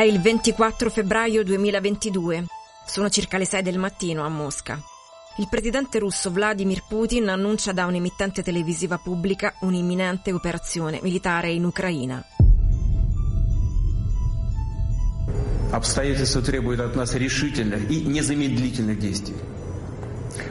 [0.00, 2.44] il 24 febbraio 2022.
[2.86, 4.80] Sono circa le 6 del mattino a Mosca.
[5.38, 12.24] Il presidente russo Vladimir Putin annuncia da un'emittente televisiva pubblica un'imminente operazione militare in Ucraina.
[15.72, 19.36] Обстоятельства требуют от нас решительных и незамедлительных действий.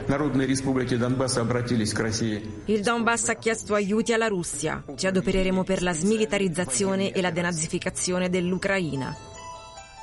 [0.08, 2.42] Народные республики Донбасса обратились к России.
[2.66, 4.84] Il Donbass ha chiesto aiuti alla Russia.
[4.94, 9.16] Ci adopereremo per la smilitarizzazione e la denazificazione dell'Ucraina.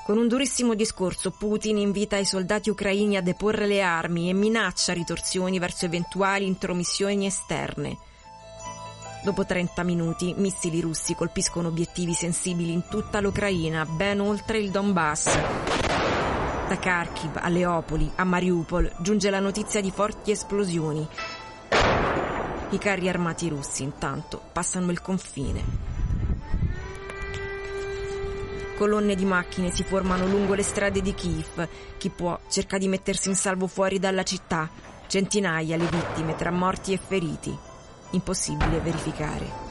[0.09, 4.95] Con un durissimo discorso Putin invita i soldati ucraini a deporre le armi e minaccia
[4.95, 7.99] ritorsioni verso eventuali intromissioni esterne.
[9.23, 15.25] Dopo 30 minuti, missili russi colpiscono obiettivi sensibili in tutta l'Ucraina, ben oltre il Donbass.
[15.27, 21.07] Da Kharkiv a Leopoli, a Mariupol, giunge la notizia di forti esplosioni.
[22.71, 25.98] I carri armati russi, intanto, passano il confine.
[28.79, 31.69] Colonne di macchine si formano lungo le strade di Kiev.
[31.97, 34.71] Chi può cerca di mettersi in salvo fuori dalla città.
[35.09, 37.53] Centinaia le vittime tra morti e feriti.
[38.11, 39.68] Impossibile verificare.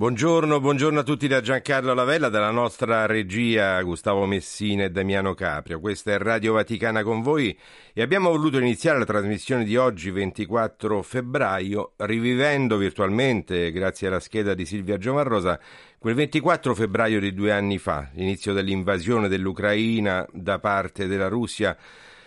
[0.00, 5.78] Buongiorno, buongiorno a tutti da Giancarlo Lavella, dalla nostra regia Gustavo Messina e Damiano Caprio.
[5.78, 7.54] Questa è Radio Vaticana con voi
[7.92, 14.54] e abbiamo voluto iniziare la trasmissione di oggi, 24 febbraio, rivivendo virtualmente, grazie alla scheda
[14.54, 15.60] di Silvia Giovarrosa,
[15.98, 21.76] quel 24 febbraio di due anni fa, l'inizio dell'invasione dell'Ucraina da parte della Russia.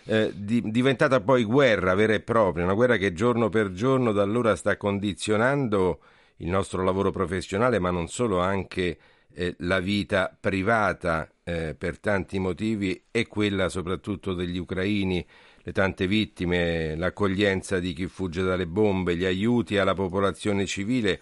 [0.05, 4.21] Eh, di, diventata poi guerra vera e propria, una guerra che giorno per giorno da
[4.21, 5.97] allora sta condizionando
[6.37, 8.97] il nostro lavoro professionale, ma non solo, anche
[9.33, 15.25] eh, la vita privata eh, per tanti motivi e quella soprattutto degli ucraini,
[15.65, 21.21] le tante vittime, l'accoglienza di chi fugge dalle bombe, gli aiuti alla popolazione civile,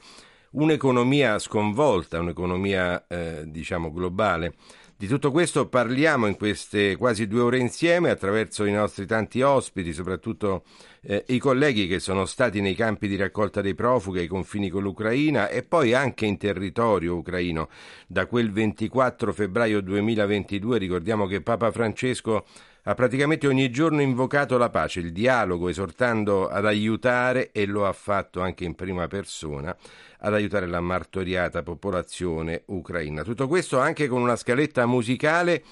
[0.52, 4.56] un'economia sconvolta, un'economia eh, diciamo globale.
[4.98, 9.94] Di tutto questo parliamo in queste quasi due ore insieme attraverso i nostri tanti ospiti,
[9.94, 10.64] soprattutto
[11.04, 14.84] eh, i colleghi che sono stati nei campi di raccolta dei profughi ai confini con
[14.84, 17.70] l'Ucraina e poi anche in territorio ucraino.
[18.08, 22.46] Da quel 24 febbraio 2022 ricordiamo che Papa Francesco
[22.84, 27.94] ha praticamente ogni giorno invocato la pace, il dialogo, esortando ad aiutare, e lo ha
[27.94, 29.76] fatto anche in prima persona,
[30.20, 33.24] ad aiutare la martoriata popolazione ucraina.
[33.24, 35.64] Tutto questo anche con una scaletta musicale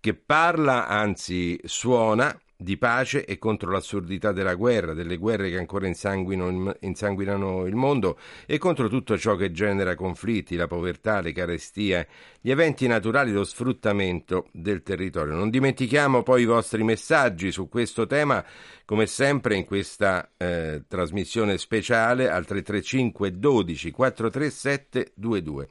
[0.00, 5.86] che parla, anzi suona, di pace e contro l'assurdità della guerra, delle guerre che ancora
[5.86, 12.08] insanguinano il mondo e contro tutto ciò che genera conflitti, la povertà, le carestie,
[12.40, 15.34] gli eventi naturali, lo sfruttamento del territorio.
[15.34, 18.44] Non dimentichiamo poi i vostri messaggi su questo tema,
[18.84, 25.68] come sempre in questa eh, trasmissione speciale al 335 12 437 22.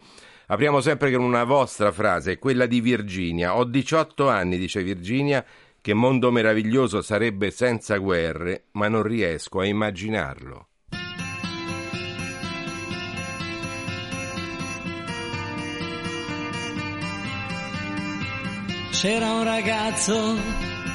[0.48, 3.56] Apriamo sempre con una vostra frase, quella di Virginia.
[3.56, 5.44] Ho 18 anni, dice Virginia,
[5.86, 10.70] che mondo meraviglioso sarebbe senza guerre, ma non riesco a immaginarlo.
[18.90, 20.34] C'era un ragazzo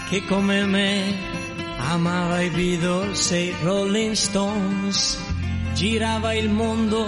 [0.09, 1.15] che come me
[1.77, 5.23] amava i Beatles e i Rolling Stones,
[5.73, 7.07] girava il mondo,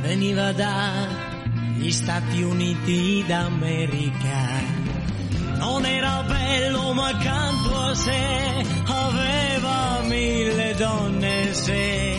[0.00, 4.81] veniva dagli Stati Uniti d'America
[5.56, 12.18] non era bello ma accanto a sé aveva mille donne se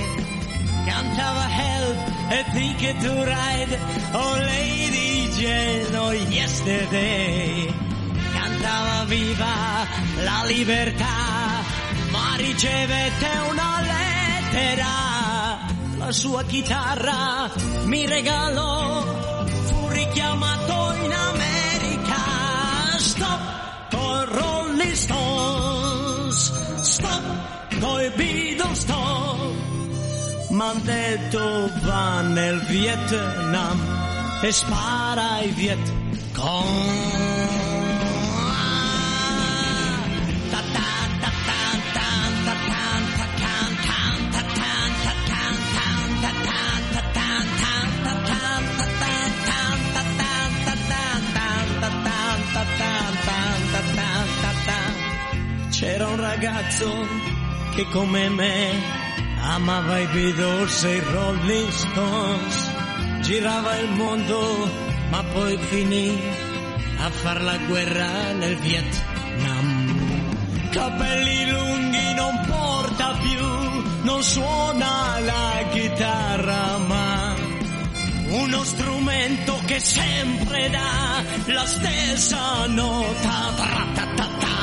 [0.85, 1.97] cantava Help
[2.29, 3.79] e Ticket to Ride
[4.13, 7.73] Oh Lady Jane oh Yesterday
[8.33, 9.85] cantava viva
[10.23, 11.63] la libertà
[12.13, 14.85] ma ricevette una lettera.
[15.97, 17.49] La sua chitarra
[17.85, 19.01] mi regalò
[19.63, 21.22] fu richiamato in America
[23.03, 23.41] Stop
[23.91, 24.07] the
[24.39, 26.37] Rolling Stones,
[26.95, 27.23] stop
[27.69, 29.23] the Beatles, stop.
[30.49, 33.77] Mandé το van el Vietnam,
[34.41, 36.73] es para η Vietcong.
[40.51, 40.89] Ta ta
[41.21, 41.62] ta ta.
[56.33, 56.89] ragazzo
[57.75, 58.81] che come me
[59.39, 62.71] amava i Beatles e i Rolling Stones.
[63.21, 64.41] Girava il mondo
[65.11, 66.19] ma poi finì
[66.97, 69.67] a far la guerra nel Vietnam.
[70.71, 73.45] Capelli lunghi non porta più,
[74.01, 77.35] non suona la chitarra ma
[78.29, 83.53] uno strumento che sempre dà la stessa nota.
[83.55, 84.53] Tra, ta, ta, ta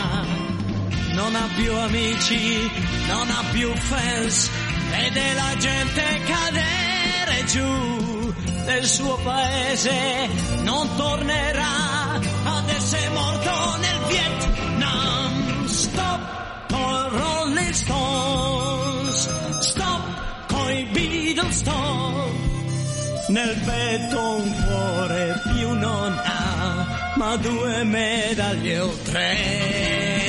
[1.21, 2.71] non ha più amici,
[3.07, 4.51] non ha più fans,
[4.91, 8.35] vede la gente cadere giù
[8.65, 10.29] del suo paese,
[10.63, 15.67] non tornerà, ad essere morto nel Vietnam.
[15.67, 19.29] Stop con Rolling Stones,
[19.61, 20.03] stop
[20.47, 22.31] coi Beatles, stop.
[23.29, 30.20] Nel petto un cuore più non ha, ma due medaglie o tre.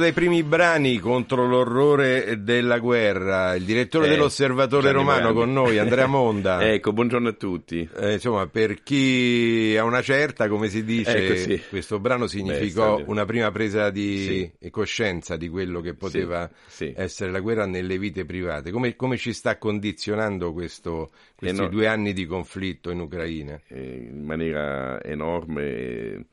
[0.00, 5.38] Dei primi brani contro l'orrore della guerra, il direttore Eh, dell'Osservatore Gianni Romano Morandi.
[5.38, 6.60] con noi, Andrea Monda.
[6.68, 7.88] ecco, buongiorno a tutti.
[7.96, 11.60] Eh, insomma, per chi ha una certa, come si dice, Ecco, sì.
[11.68, 16.92] questo brano significò Beh, una prima presa di coscienza di quello che poteva sì.
[16.96, 18.70] essere la guerra nelle vite private.
[18.72, 21.68] Come, come ci sta condizionando questo- questi no.
[21.68, 23.60] due anni di conflitto in Ucraina?
[23.68, 26.26] eh, in maniera enorme,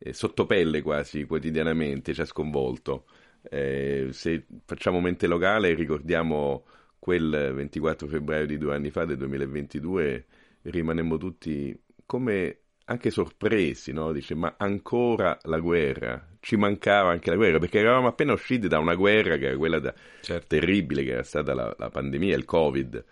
[0.00, 3.04] eh, eh, sotto pelle quasi quotidianamente, ci ha sconvolto.
[3.42, 6.64] Eh, se facciamo mente locale, ricordiamo
[6.98, 10.26] quel 24 febbraio di due anni fa, del 2022,
[10.62, 14.12] rimanemmo tutti come anche sorpresi, no?
[14.12, 16.26] Dice, ma ancora la guerra?
[16.40, 19.78] Ci mancava anche la guerra, perché eravamo appena usciti da una guerra che era quella
[19.78, 20.46] da- Certo.
[20.48, 23.04] terribile, che era stata la, la pandemia, il Covid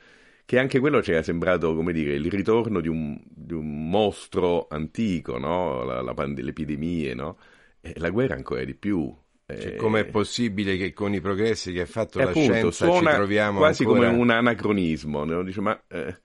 [0.49, 4.67] che anche quello ci era sembrato, come dire, il ritorno di un, di un mostro
[4.71, 5.85] antico, no?
[5.85, 7.37] La- la pand- le epidemie, no?
[7.83, 9.15] E la guerra ancora di più.
[9.47, 12.91] Cioè, Eh, com'è possibile che con i progressi che ha fatto e la appunto, scienza
[12.91, 14.09] ci troviamo quasi ancora...
[14.09, 15.43] come un anacronismo, no?
[15.43, 16.17] Dice, ma eh,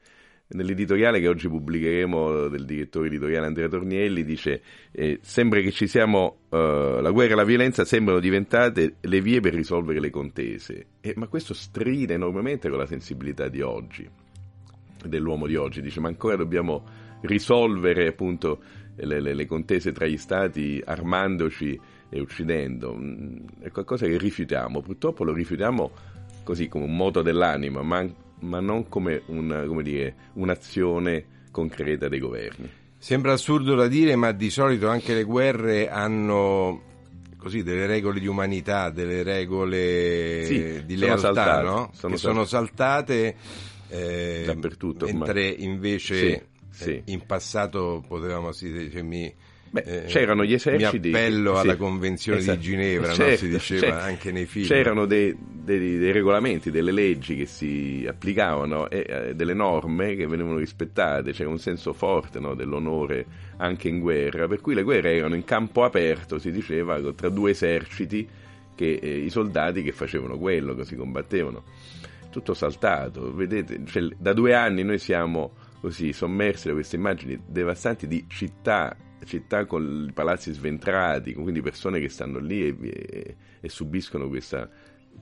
[0.54, 4.62] nell'editoriale che oggi pubblicheremo del direttore editoriale Andrea Tornielli dice
[4.92, 9.40] eh, sembra che ci siamo eh, la guerra e la violenza sembrano diventate le vie
[9.40, 10.86] per risolvere le contese.
[11.02, 14.08] Eh, ma questo stride enormemente con la sensibilità di oggi
[15.06, 15.82] dell'uomo di oggi.
[15.82, 16.84] Dice ma ancora dobbiamo
[17.22, 18.62] risolvere appunto
[18.96, 21.80] le, le- le contese tra gli stati armandoci
[22.10, 22.96] e uccidendo.
[22.96, 24.82] Mm, è qualcosa che rifiutiamo.
[24.82, 25.92] Purtroppo lo rifiutiamo
[26.44, 28.06] così come un moto dell'anima ma,
[28.44, 34.32] ma non come, un- come dire, un'azione concreta dei governi Sembra assurdo da dire, ma
[34.32, 36.82] di solito anche le guerre hanno
[37.36, 41.90] così delle regole di umanità, delle regole Sì, di sono lealtà, saltate, no?
[41.94, 43.36] sono che sono saltate
[43.90, 45.64] eh, Dappertutto, mentre ormai.
[45.66, 47.02] invece Sì, eh, sì.
[47.08, 49.34] in passato potevamo sì, cioè, mi,
[49.74, 51.10] Beh, eh, c'erano gli eserciti.
[51.10, 52.60] Mi appello sì, alla Convenzione esatto.
[52.60, 53.14] di Ginevra, no?
[53.16, 54.06] Certo, si diceva certo.
[54.06, 54.68] anche nei film.
[54.68, 60.28] C'erano dei, dei- dei regolamenti, delle leggi che si applicavano e eh, delle norme che
[60.28, 63.26] venivano rispettate, c'era un senso forte no, dell'onore
[63.58, 67.50] anche in guerra, per cui le guerre erano in campo aperto, si diceva, tra due
[67.50, 68.28] eserciti,
[68.76, 71.64] che, eh, i soldati che facevano quello, che si combattevano.
[72.30, 78.08] Tutto saltato, vedete, cioè, da due anni noi siamo così sommersi da queste immagini devastanti
[78.08, 83.70] di città, città con i palazzi sventrati, quindi persone che stanno lì e, e- e
[83.70, 84.70] subiscono questa,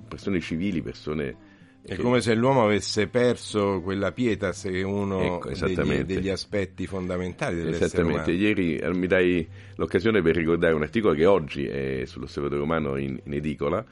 [0.07, 1.49] persone civili, persone...
[1.83, 6.13] È che- come se l'uomo avesse perso quella pietas che è uno Ecco, degli, esattamente.
[6.13, 8.43] degli aspetti fondamentali dell'essere Esattamente, umano.
[8.43, 13.19] ieri eh, mi dai l'occasione per ricordare un articolo che oggi è sull'Osservatore Romano in,
[13.23, 13.83] in edicola,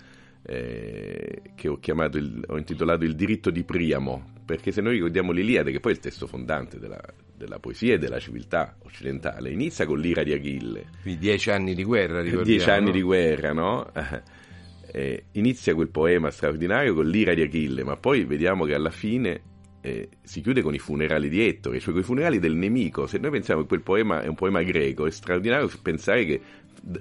[0.52, 5.32] eh, che ho, chiamato il- ho intitolato Il diritto di Priamo, perché se noi ricordiamo
[5.32, 7.00] l'Iliade, che poi è il testo fondante della,
[7.38, 11.84] della poesia e della civiltà occidentale, inizia con l'ira di Achille, Quindi dieci anni di
[11.84, 12.44] guerra, ricordiamo.
[12.44, 13.92] dieci anni di guerra, no?
[14.92, 19.42] eh, inizia quel poema straordinario con l'ira di Achille, ma poi vediamo che alla fine
[19.82, 23.06] eh, si chiude con i funerali di Ettore, cioè con i funerali del nemico.
[23.06, 26.42] Se noi pensiamo che quel poema è un poema greco, è straordinario pensare che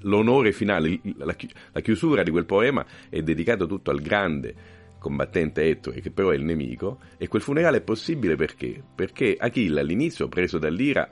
[0.03, 1.37] l'onore finale, la,
[1.73, 6.37] la chiusura di quel poema è dedicato tutto al grande combattente Ettore, che però è
[6.37, 8.83] il nemico, e quel funerale è possibile perché?
[8.95, 11.09] Perché Achille all'inizio, preso dall'ira,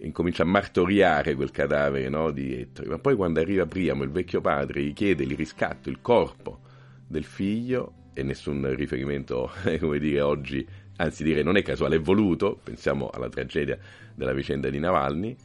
[0.00, 4.40] incomincia a martoriare quel cadavere no, di Ettore, ma poi quando arriva Priamo, il vecchio
[4.40, 6.60] padre, gli chiede il riscatto, il corpo
[7.06, 12.58] del figlio, e nessun riferimento, come dire, oggi, anzi dire non è casuale, è voluto,
[12.62, 13.78] pensiamo alla tragedia
[14.14, 15.36] della vicenda di Navalny,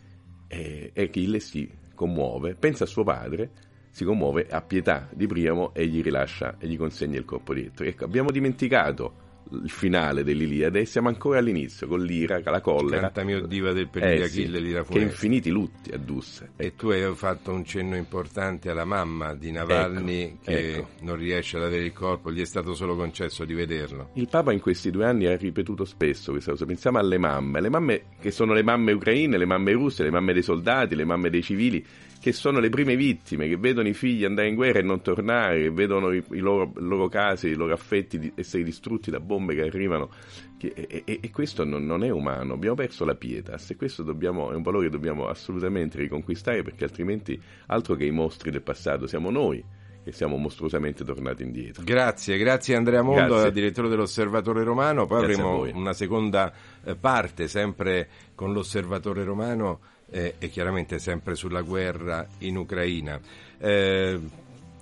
[0.47, 3.51] e Achille si commuove, pensa a suo padre,
[3.89, 7.65] si commuove, ha pietà di Priamo e gli rilascia e gli consegna il corpo di
[7.65, 7.89] Ettore.
[7.89, 13.01] Ecco, abbiamo dimenticato il finale dell'Iliade e siamo ancora all'inizio con l'ira, la collera.
[13.01, 16.51] Cantami o diva del per di Eh, Achille, sì, l'ira che infiniti lutti addusse.
[16.55, 20.87] E tu hai fatto un cenno importante alla mamma di Navalny Ecco, che ecco.
[21.01, 24.09] non riesce ad avere il corpo, gli è stato solo concesso di vederlo.
[24.13, 26.65] Il Papa in questi due anni ha ripetuto spesso questa cosa.
[26.65, 30.33] Pensiamo alle mamme, le mamme che sono le mamme ucraine, le mamme russe, le mamme
[30.33, 31.83] dei soldati, le mamme dei civili,
[32.19, 35.61] che sono le prime vittime, che vedono i figli andare in guerra e non tornare,
[35.61, 39.19] che vedono i, i loro, i loro case, i loro affetti di- essere distrutti da
[39.19, 40.09] bombe che arrivano.
[40.57, 42.53] Che- e, e- e questo non, non è umano.
[42.53, 46.83] Abbiamo perso la pietas e questo dobbiamo- è un valore che dobbiamo assolutamente riconquistare perché
[46.83, 49.63] altrimenti altro che i mostri del passato siamo noi
[50.01, 51.83] che siamo mostruosamente tornati indietro.
[51.83, 53.51] Grazie, grazie Andrea Mondo, Grazie.
[53.51, 55.05] direttore dell'Osservatore Romano.
[55.05, 56.51] Poi Grazie avremo una seconda
[56.83, 59.79] eh, parte sempre con l'Osservatore Romano
[60.11, 63.19] eh, e chiaramente sempre sulla guerra in Ucraina.
[63.57, 64.19] Eh,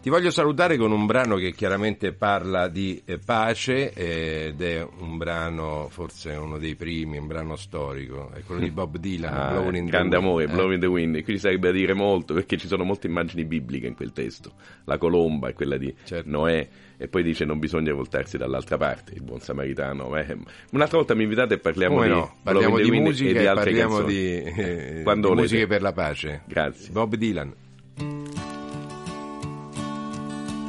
[0.01, 4.87] ti voglio salutare con un brano che chiaramente parla di eh, pace eh, ed è
[4.99, 9.49] un brano, forse uno dei primi, un brano storico, è quello di Bob Dylan, Ah,
[9.51, 10.27] Blowing in the grande Wind.
[10.27, 13.07] amore, Eh, Blowing in the Wind, qui sarebbe da dire molto perché ci sono molte
[13.07, 14.53] immagini bibliche in quel testo,
[14.85, 16.29] la colomba è quella di Certo.
[16.29, 16.67] Noè
[16.99, 20.15] e poi dice non bisogna voltarsi dall'altra parte, il buon samaritano.
[20.15, 20.37] eh.
[20.71, 23.53] Un'altra volta mi invitate e parliamo Come di no, parliamo di the musica e e,
[23.53, 24.13] parliamo canzoni.
[24.13, 26.43] di, eh, Quando di musiche per la pace.
[26.47, 26.91] Grazie.
[26.91, 27.53] Bob Dylan.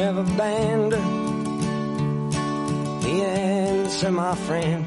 [0.00, 0.92] forever banned?
[3.02, 4.86] The answer, my friend,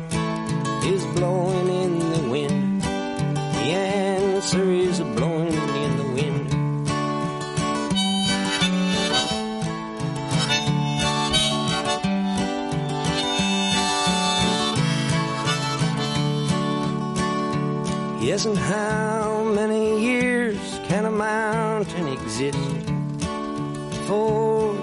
[0.84, 2.82] is blowing in the wind.
[2.82, 5.54] The answer is blowing
[5.84, 6.50] in the wind.
[18.24, 22.58] Yes, and how many years can a mountain exist
[23.92, 24.83] before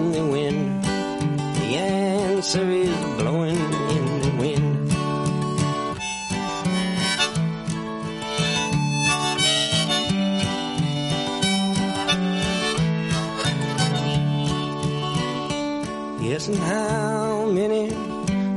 [3.17, 4.91] blowing in the wind.
[16.21, 17.89] Yes, and how many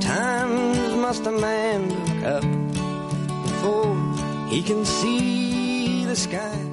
[0.01, 2.43] times must a man look up
[3.45, 6.64] before he can see the sky?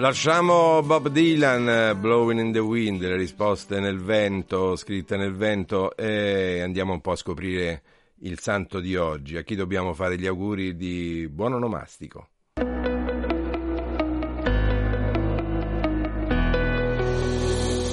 [0.00, 5.94] Lasciamo Bob Dylan, eh, Blowing in the Wind, le risposte nel vento, scritte nel vento
[5.94, 7.82] e andiamo un po' a scoprire
[8.20, 9.36] il santo di oggi.
[9.36, 12.28] A chi dobbiamo fare gli auguri di buon onomastico?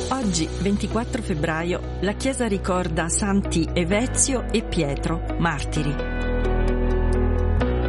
[0.10, 6.17] Oggi, 24 febbraio, la Chiesa ricorda Santi Evezio e Pietro, martiri.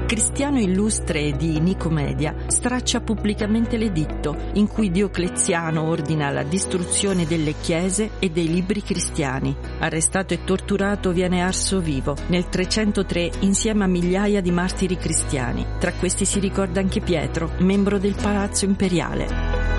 [0.08, 8.12] Cristiano illustre di Nicomedia straccia pubblicamente l'editto in cui Diocleziano ordina la distruzione delle chiese
[8.18, 9.54] e dei libri cristiani.
[9.80, 15.66] Arrestato e torturato viene arso vivo nel 303 insieme a migliaia di martiri cristiani.
[15.78, 19.77] Tra questi si ricorda anche Pietro, membro del Palazzo Imperiale.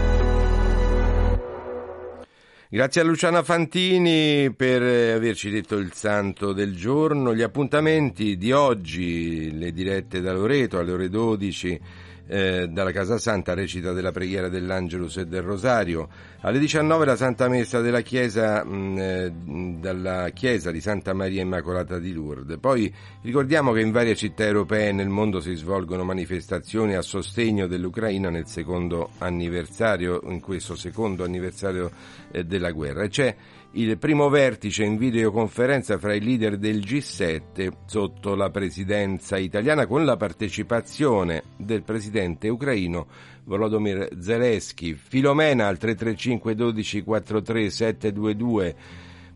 [2.72, 7.34] Grazie a Luciana Fantini per eh, averci detto il santo del giorno.
[7.34, 11.82] Gli appuntamenti di oggi, le dirette da Loreto alle ore 12
[12.30, 16.08] eh, dalla Casa Santa, recita della preghiera dell'Angelus e del Rosario.
[16.42, 19.32] Alle 19 la Santa Messa della Chiesa, mh, eh,
[19.80, 22.60] dalla Chiesa di Santa Maria Immacolata di Lourdes.
[22.60, 22.94] Poi
[23.24, 28.46] ricordiamo che in varie città europee nel mondo si svolgono manifestazioni a sostegno dell'Ucraina nel
[28.46, 31.90] secondo anniversario, in questo secondo anniversario
[32.32, 33.04] eh, della guerra.
[33.04, 33.36] E c'è
[33.74, 40.06] il primo vertice in videoconferenza fra i leader del G7 sotto la presidenza italiana con
[40.06, 43.06] la partecipazione del presidente ucraino
[43.44, 44.96] Volodymyr Zelensky.
[44.96, 48.76] Filomena al 335 12 43 722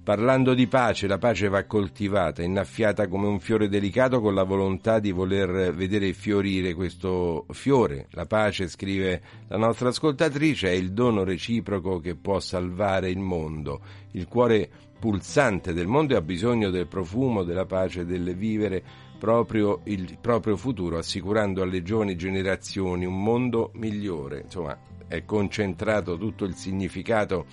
[0.03, 4.99] Parlando di pace, la pace va coltivata, innaffiata come un fiore delicato con la volontà
[4.99, 8.07] di voler vedere fiorire questo fiore.
[8.09, 13.79] La pace, scrive la nostra ascoltatrice, è il dono reciproco che può salvare il mondo.
[14.11, 14.69] Il cuore
[14.99, 18.83] pulsante del mondo ha bisogno del profumo della pace del vivere
[19.17, 24.41] proprio il proprio futuro, assicurando alle giovani generazioni un mondo migliore.
[24.41, 27.45] Insomma, è concentrato tutto il significato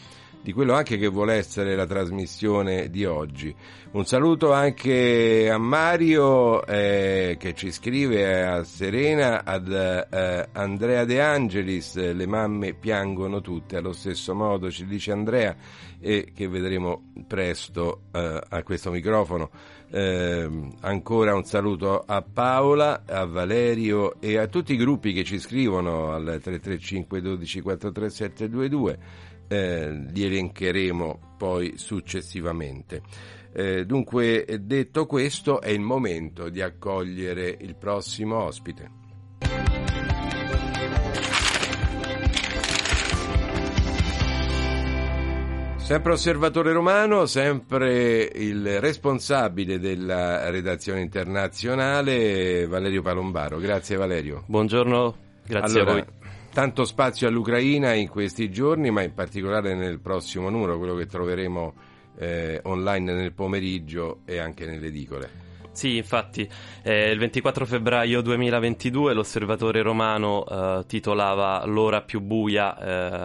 [0.42, 3.54] di quello anche che vuole essere la trasmissione di oggi.
[3.92, 11.20] Un saluto anche a Mario eh, che ci scrive a Serena, ad eh, Andrea De
[11.20, 15.56] Angelis, le mamme piangono tutte allo stesso modo, ci dice Andrea
[16.00, 19.50] e che vedremo presto eh, a questo microfono.
[19.92, 20.49] Eh,
[20.82, 26.12] ancora un saluto a Paola, a Valerio e a tutti i gruppi che ci scrivono
[26.12, 28.99] al 335 12 43722
[29.50, 33.02] eh, li elencheremo poi successivamente.
[33.52, 38.99] Eh, dunque, detto questo, è il momento di accogliere il prossimo ospite.
[45.78, 53.58] Sempre osservatore romano, sempre il responsabile della redazione internazionale, Valerio Palombaro.
[53.58, 54.45] Grazie Valerio.
[54.47, 56.20] Buongiorno, grazie allora, a voi.
[56.52, 61.75] Tanto spazio all'Ucraina in questi giorni, ma in particolare nel prossimo numero, quello che troveremo
[62.19, 65.49] eh, online nel pomeriggio e anche nelle edicole.
[65.73, 66.49] Sì, infatti,
[66.82, 72.78] eh, il 24 febbraio 2022 l'osservatore romano eh, titolava L'ora più buia,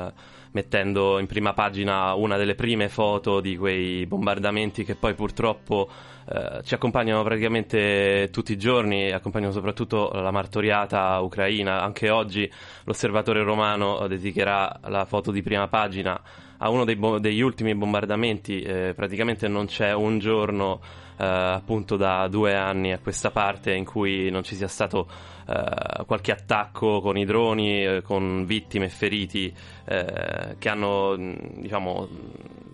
[0.08, 0.14] eh,
[0.56, 5.90] mettendo in prima pagina una delle prime foto di quei bombardamenti che poi purtroppo
[6.30, 11.82] eh, ci accompagnano praticamente tutti i giorni, accompagnano soprattutto la martoriata ucraina.
[11.82, 12.50] Anche oggi
[12.86, 16.20] l'osservatore romano dedicherà la foto di prima pagina
[16.58, 21.96] a uno dei bo- degli ultimi bombardamenti, eh, praticamente non c'è un giorno eh, appunto
[21.96, 25.08] da due anni a questa parte in cui non ci sia stato
[25.48, 29.54] eh, qualche attacco con i droni, eh, con vittime e feriti
[29.86, 32.08] eh, che hanno diciamo,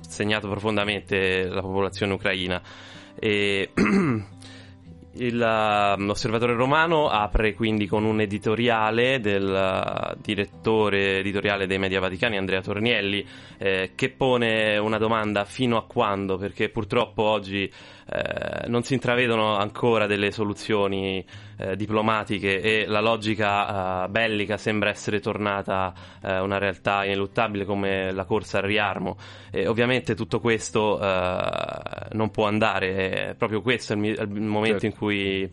[0.08, 2.62] segnato profondamente la popolazione ucraina.
[3.20, 3.72] E
[5.14, 12.38] Il, uh, l'osservatore romano apre quindi con un editoriale del direttore editoriale dei Media Vaticani
[12.38, 13.26] Andrea Tornielli
[13.58, 17.70] eh, che pone una domanda fino a quando perché purtroppo oggi
[18.14, 21.24] eh, non si intravedono ancora delle soluzioni
[21.58, 28.58] eh, diplomatiche e la logica bellica sembra essere tornata una realtà ineluttabile come la corsa
[28.58, 29.18] al riarmo
[29.50, 34.86] e ovviamente tutto questo non può andare è proprio questo è il, il momento certo.
[34.86, 35.52] in cui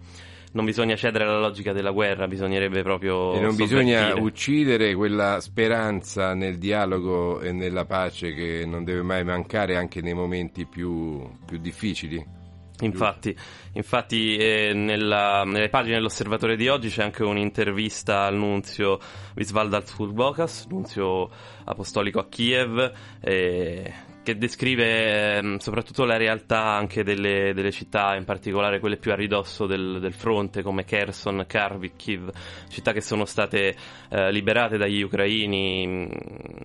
[0.52, 3.34] non bisogna cedere alla logica della guerra, bisognerebbe proprio.
[3.34, 9.24] E non bisogna uccidere quella speranza nel dialogo e nella pace che non deve mai
[9.24, 12.36] mancare anche nei momenti più, più difficili.
[12.80, 13.36] Infatti,
[13.78, 18.98] infatti eh, nella, nelle pagine dell'osservatore di oggi c'è anche un'intervista al nunzio
[19.34, 21.30] Visvalda Fulbokas, nunzio
[21.64, 23.94] apostolico a Kiev, eh,
[24.28, 29.14] che descrive eh, soprattutto la realtà anche delle, delle, città, in particolare quelle più a
[29.14, 32.30] ridosso del, del fronte come Kherson, Kharkiv,
[32.68, 33.74] città che sono state
[34.10, 36.10] eh, liberate dagli ucraini mh,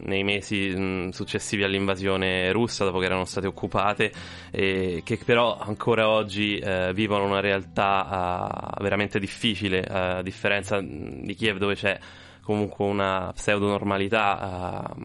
[0.07, 4.11] nei mesi mh, successivi all'invasione russa dopo che erano state occupate
[4.51, 11.33] e che però ancora oggi eh, vivono una realtà uh, veramente difficile, a differenza di
[11.35, 11.97] Kiev dove c'è
[12.41, 15.01] comunque una pseudo normalità uh,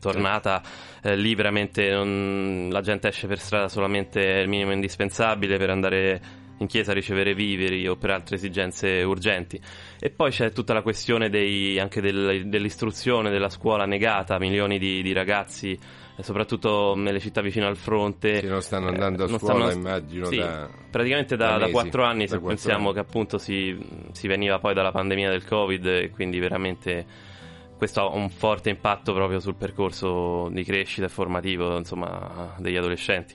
[0.00, 0.62] tornata
[1.02, 6.20] eh, lì veramente non, la gente esce per strada solamente il minimo indispensabile per andare
[6.58, 9.60] in chiesa a ricevere viveri o per altre esigenze urgenti.
[9.98, 15.02] E poi c'è tutta la questione dei, anche del, dell'istruzione, della scuola negata milioni di,
[15.02, 15.78] di ragazzi,
[16.22, 18.40] soprattutto nelle città vicino al fronte.
[18.40, 20.26] Che non stanno andando a scuola, stanno, immagino.
[20.26, 22.94] Sì, da, praticamente da, da quattro anni, da se 4 pensiamo anni.
[22.94, 23.78] che appunto si,
[24.12, 27.04] si veniva poi dalla pandemia del Covid e quindi veramente
[27.76, 33.34] questo ha un forte impatto proprio sul percorso di crescita e formativo insomma, degli adolescenti.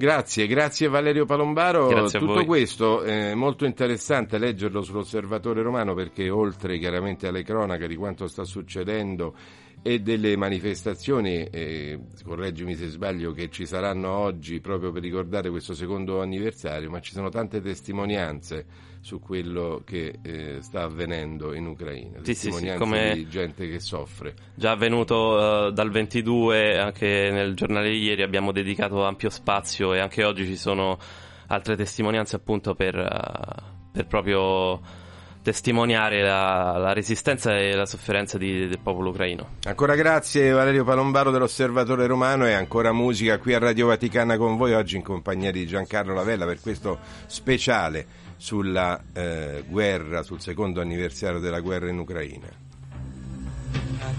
[0.00, 1.88] Grazie, grazie Valerio Palombaro.
[1.88, 2.46] Grazie Tutto voi.
[2.46, 8.44] questo è molto interessante leggerlo sull'Osservatore Romano perché oltre chiaramente alle cronache di quanto sta
[8.44, 9.34] succedendo
[9.82, 15.74] e delle manifestazioni, eh, correggimi se sbaglio, che ci saranno oggi proprio per ricordare questo
[15.74, 18.64] secondo anniversario, ma ci sono tante testimonianze
[19.00, 23.68] su quello che eh, sta avvenendo in Ucraina, Sì, sì, sì, testimonianze come- di gente
[23.68, 24.34] che soffre.
[24.54, 30.00] Già avvenuto eh, dal 22, anche nel giornale di ieri abbiamo dedicato ampio spazio e
[30.00, 30.98] anche oggi ci sono
[31.46, 34.80] altre testimonianze appunto per, eh, per proprio
[35.42, 39.56] testimoniare la, la resistenza e la sofferenza di- del popolo ucraino.
[39.64, 44.74] Ancora grazie Valerio Palombaro dell'Osservatore Romano e ancora musica qui a Radio Vaticana con voi
[44.74, 51.40] oggi in compagnia di Giancarlo Lavella per questo speciale sulla eh, guerra, sul secondo anniversario
[51.40, 52.48] della guerra in Ucraina.
[54.00, 54.14] At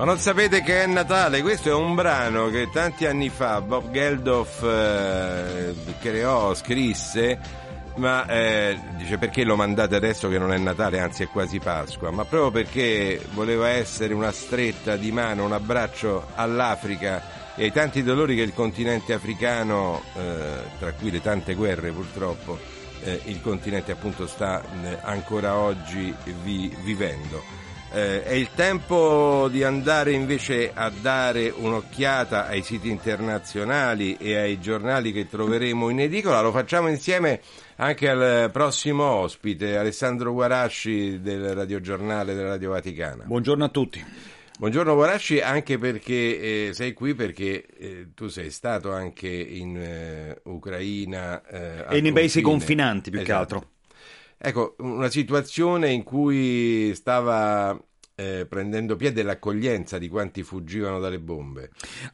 [0.00, 1.42] Ma non sapete che è Natale?
[1.42, 7.38] Questo è un brano che tanti anni fa Bob Geldof eh, creò, scrisse,
[7.96, 12.10] ma eh, dice perché lo mandate adesso che non è Natale, anzi è quasi Pasqua,
[12.10, 18.02] ma proprio perché voleva essere una stretta di mano, un abbraccio all'Africa e ai tanti
[18.02, 22.58] dolori che il continente africano, eh, tra cui le tante guerre purtroppo,
[23.02, 27.59] eh, il continente appunto sta eh, ancora oggi vi- vivendo.
[27.92, 34.60] Eh, è il tempo di andare invece a dare un'occhiata ai siti internazionali e ai
[34.60, 36.40] giornali che troveremo in edicola.
[36.40, 37.40] Lo facciamo insieme
[37.76, 43.24] anche al prossimo ospite, Alessandro Guarasci del radiogiornale della Radio Vaticana.
[43.24, 44.04] Buongiorno a tutti.
[44.56, 50.40] Buongiorno Guarasci, anche perché eh, sei qui perché eh, tu sei stato anche in eh,
[50.44, 53.54] Ucraina eh, E nei paesi confinanti più che Esatto.
[53.54, 53.70] altro.
[54.42, 57.78] Ecco, una situazione in cui stava
[58.20, 61.70] eh, prendendo piede l'accoglienza di quanti fuggivano dalle bombe.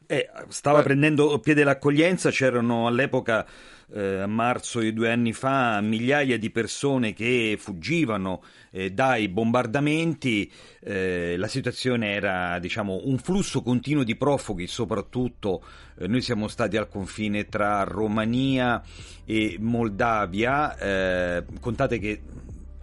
[0.06, 0.84] Eh, stava Beh.
[0.84, 3.44] prendendo piede l'accoglienza, c'erano all'epoca,
[3.92, 10.50] eh, a marzo di due anni fa, migliaia di persone che fuggivano eh, dai bombardamenti,
[10.80, 15.64] eh, la situazione era diciamo, un flusso continuo di profughi, soprattutto
[15.98, 18.80] eh, noi siamo stati al confine tra Romania
[19.24, 22.20] e Moldavia, eh, contate che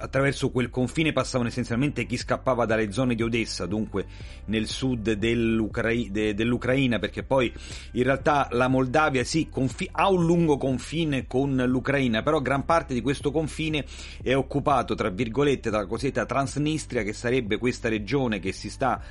[0.03, 4.05] attraverso quel confine passavano essenzialmente chi scappava dalle zone di Odessa, dunque
[4.45, 7.51] nel sud dell'Ucrai- de- dell'Ucraina, perché poi
[7.91, 12.93] in realtà la Moldavia sì, confi- ha un lungo confine con l'Ucraina, però gran parte
[12.93, 13.85] di questo confine
[14.21, 19.01] è occupato, tra virgolette, dalla cosiddetta Transnistria, che sarebbe questa regione che si sta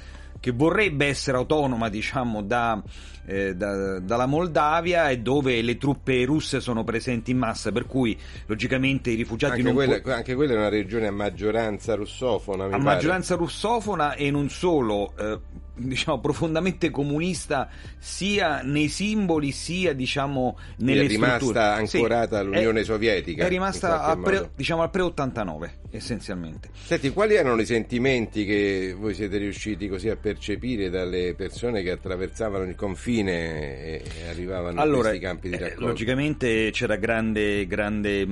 [0.42, 2.82] che vorrebbe essere autonoma, diciamo, da,
[3.26, 8.18] eh, da- dalla Moldavia e dove le truppe russe sono presenti in massa, per cui
[8.46, 12.64] logicamente i rifugiati Anche non quella, po- anche quella è una regione a maggioranza russofona,
[12.64, 12.82] a pare.
[12.82, 15.38] maggioranza russofona e non solo, eh,
[15.74, 21.86] diciamo profondamente comunista sia nei simboli sia diciamo nelle è rimasta strutture.
[21.86, 26.70] Sì, ancorata all'Unione è- Sovietica, È rimasta pre- diciamo al pre-89 essenzialmente.
[26.72, 31.90] Senti, quali erano i sentimenti che voi siete riusciti così a percepire dalle persone che
[31.90, 35.84] attraversavano il confine e, arrivavano Allora, a questi campi di eh, raccolta?
[35.86, 38.26] logicamente c'era grande, grande,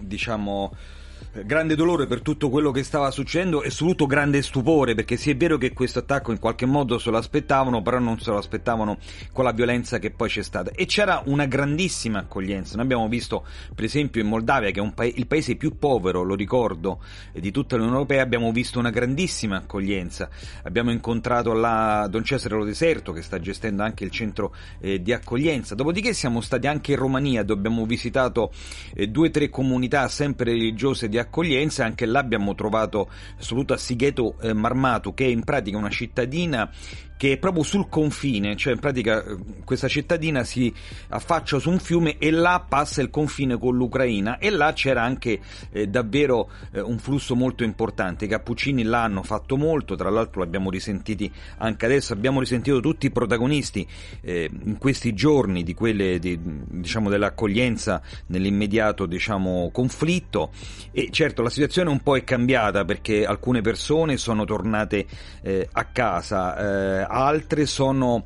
[0.00, 0.97] diciamo, eh,
[1.44, 5.36] grande dolore per tutto quello che stava succedendo e soprattutto grande stupore, perché sì è
[5.36, 8.98] vero che questo attacco in qualche modo se lo aspettavano, però non se lo aspettavano
[9.32, 10.70] con la violenza che poi c'è stata.
[10.70, 12.76] E c'era una grandissima accoglienza.
[12.76, 16.34] Noi abbiamo visto, per esempio, in Moldavia, che è pa- il paese più povero, lo
[16.34, 20.28] ricordo, eh, di tutta l'Unione Europea, abbiamo visto una grandissima accoglienza.
[20.64, 25.12] Abbiamo incontrato là Don Cesare Lo Deserto, che sta gestendo anche il centro eh, di
[25.12, 25.74] accoglienza.
[25.74, 28.50] Dopodiché siamo stati anche in Romania, dove abbiamo visitato
[28.94, 31.84] eh, due o tre comunità sempre religiose di accoglienza.
[31.84, 36.70] Anche là abbiamo trovato, soprattutto a Sigheto eh, Marmatu, che è in pratica una cittadina
[37.18, 40.72] che è proprio sul confine, cioè in pratica eh, questa cittadina si
[41.08, 45.40] affaccia su un fiume e là passa il confine con l'Ucraina e là c'era anche
[45.72, 48.24] eh, davvero eh, un flusso molto importante.
[48.24, 53.06] I cappuccini là hanno fatto molto, tra l'altro l'abbiamo risentiti anche adesso, abbiamo risentito tutti
[53.06, 53.86] i protagonisti
[54.20, 60.52] eh, in questi giorni di quelle di, diciamo dell'accoglienza nell'immediato diciamo conflitto
[60.92, 65.06] e certo la situazione un po' è cambiata perché alcune persone sono tornate
[65.42, 66.56] eh, a casa,
[67.00, 68.24] eh, altre sono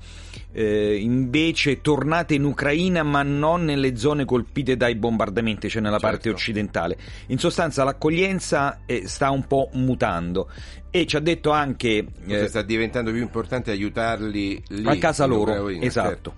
[0.52, 6.24] eh, invece tornate in Ucraina ma non nelle zone colpite dai bombardamenti, cioè nella parte
[6.24, 6.36] Certo.
[6.36, 6.96] occidentale.
[7.26, 10.50] In sostanza l'accoglienza eh, sta un po' mutando
[10.90, 15.24] e ci ha detto anche Forse eh, sta diventando più importante aiutarli lì a casa
[15.24, 16.08] loro, Ucraina, esatto.
[16.08, 16.34] certo,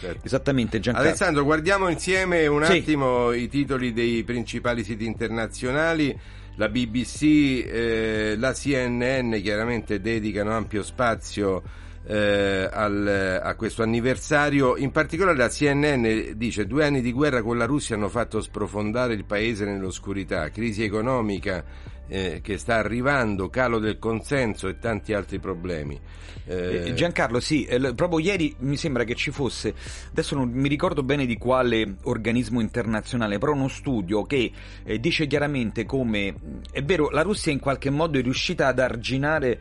[0.00, 0.26] certo.
[0.26, 1.08] Esattamente Giancarlo.
[1.08, 2.78] Alessandro, guardiamo insieme un Sì.
[2.78, 6.18] attimo i titoli dei principali siti internazionali.
[6.56, 7.22] La BBC,
[7.66, 11.62] eh, la CNN chiaramente dedicano ampio spazio
[12.06, 14.76] eh, al- a questo anniversario.
[14.78, 19.12] In particolare la CNN dice due anni di guerra con la Russia hanno fatto sprofondare
[19.14, 21.62] il paese nell'oscurità, crisi economica
[22.10, 25.98] eh, che sta arrivando, calo del consenso e tanti altri problemi.
[26.46, 29.72] Eh, Eh, Giancarlo, sì, eh, proprio ieri mi sembra che ci fosse,
[30.10, 34.50] adesso non mi ricordo bene di quale organismo internazionale, però uno studio che
[34.82, 36.34] eh, dice chiaramente come,
[36.72, 39.60] è vero, la Russia in qualche modo è riuscita ad arginare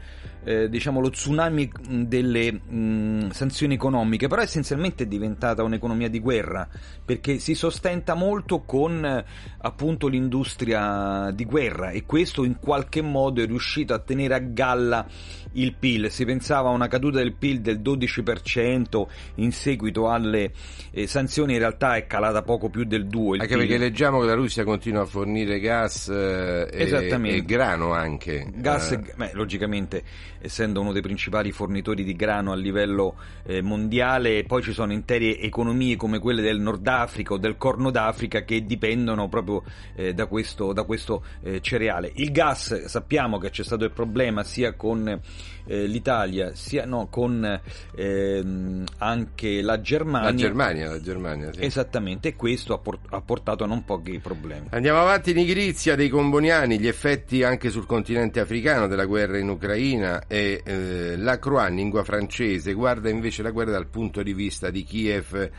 [0.49, 6.67] eh, diciamo lo tsunami delle mh, sanzioni economiche, però essenzialmente è diventata un'economia di guerra,
[7.05, 9.25] perché si sostenta molto con eh,
[9.59, 15.05] appunto l'industria di guerra e questo in qualche modo è riuscito a tenere a galla
[15.53, 16.09] il PIL.
[16.09, 20.51] Si pensava a una caduta del PIL del 12% in seguito alle
[20.91, 23.33] eh, sanzioni, in realtà è calata poco più del 2%.
[23.35, 23.57] il Anche PIL.
[23.57, 28.47] perché leggiamo che la Russia continua a fornire gas eh, e, e grano anche.
[28.51, 30.03] Gas, beh, logicamente,
[30.41, 35.39] essendo uno dei principali fornitori di grano a livello eh, mondiale, poi ci sono intere
[35.39, 39.63] economie come quelle del Nord Africa o del Corno d'Africa che dipendono proprio
[39.95, 42.11] eh, da questo, da questo eh, cereale.
[42.15, 45.19] Il gas, sappiamo che c'è stato il problema sia con
[45.69, 47.61] eh, l'Italia, sia no, con
[47.95, 50.31] ehm, anche la Germania.
[50.31, 51.63] la Germania, la Germania, sì.
[51.63, 54.67] Esattamente, e questo ha, por- ha portato a non pochi problemi.
[54.71, 60.23] Andiamo avanti, Nigrizia dei Comboniani, gli effetti anche sul continente africano della guerra in Ucraina
[60.27, 64.71] e eh, la Croix, in lingua francese, guarda invece la guerra dal punto di vista
[64.71, 65.49] di Kiev.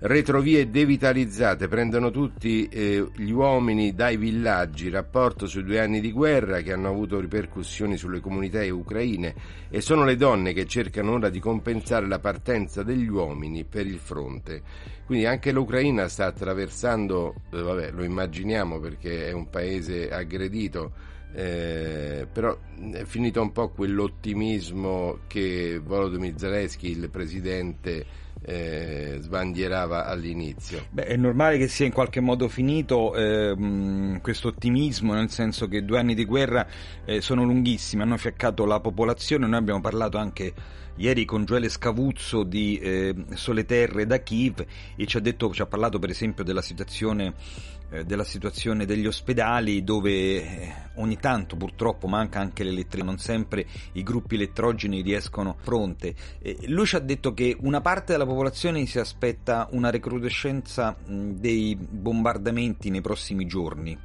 [0.00, 6.60] Retrovie devitalizzate, prendono tutti eh, gli uomini dai villaggi, rapporto sui due anni di guerra
[6.60, 9.34] che hanno avuto ripercussioni sulle comunità ucraine
[9.68, 13.98] e sono le donne che cercano ora di compensare la partenza degli uomini per il
[13.98, 14.62] fronte.
[15.04, 20.92] Quindi anche l'Ucraina sta attraversando, eh, vabbè, lo immaginiamo perché è un paese aggredito,
[21.34, 22.56] eh, però
[22.92, 30.86] è finito un po' quell'ottimismo che Volodymyr Zelensky, il presidente, eh, sbandierava all'inizio.
[30.90, 35.84] Beh, è normale che sia in qualche modo finito ehm, questo ottimismo, nel senso che
[35.84, 36.66] due anni di guerra
[37.04, 40.52] eh, sono lunghissimi, hanno fiaccato la popolazione, noi abbiamo parlato anche
[40.98, 44.64] ieri con Gioele Scavuzzo di eh, Sole Terre da Kiev
[44.96, 49.06] e ci ha, detto, ci ha parlato per esempio della situazione, eh, della situazione degli
[49.06, 55.56] ospedali dove eh, ogni tanto purtroppo manca anche l'elettricità, non sempre i gruppi elettrogeni riescono
[55.58, 56.14] fronte.
[56.40, 61.76] Eh, lui ci ha detto che una parte della popolazione si aspetta una recrudescenza dei
[61.76, 63.98] bombardamenti nei prossimi giorni.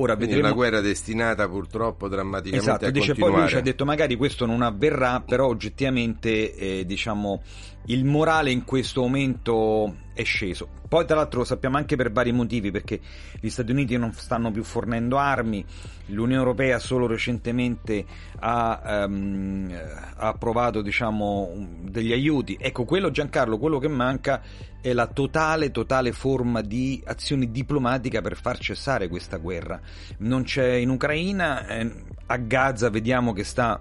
[0.00, 0.54] Ora Quindi vedremo...
[0.54, 3.42] una guerra destinata purtroppo drammaticamente Esatto, a dice poi continuare.
[3.42, 7.42] lui ci ha detto magari questo non avverrà, però oggettivamente eh, diciamo
[7.86, 10.77] il morale in questo momento è sceso.
[10.88, 12.98] Poi tra l'altro lo sappiamo anche per vari motivi, perché
[13.38, 15.62] gli Stati Uniti non stanno più fornendo armi,
[16.06, 18.06] l'Unione Europea solo recentemente
[18.38, 19.78] ha, ehm,
[20.16, 22.56] ha approvato diciamo degli aiuti.
[22.58, 24.40] Ecco, quello Giancarlo, quello che manca
[24.80, 29.78] è la totale, totale forma di azione diplomatica per far cessare questa guerra.
[30.18, 31.92] Non c'è in Ucraina, eh,
[32.26, 33.78] a Gaza vediamo che sta,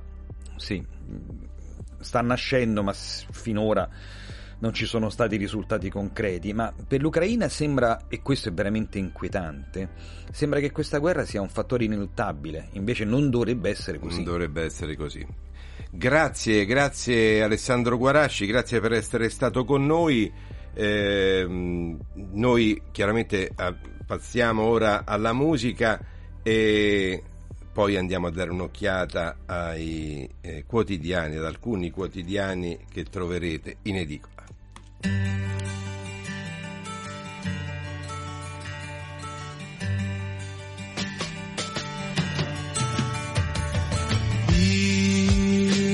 [0.58, 0.84] sì,
[2.00, 3.90] sta nascendo, ma finora
[4.60, 9.90] non ci sono stati risultati concreti, ma per l'Ucraina sembra, e questo è veramente inquietante,
[10.32, 14.16] sembra che questa guerra sia un fattore ineluttabile, invece non dovrebbe essere così.
[14.16, 15.26] Non dovrebbe essere così.
[15.90, 20.32] Grazie, grazie Alessandro Guarasci, grazie per essere stato con noi.
[20.74, 21.98] Ehm,
[22.34, 26.00] noi chiaramente eh, passiamo ora alla musica
[26.44, 27.24] e
[27.72, 34.37] poi andiamo a dare un'occhiata ai eh, quotidiani, ad alcuni quotidiani che troverete in edicola.
[35.04, 35.10] He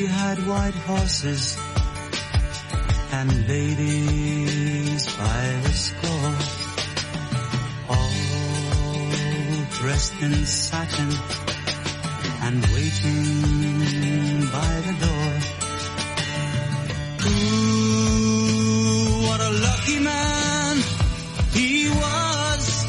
[0.05, 1.57] had white horses
[3.11, 6.35] and ladies by the score,
[7.89, 8.11] all
[9.79, 11.11] dressed in satin
[12.41, 15.12] and waiting by the door.
[20.03, 20.75] Man
[21.53, 22.85] he was.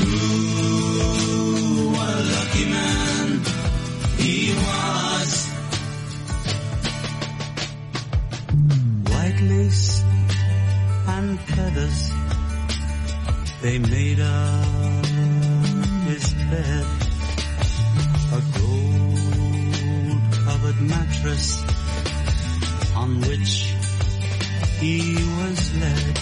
[0.00, 3.26] Ooh, what a lucky man
[4.18, 5.32] he was.
[9.10, 10.04] White lace
[11.06, 12.00] and feathers,
[13.62, 15.06] they made up
[16.08, 16.86] his bed.
[18.32, 21.71] A gold covered mattress
[23.02, 23.74] on which
[24.78, 26.21] he was led.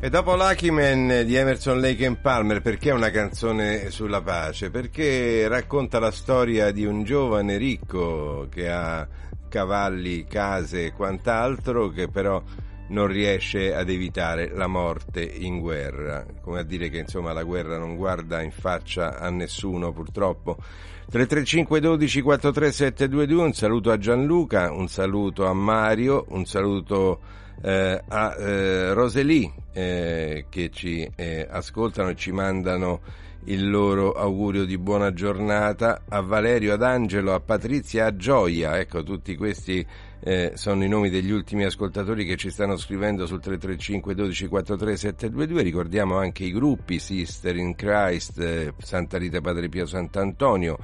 [0.00, 4.70] E dopo Lucky Man di Emerson Lake and Palmer, perché è una canzone sulla pace?
[4.70, 9.04] Perché racconta la storia di un giovane ricco che ha
[9.48, 12.40] cavalli, case e quant'altro, che però
[12.90, 16.24] non riesce ad evitare la morte in guerra.
[16.42, 20.58] Come a dire che insomma la guerra non guarda in faccia a nessuno purtroppo.
[21.10, 27.20] 335 12 43 722, un saluto a Gianluca, un saluto a Mario, un saluto
[27.62, 33.00] eh, a eh, Roseli eh, che ci eh, ascoltano e ci mandano
[33.44, 38.78] il loro augurio di buona giornata a Valerio, ad Angelo, a Patrizia, a Gioia.
[38.78, 39.86] Ecco, tutti questi
[40.20, 44.96] eh, sono i nomi degli ultimi ascoltatori che ci stanno scrivendo sul 335 12 43
[44.96, 45.62] 722.
[45.62, 50.78] Ricordiamo anche i gruppi Sister in Christ, eh, Santa Rita Padre Pio Sant'Antonio,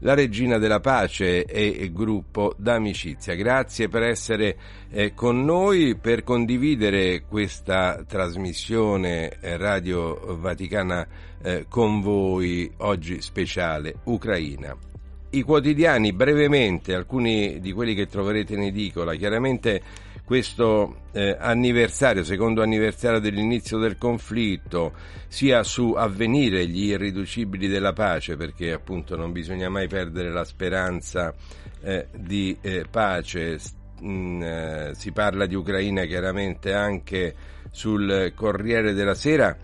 [0.00, 3.34] la Regina della Pace e il gruppo d'amicizia.
[3.34, 4.56] Grazie per essere
[4.90, 11.06] eh, con noi, per condividere questa trasmissione eh, Radio Vaticana
[11.42, 14.93] eh, con voi oggi speciale Ucraina.
[15.34, 19.82] I quotidiani, brevemente, alcuni di quelli che troverete in edicola, chiaramente
[20.24, 24.92] questo eh, anniversario, secondo anniversario dell'inizio del conflitto,
[25.26, 31.34] sia su Avvenire, gli irriducibili della pace, perché appunto non bisogna mai perdere la speranza
[31.82, 33.58] eh, di eh, pace.
[34.04, 37.34] Mm, eh, si parla di Ucraina chiaramente anche
[37.70, 39.56] sul Corriere della Sera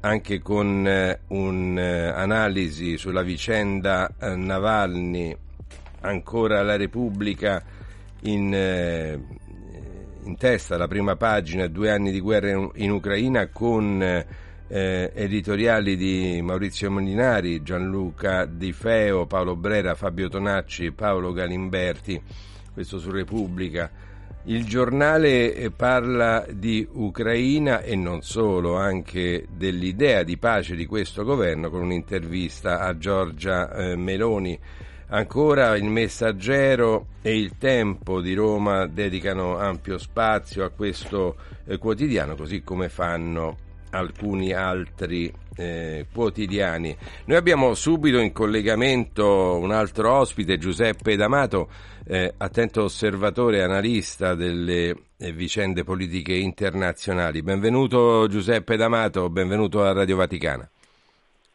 [0.00, 5.36] anche con eh, un'analisi sulla vicenda eh, Navalny,
[6.00, 7.62] ancora la Repubblica
[8.22, 9.20] in, eh,
[10.22, 14.00] in testa, la prima pagina, due anni di guerra in, in Ucraina con
[14.68, 22.20] eh, editoriali di Maurizio Molinari, Gianluca Di Feo, Paolo Brera, Fabio Tonacci, Paolo Galimberti,
[22.72, 24.06] questo su Repubblica.
[24.48, 31.22] Il giornale eh, parla di Ucraina e non solo, anche dell'idea di pace di questo
[31.22, 34.58] governo con un'intervista a Giorgia eh, Meloni.
[35.08, 41.36] Ancora il Messaggero e il Tempo di Roma dedicano ampio spazio a questo
[41.66, 46.96] eh, quotidiano, così come fanno alcuni altri eh, quotidiani.
[47.26, 51.68] Noi abbiamo subito in collegamento un altro ospite, Giuseppe D'Amato,
[52.06, 57.42] eh, attento osservatore e analista delle eh, vicende politiche internazionali.
[57.42, 60.68] Benvenuto Giuseppe D'Amato, benvenuto a Radio Vaticana.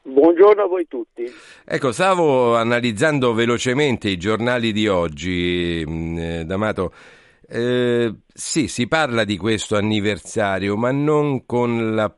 [0.06, 1.24] Buongiorno a voi tutti.
[1.64, 6.94] Ecco, stavo analizzando velocemente i giornali di oggi, mh, eh, D'Amato.
[7.48, 12.14] Eh, sì, si parla di questo anniversario, ma non con, la,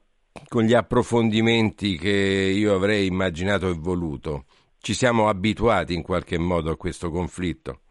[0.56, 4.45] con gli approfondimenti che io avrei immaginato e voluto.
[4.80, 7.82] Ci siamo abituati in qualche modo a questo conflitto.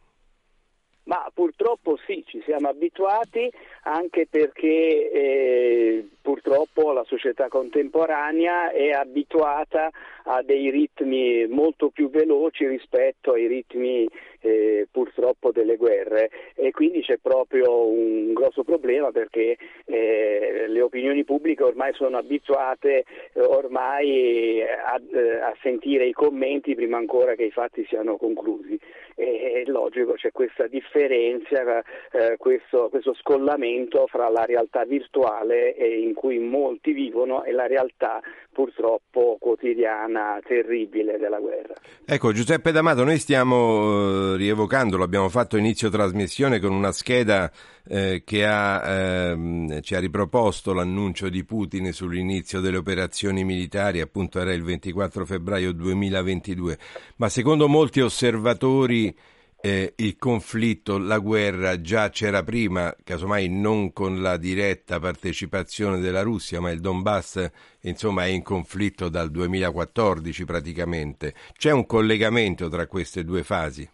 [1.03, 3.53] Ma purtroppo sì, ci siamo abituati
[3.83, 9.91] anche perché eh, purtroppo la società contemporanea è abituata
[10.23, 14.09] a dei ritmi molto più veloci rispetto ai ritmi
[14.45, 21.25] eh, purtroppo delle guerre e quindi c'è proprio un grosso problema perché eh, le opinioni
[21.25, 27.45] pubbliche ormai sono abituate eh, ormai a, eh, a, sentire i commenti prima ancora che
[27.45, 28.79] i fatti siano conclusi.
[29.67, 36.93] Logico, c'è questa differenza, eh, questo, questo scollamento fra la realtà virtuale in cui molti
[36.93, 38.21] vivono e la realtà
[38.53, 41.75] purtroppo quotidiana terribile della guerra.
[42.07, 47.51] Ecco Giuseppe D'Amato, noi stiamo eh, rievocando, lo abbiamo fatto inizio trasmissione con una scheda
[47.87, 48.83] eh, che ha,
[49.31, 55.25] ehm, ci ha riproposto l'annuncio di Putin sull'inizio delle operazioni militari, appunto era il 24
[55.27, 56.79] febbraio 2022,
[57.17, 59.15] ma secondo molti osservatori
[59.67, 66.21] eh, il conflitto, la guerra già c'era prima, casomai non con la diretta partecipazione della
[66.21, 67.51] Russia, ma il Donbass
[67.85, 71.33] insomma è in conflitto dal 2014 praticamente.
[71.57, 73.89] C'è un collegamento tra queste due fasi?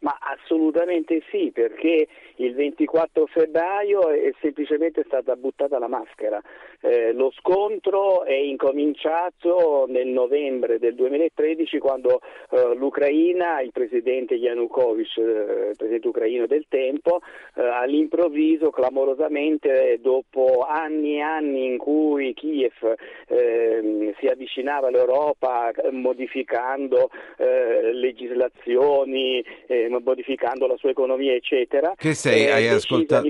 [0.00, 2.08] Ma assolutamente sì, perché
[2.40, 6.40] il 24 febbraio è semplicemente stata buttata la maschera.
[6.80, 12.20] Eh, lo scontro è incominciato nel novembre del 2013 quando
[12.50, 17.20] eh, l'Ucraina, il presidente Yanukovych, eh, presidente ucraino del tempo,
[17.54, 22.94] eh, all'improvviso, clamorosamente, dopo anni e anni in cui Kiev
[23.28, 31.92] ehm, si avvicinava all'Europa modificando eh, legislazioni, eh, modificando la sua economia, eccetera.
[31.96, 32.50] Che sei?
[32.50, 33.28] Hai ascoltato?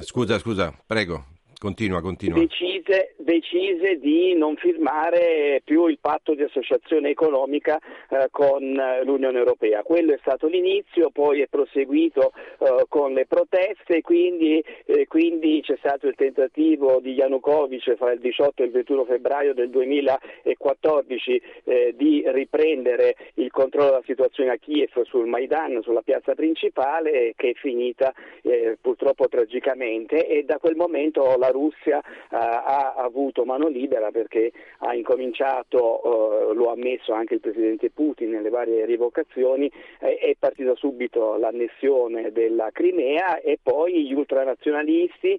[0.00, 1.35] Scusa, scusa, prego.
[1.58, 2.38] Continua, continua.
[2.38, 7.78] Decise, decise, di non firmare più il patto di associazione economica
[8.10, 8.62] eh, con
[9.04, 9.82] l'Unione Europea.
[9.82, 15.76] Quello è stato l'inizio, poi è proseguito eh, con le proteste, quindi, eh, quindi, c'è
[15.78, 21.94] stato il tentativo di Yanukovych fra il 18 e il 21 febbraio del 2014 eh,
[21.96, 27.54] di riprendere il controllo della situazione a Kiev sul Maidan, sulla piazza principale, che è
[27.54, 33.68] finita eh, purtroppo tragicamente e da quel momento la la Russia eh, ha avuto mano
[33.68, 39.70] libera perché ha incominciato, eh, lo ha ammesso anche il presidente Putin nelle varie rivocazioni,
[40.00, 45.38] eh, è partita subito l'annessione della Crimea e poi gli ultranazionalisti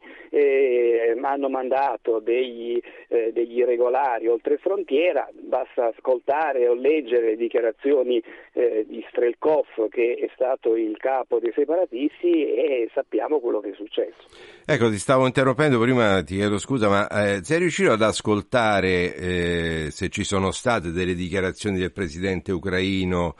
[1.27, 9.89] hanno mandato degli, degli irregolari oltre frontiera, basta ascoltare o leggere le dichiarazioni di Strelkov
[9.89, 14.27] che è stato il capo dei separatisti e sappiamo quello che è successo.
[14.65, 19.87] Ecco, ti stavo interrompendo prima, ti chiedo scusa, ma eh, sei riuscito ad ascoltare eh,
[19.91, 23.35] se ci sono state delle dichiarazioni del presidente ucraino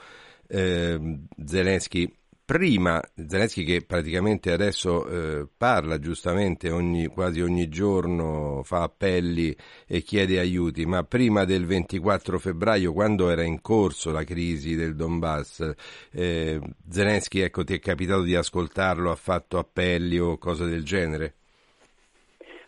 [0.47, 2.12] eh, Zelensky
[2.47, 9.53] prima, Zelensky che praticamente adesso eh, parla giustamente ogni, quasi ogni giorno, fa appelli
[9.86, 14.95] e chiede aiuti, ma prima del 24 febbraio, quando era in corso la crisi del
[14.95, 15.74] Donbass,
[16.12, 21.37] eh, Zelensky, ecco, ti è capitato di ascoltarlo, ha fatto appelli o cose del genere?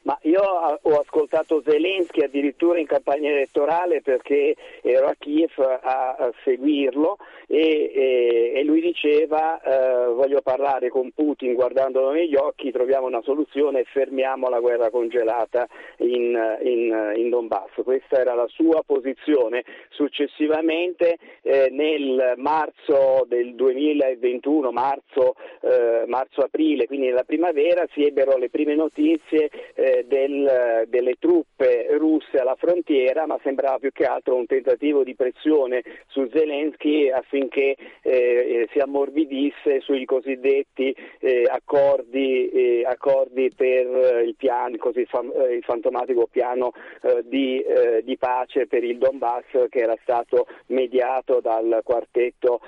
[0.09, 7.17] Ma io ho ascoltato Zelensky addirittura in campagna elettorale perché ero a Kiev a, seguirlo
[7.45, 13.81] e, e, lui diceva eh, voglio parlare con Putin guardandolo negli occhi, troviamo una soluzione
[13.81, 17.83] e fermiamo la guerra congelata in, in, in Donbass.
[17.83, 19.63] Questa era la sua posizione.
[19.89, 28.49] Successivamente eh, nel marzo del 2021, marzo, eh, marzo-aprile, quindi nella primavera, si ebbero le
[28.49, 34.45] prime notizie eh, del, delle truppe russe alla frontiera, ma sembrava più che altro un
[34.45, 43.51] tentativo di pressione su Zelensky affinché eh, si ammorbidisse sui cosiddetti eh, accordi, eh, accordi,
[43.55, 46.71] per il piano, così fam- eh, il fantomatico piano
[47.01, 47.63] eh, di,
[48.03, 52.59] di, pace per il Donbass che era stato mediato dal quartetto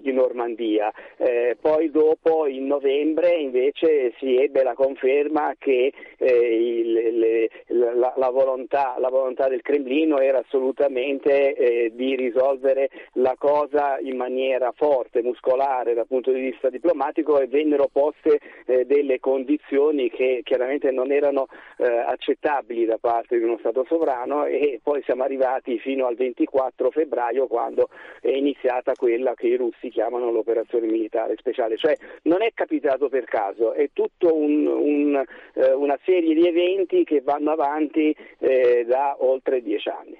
[0.00, 0.92] di Normandia.
[1.60, 8.96] poi dopo in novembre invece si ebbe la conferma che il, le, la, la, volontà,
[8.98, 15.94] la, volontà, del Cremlino era assolutamente eh, di risolvere la cosa in maniera forte, muscolare
[15.94, 21.46] dal punto di vista diplomatico e vennero poste eh, delle condizioni che chiaramente non erano
[21.78, 26.90] eh, accettabili da parte di uno Stato sovrano e poi siamo arrivati fino al 24
[26.90, 27.88] febbraio quando
[28.20, 33.24] è iniziata quella che i russi chiamano l'operazione militare speciale, cioè non è capitato per
[33.24, 39.16] caso, è tutto un, un, eh, una serie di eventi che vanno avanti eh, da
[39.18, 40.18] oltre dieci anni.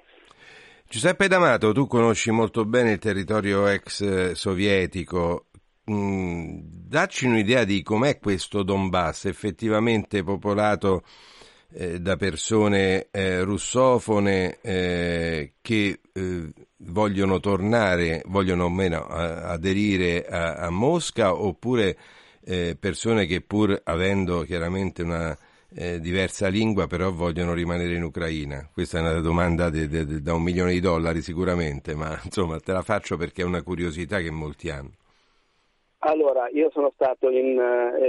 [0.87, 5.45] Giuseppe D'Amato, tu conosci molto bene il territorio ex sovietico.
[5.89, 11.03] Mm, dacci un'idea di com'è questo Donbass, effettivamente popolato
[11.73, 20.69] eh, da persone eh, russofone eh, che eh, vogliono tornare, vogliono meno aderire a, a
[20.69, 21.97] Mosca oppure
[22.45, 25.35] eh, persone che pur avendo chiaramente una
[25.75, 28.69] eh, diversa lingua però vogliono rimanere in Ucraina?
[28.71, 32.59] Questa è una domanda de, de, de, da un milione di dollari sicuramente, ma insomma
[32.59, 34.91] te la faccio perché è una curiosità che molti hanno.
[35.99, 37.57] Allora, io sono stato in,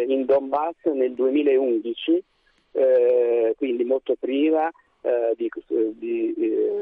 [0.09, 2.25] in Donbass nel 2011,
[2.73, 4.69] eh, quindi molto prima
[5.01, 5.49] eh, di,
[5.97, 6.35] di,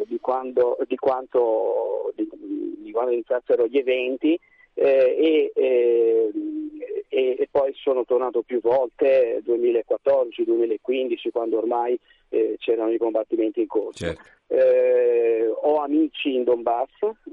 [0.07, 4.39] di, quando, di, quanto, di, quando iniziassero gli eventi
[4.75, 6.33] eh, e, e,
[7.09, 11.99] e, poi sono tornato più volte 2014-2015 quando ormai
[12.31, 14.05] eh, c'erano i combattimenti in corso.
[14.05, 14.23] Certo.
[14.49, 16.91] Eh, ho amici in Donbass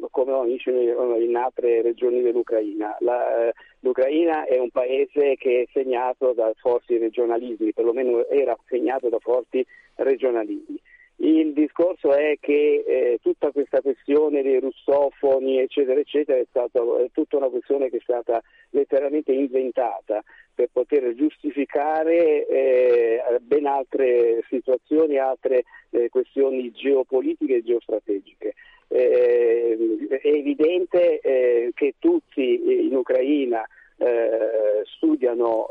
[0.09, 2.95] come ho amici in altre regioni dell'Ucraina.
[2.99, 9.19] La, L'Ucraina è un paese che è segnato da forti regionalismi, perlomeno era segnato da
[9.19, 9.65] forti
[9.95, 10.79] regionalismi.
[11.22, 17.09] Il discorso è che eh, tutta questa questione dei russofoni, eccetera, eccetera, è, stata, è
[17.11, 20.24] tutta una questione che è stata letteralmente inventata
[20.55, 28.53] per poter giustificare eh, ben altre situazioni, altre eh, questioni geopolitiche e geostrategiche.
[28.88, 29.78] Eh,
[30.22, 33.67] è evidente eh, che tutti in Ucraina
[33.97, 35.67] eh, studiano,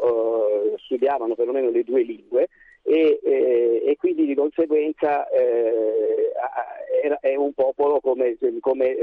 [0.85, 2.49] studiavano perlomeno le due lingue,
[2.83, 6.33] e, eh, e, quindi di conseguenza eh,
[7.21, 8.97] è un popolo come, come,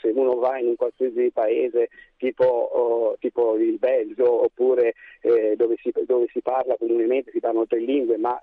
[0.00, 5.76] se uno va in un qualsiasi paese tipo, oh, tipo il Belgio oppure eh, dove,
[5.82, 8.40] si, dove, si, parla comunemente, si parlano tre lingue ma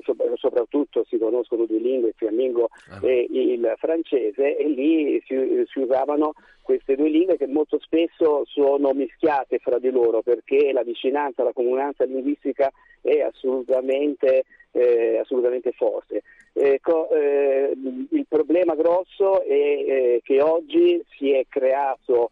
[0.00, 2.68] eh, soprattutto si conoscono due lingue, il fiammingo
[3.02, 8.92] e il francese e lì si, si usavano queste due lingue che molto spesso sono
[8.92, 12.70] mischiate fra di loro perché la vicinanza, la comunanza linguistica
[13.00, 16.22] è assolutamente, eh, assolutamente forte.
[16.52, 17.72] Ecco, eh,
[18.10, 22.30] il problema grosso è eh, che oggi si è creato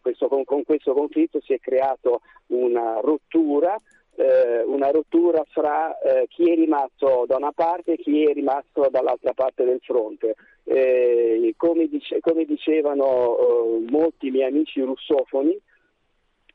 [0.00, 3.76] questo, con, con, questo conflitto si è creato una rottura
[4.16, 8.88] eh, una rottura fra eh, chi è rimasto da una parte e chi è rimasto
[8.90, 10.34] dall'altra parte del fronte.
[10.64, 15.58] Eh, come, dice- come dicevano eh, molti miei amici russofoni,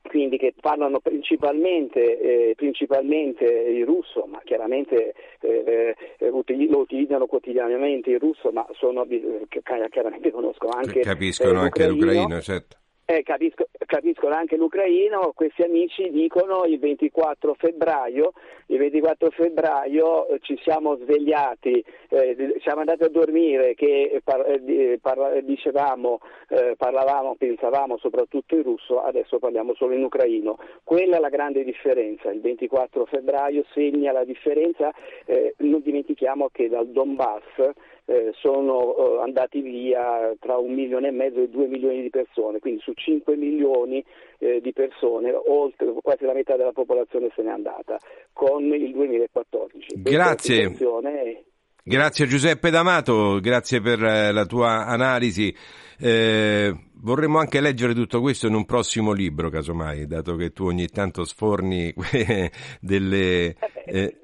[0.06, 8.10] quindi che parlano principalmente, eh, principalmente il russo, ma chiaramente eh, eh, lo utilizzano quotidianamente
[8.10, 12.20] il russo, ma sono, eh, chi- chiaramente conosco anche Capiscono eh, anche l'ucraino.
[12.22, 12.76] l'ucraino, certo.
[13.08, 18.32] Eh, capisco- capiscono anche l'ucraino, questi amici dicono il 24 febbraio,
[18.66, 24.98] il 24 febbraio eh, ci siamo svegliati, eh, siamo andati a dormire che par- eh,
[25.00, 30.58] par- dicevamo, eh, parlavamo, pensavamo soprattutto in russo, adesso parliamo solo in ucraino.
[30.82, 34.92] Quella è la grande differenza, il 24 febbraio segna la differenza,
[35.26, 37.70] eh, non dimentichiamo che dal Donbass
[38.06, 42.60] eh, sono eh, andati via tra un milione e mezzo e due milioni di persone,
[42.60, 44.04] quindi su 5 milioni
[44.38, 47.98] eh, di persone, oltre quasi la metà della popolazione se n'è andata
[48.32, 50.02] con il 2014.
[50.02, 50.74] Questa Grazie.
[51.88, 55.54] Grazie Giuseppe D'Amato, grazie per eh, la tua analisi.
[55.98, 60.88] Eh, vorremmo anche leggere tutto questo in un prossimo libro, casomai, dato che tu ogni
[60.88, 61.94] tanto sforni
[62.80, 63.54] delle
[63.84, 64.16] eh,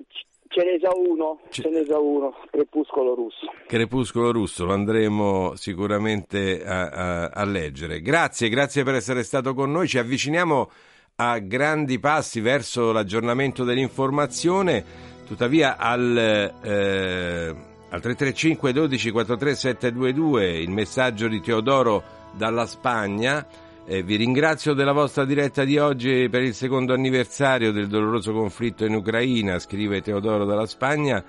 [0.55, 3.50] Ce n'è già uno, ce n'è già uno, Crepuscolo russo.
[3.66, 8.03] Crepuscolo Russo, lo andremo sicuramente a, a- a leggere.
[8.03, 9.88] Grazie, grazie per essere stato con noi.
[9.88, 10.70] Ci avviciniamo
[11.16, 14.84] a grandi passi verso l'aggiornamento dell'informazione,
[15.26, 17.46] tuttavia al, eh,
[17.88, 23.46] al 335 12 43 722 il messaggio di Teodoro dalla Spagna.
[23.93, 28.86] Eh, vi ringrazio della vostra diretta di oggi per il secondo anniversario del doloroso conflitto
[28.86, 31.22] in Ucraina, scrive Teodoro dalla Spagna.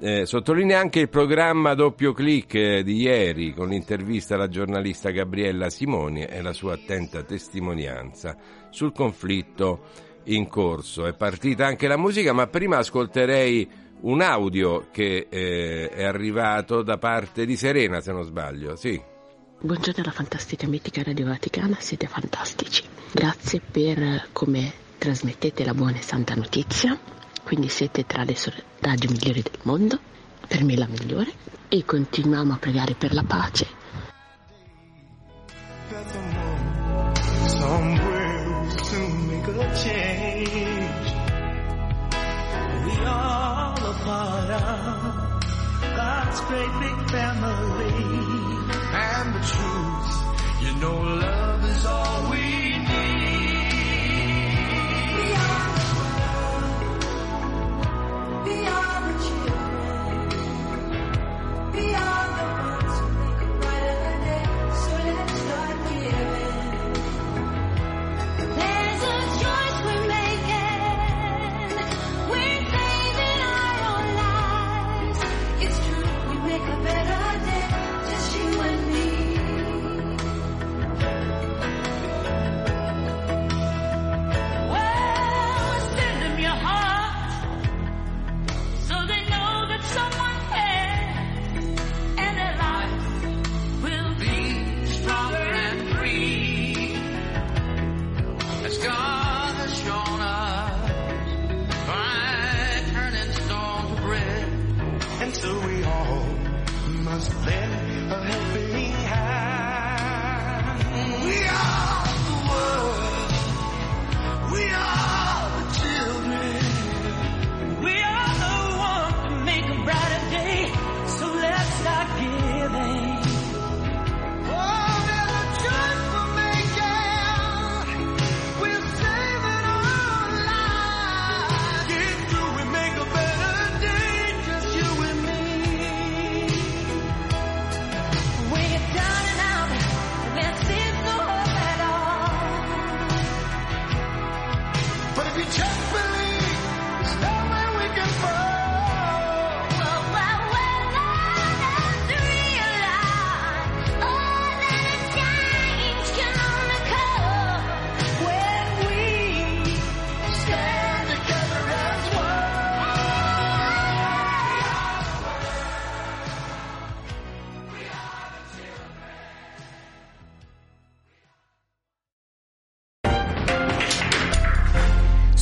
[0.00, 5.70] Eh, sottolinea anche il programma doppio clic eh, di ieri con l'intervista alla giornalista Gabriella
[5.70, 8.36] Simoni e la sua attenta testimonianza
[8.68, 9.84] sul conflitto
[10.24, 11.06] in corso.
[11.06, 16.98] È partita anche la musica, ma prima ascolterei un audio che eh, è arrivato da
[16.98, 18.74] parte di Serena, se non sbaglio.
[18.74, 19.17] Sì.
[19.60, 22.84] Buongiorno alla fantastica mitica Radio Vaticana, siete fantastici.
[23.10, 26.96] Grazie per come trasmettete la buona e santa notizia,
[27.42, 28.36] quindi siete tra le
[28.78, 29.98] radio migliori del mondo,
[30.46, 31.32] per me la migliore,
[31.66, 33.66] e continuiamo a pregare per la pace.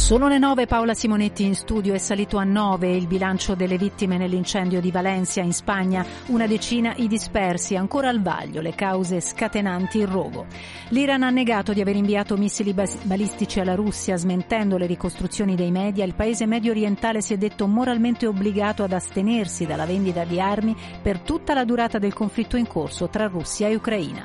[0.07, 4.17] Sono le 9, Paola Simonetti in studio è salito a 9 il bilancio delle vittime
[4.17, 9.99] nell'incendio di Valencia in Spagna, una decina i dispersi, ancora al vaglio le cause scatenanti
[9.99, 10.47] il rogo.
[10.91, 16.05] L'Iran ha negato di aver inviato missili balistici alla Russia, smentendo le ricostruzioni dei media,
[16.05, 20.77] il paese medio orientale si è detto moralmente obbligato ad astenersi dalla vendita di armi
[21.03, 24.25] per tutta la durata del conflitto in corso tra Russia e Ucraina.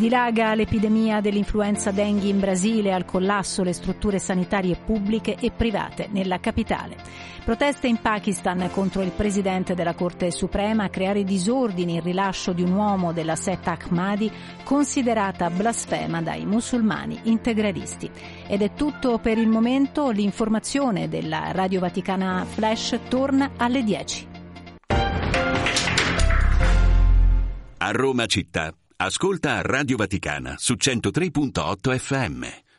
[0.00, 6.40] Dilaga l'epidemia dell'influenza dengue in Brasile, al collasso le strutture sanitarie pubbliche e private nella
[6.40, 6.96] capitale.
[7.44, 12.62] Proteste in Pakistan contro il presidente della Corte Suprema a creare disordini il rilascio di
[12.62, 14.32] un uomo della setta Ahmadi
[14.64, 18.10] considerata blasfema dai musulmani integralisti.
[18.46, 24.28] Ed è tutto per il momento, l'informazione della Radio Vaticana Flash torna alle 10.
[27.76, 28.74] A Roma città.
[29.02, 32.69] Ascolta Radio Vaticana su 103.8 FM.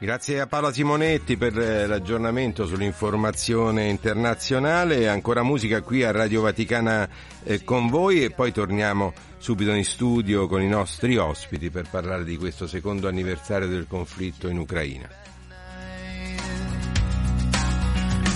[0.00, 5.08] Grazie a Paola Simonetti per eh, l'aggiornamento sull'informazione internazionale.
[5.08, 7.08] Ancora musica qui a Radio Vaticana
[7.42, 12.22] eh, con voi e poi torniamo subito in studio con i nostri ospiti per parlare
[12.22, 15.08] di questo secondo anniversario del conflitto in Ucraina.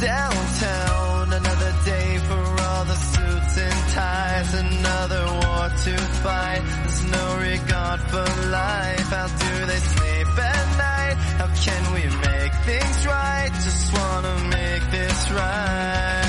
[0.00, 6.62] Downtown, another day for all the suits and ties, another war to fight.
[6.82, 9.10] There's no regard for life.
[9.10, 10.81] How do they sleep at night?
[11.14, 13.50] How can we make things right?
[13.52, 16.21] Just wanna make this right.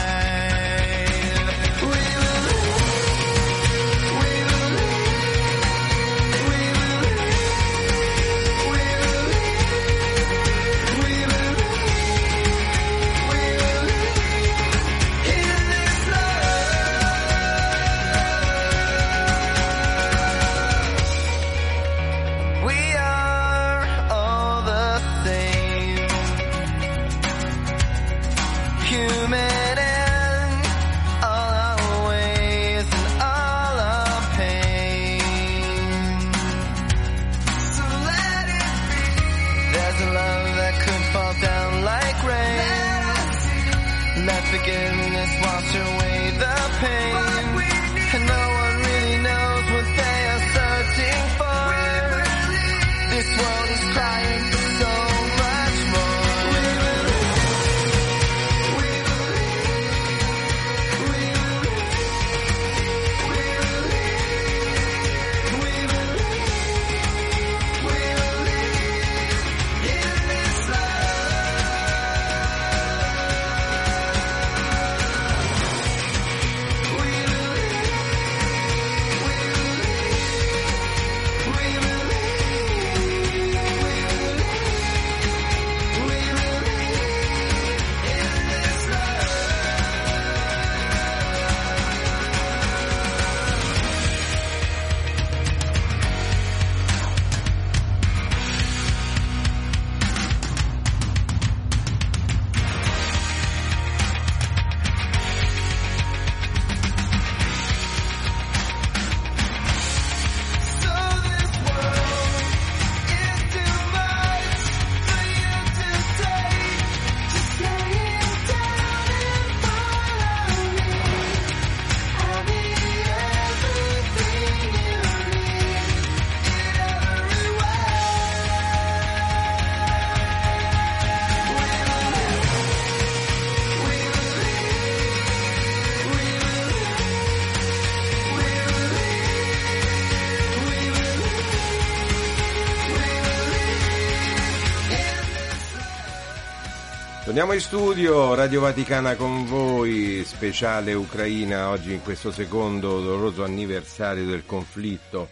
[147.44, 154.26] Torniamo in studio, Radio Vaticana con voi, speciale Ucraina, oggi in questo secondo doloroso anniversario
[154.26, 155.28] del conflitto.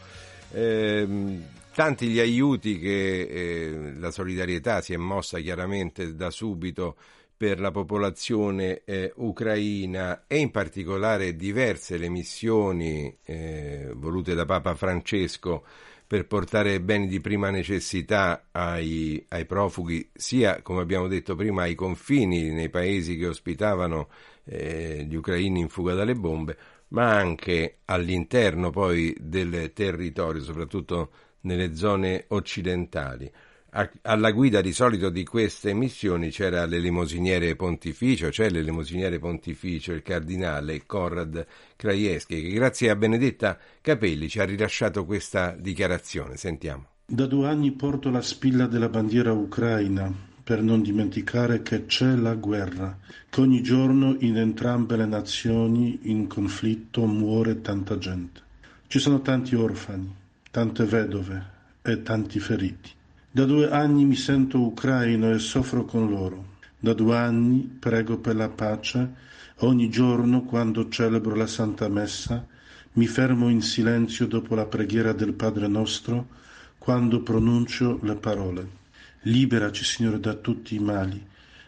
[0.51, 1.41] Ehm,
[1.73, 6.97] tanti gli aiuti che eh, la solidarietà si è mossa chiaramente da subito
[7.37, 14.75] per la popolazione eh, ucraina e in particolare diverse le missioni eh, volute da Papa
[14.75, 15.63] Francesco
[16.11, 21.73] per portare beni di prima necessità ai, ai profughi, sia come abbiamo detto prima ai
[21.73, 24.09] confini nei paesi che ospitavano
[24.43, 26.57] eh, gli ucraini in fuga dalle bombe,
[26.89, 31.11] ma anche all'interno poi del territorio, soprattutto
[31.43, 33.31] nelle zone occidentali.
[33.69, 40.01] A- alla guida di solito di queste missioni c'era l'elemosiniere pontificio, c'è l'elemosiniere pontificio, il
[40.01, 41.47] cardinale Konrad
[41.81, 46.37] Krajewski, che grazie a Benedetta Capelli ci ha rilasciato questa dichiarazione.
[46.37, 46.85] Sentiamo.
[47.07, 50.13] Da due anni porto la spilla della bandiera ucraina
[50.43, 52.95] per non dimenticare che c'è la guerra,
[53.27, 58.41] che ogni giorno in entrambe le nazioni in conflitto muore tanta gente.
[58.85, 60.13] Ci sono tanti orfani,
[60.51, 61.45] tante vedove
[61.81, 62.91] e tanti feriti.
[63.31, 66.50] Da due anni mi sento ucraino e soffro con loro.
[66.83, 69.13] Da due anni prego per la pace.
[69.57, 72.43] Ogni giorno, quando celebro la Santa Messa,
[72.93, 76.27] mi fermo in silenzio dopo la preghiera del Padre nostro,
[76.79, 78.67] quando pronuncio le parole.
[79.21, 81.23] Liberaci, Signore, da tutti i mali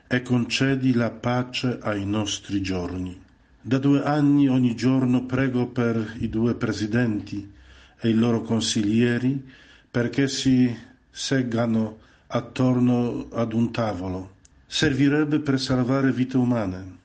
[0.08, 3.16] e concedi la pace ai nostri giorni.
[3.62, 7.54] Da due anni ogni giorno prego per i due presidenti
[8.00, 9.48] e i loro consiglieri
[9.92, 10.76] perché si
[11.12, 14.32] seggano attorno ad un tavolo.
[14.76, 16.98] Servirebbe per salvare vite umane.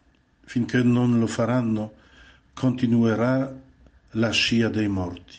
[0.47, 1.93] Finché non lo faranno,
[2.55, 3.55] continuerà
[4.13, 5.35] la scia dei morti.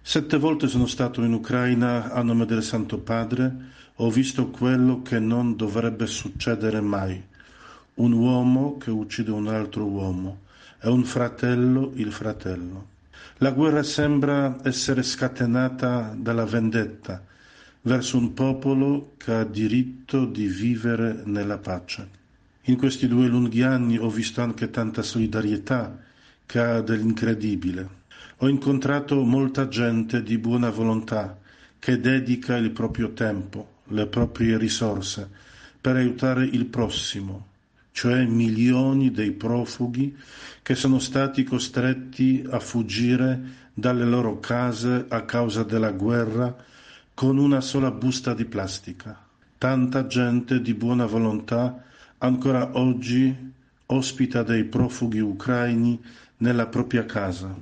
[0.00, 3.52] Sette volte sono stato in Ucraina a nome del Santo Padre,
[3.96, 7.20] ho visto quello che non dovrebbe succedere mai.
[7.94, 10.42] Un uomo che uccide un altro uomo
[10.80, 12.86] e un fratello il fratello.
[13.38, 17.30] La guerra sembra essere scatenata dalla vendetta
[17.82, 22.20] verso un popolo che ha diritto di vivere nella pace.
[22.66, 25.98] In questi due lunghi anni ho visto anche tanta solidarietà
[26.46, 28.00] che ha dell'incredibile.
[28.38, 31.38] Ho incontrato molta gente di buona volontà
[31.78, 35.28] che dedica il proprio tempo, le proprie risorse
[35.80, 37.46] per aiutare il prossimo,
[37.90, 40.16] cioè milioni dei profughi
[40.62, 43.40] che sono stati costretti a fuggire
[43.74, 46.70] dalle loro case a causa della guerra
[47.14, 49.18] con una sola busta di plastica.
[49.58, 51.84] Tanta gente di buona volontà
[52.18, 53.52] ancora oggi
[53.86, 56.00] ospita dei profughi ucraini
[56.38, 57.54] nella propria casa.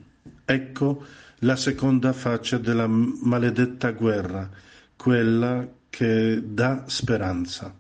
[0.45, 1.05] Ecco
[1.41, 4.49] la seconda faccia della maledetta guerra,
[4.97, 7.75] quella che dà speranza.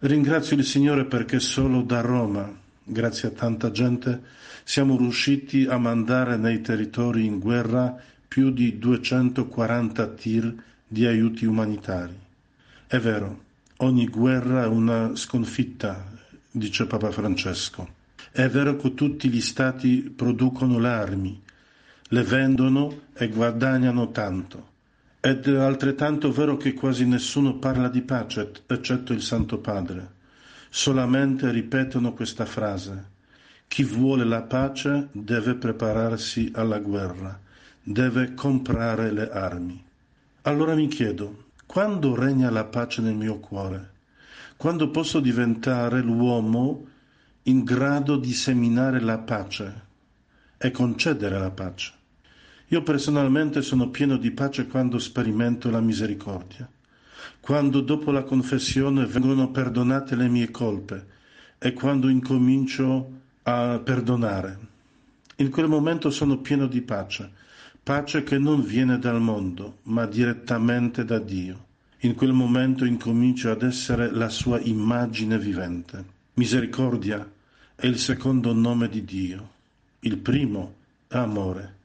[0.00, 2.50] Ringrazio il Signore perché solo da Roma,
[2.82, 4.22] grazie a tanta gente,
[4.64, 7.96] siamo riusciti a mandare nei territori in guerra
[8.26, 10.54] più di 240 tir
[10.94, 12.16] di aiuti umanitari.
[12.86, 13.42] È vero,
[13.78, 16.08] ogni guerra è una sconfitta,
[16.48, 18.02] dice Papa Francesco.
[18.30, 21.42] È vero che tutti gli stati producono le armi,
[22.10, 24.68] le vendono e guadagnano tanto.
[25.18, 30.12] Ed è altrettanto vero che quasi nessuno parla di pace, eccetto il Santo Padre.
[30.68, 33.10] Solamente ripetono questa frase.
[33.66, 37.36] Chi vuole la pace deve prepararsi alla guerra,
[37.82, 39.83] deve comprare le armi.
[40.46, 43.92] Allora mi chiedo, quando regna la pace nel mio cuore?
[44.58, 46.86] Quando posso diventare l'uomo
[47.44, 49.82] in grado di seminare la pace
[50.58, 51.92] e concedere la pace?
[52.68, 56.68] Io personalmente sono pieno di pace quando sperimento la misericordia,
[57.40, 61.06] quando dopo la confessione vengono perdonate le mie colpe
[61.56, 63.12] e quando incomincio
[63.44, 64.58] a perdonare.
[65.36, 67.32] In quel momento sono pieno di pace,
[67.84, 71.66] pace che non viene dal mondo, ma direttamente da Dio.
[72.00, 76.02] In quel momento incomincio ad essere la sua immagine vivente.
[76.34, 77.30] Misericordia
[77.74, 79.50] è il secondo nome di Dio.
[80.00, 80.76] Il primo
[81.08, 81.76] è amore.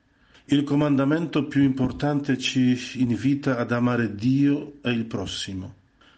[0.45, 5.75] Il comandamento più importante ci invita ad amare Dio e il prossimo.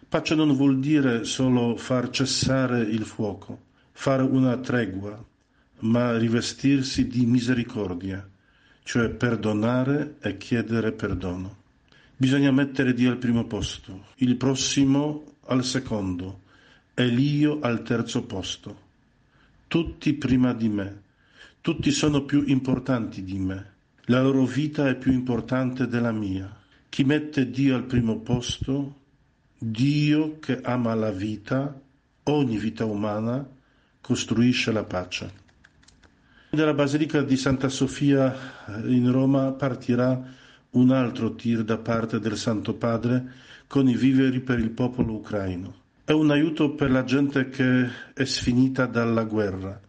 [0.08, 3.58] Pace non vuol dire solo far cessare il fuoco,
[3.90, 5.20] fare una tregua,
[5.80, 8.24] ma rivestirsi di misericordia,
[8.82, 11.60] cioè perdonare e chiedere perdono.
[12.16, 16.40] Bisogna mettere Dio al primo posto, il prossimo al secondo
[16.94, 18.90] e l'io al terzo posto.
[19.66, 21.02] Tutti prima di me,
[21.60, 23.70] tutti sono più importanti di me.
[24.06, 26.60] La loro vita è più importante della mia.
[26.88, 29.00] Chi mette Dio al primo posto,
[29.56, 31.80] Dio che ama la vita,
[32.24, 33.48] ogni vita umana,
[34.00, 35.41] costruisce la pace.
[36.54, 38.36] Dalla Basilica di Santa Sofia
[38.84, 40.22] in Roma partirà
[40.72, 43.24] un altro tir da parte del Santo Padre
[43.66, 45.74] con i viveri per il popolo ucraino.
[46.04, 49.80] È un aiuto per la gente che è sfinita dalla guerra,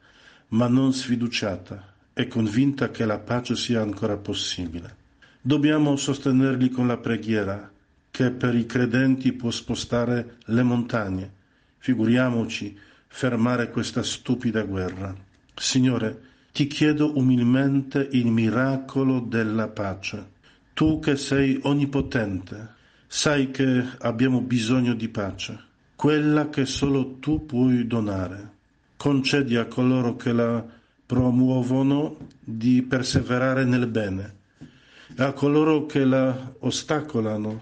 [0.50, 4.96] ma non sfiduciata è convinta che la pace sia ancora possibile.
[5.42, 7.70] Dobbiamo sostenerli con la preghiera,
[8.10, 11.30] che per i credenti può spostare le montagne.
[11.80, 15.14] Figuriamoci fermare questa stupida guerra.
[15.56, 20.32] Signore, ti chiedo umilmente il miracolo della pace.
[20.74, 22.76] Tu che sei onnipotente,
[23.06, 25.60] sai che abbiamo bisogno di pace,
[25.96, 28.52] quella che solo tu puoi donare.
[28.96, 30.66] Concedi a coloro che la
[31.06, 34.42] promuovono di perseverare nel bene
[35.18, 37.62] a coloro che la ostacolano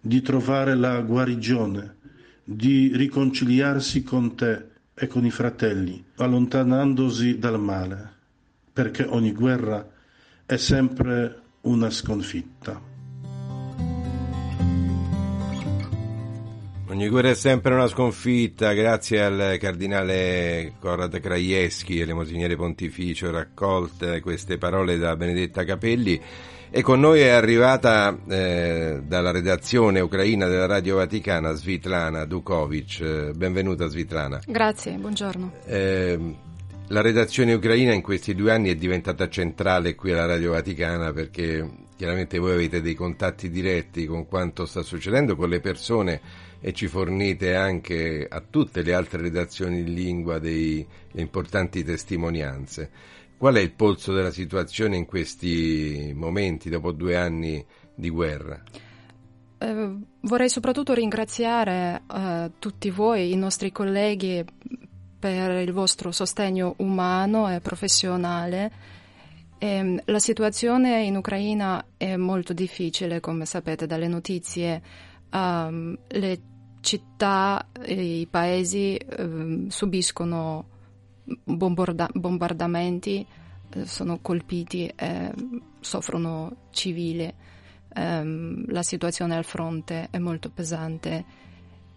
[0.00, 1.96] di trovare la guarigione,
[2.44, 8.12] di riconciliarsi con te e con i fratelli, allontanandosi dal male,
[8.78, 9.84] perché ogni guerra
[10.46, 12.80] è sempre una sconfitta.
[16.86, 24.58] Ogni guerra è sempre una sconfitta, grazie al cardinale Corrado Krajewski, elemosiniere pontificio, raccolte queste
[24.58, 26.20] parole da Benedetta Capelli.
[26.70, 33.00] E con noi è arrivata eh, dalla redazione ucraina della Radio Vaticana Svitlana Dukovic.
[33.00, 34.40] Eh, benvenuta Svitlana.
[34.46, 35.52] Grazie, buongiorno.
[35.66, 36.46] Eh,
[36.90, 41.86] la redazione ucraina in questi due anni è diventata centrale qui alla Radio Vaticana perché
[41.96, 46.20] chiaramente voi avete dei contatti diretti con quanto sta succedendo con le persone
[46.60, 52.90] e ci fornite anche a tutte le altre redazioni in lingua delle importanti testimonianze.
[53.36, 57.64] Qual è il polso della situazione in questi momenti, dopo due anni
[57.94, 58.60] di guerra?
[59.58, 64.44] Eh, vorrei soprattutto ringraziare eh, tutti voi, i nostri colleghi,
[65.18, 68.70] per il vostro sostegno umano e professionale.
[69.58, 74.82] Ehm, la situazione in Ucraina è molto difficile, come sapete dalle notizie.
[75.30, 76.40] Um, le
[76.80, 80.76] città e i paesi ehm, subiscono
[81.44, 83.26] bombarda- bombardamenti,
[83.70, 85.32] eh, sono colpiti e
[85.80, 87.32] soffrono civili.
[87.94, 91.24] Ehm, la situazione al fronte è molto pesante.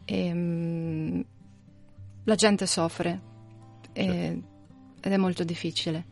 [0.06, 1.24] Ehm,
[2.24, 3.20] la gente soffre
[3.94, 4.42] e-
[5.02, 6.06] ed è molto difficile.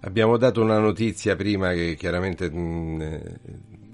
[0.00, 3.40] Abbiamo dato una notizia prima che chiaramente mh, eh,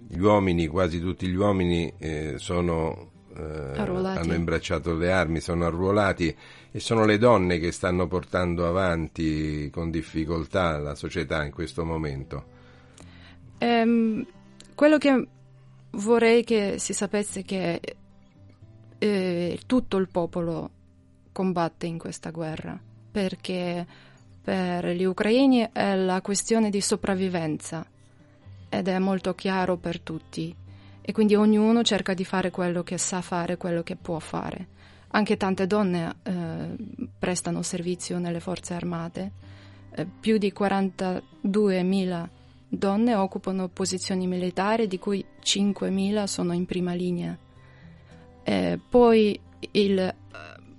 [0.09, 6.35] gli uomini, quasi tutti gli uomini, eh, sono, eh, hanno imbracciato le armi, sono arruolati
[6.73, 12.59] e sono le donne che stanno portando avanti con difficoltà la società in questo momento.
[13.59, 14.27] Ehm,
[14.75, 15.29] quello che
[15.91, 17.81] vorrei che si sapesse è che
[18.99, 20.71] eh, tutto il popolo
[21.33, 22.79] combatte in questa guerra
[23.11, 23.87] perché
[24.43, 27.85] per gli ucraini è la questione di sopravvivenza
[28.69, 30.55] ed è molto chiaro per tutti
[31.01, 34.79] e quindi ognuno cerca di fare quello che sa fare, quello che può fare.
[35.09, 36.77] Anche tante donne eh,
[37.19, 39.33] prestano servizio nelle forze armate,
[39.93, 42.29] Eh, più di 42.000
[42.69, 47.37] donne occupano posizioni militari, di cui 5.000 sono in prima linea.
[48.45, 49.39] Eh, poi
[49.73, 50.15] il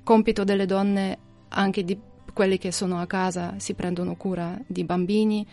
[0.04, 1.18] compito delle donne,
[1.50, 1.98] anche di
[2.34, 5.46] quelli che sono a casa, si prendono cura di bambini,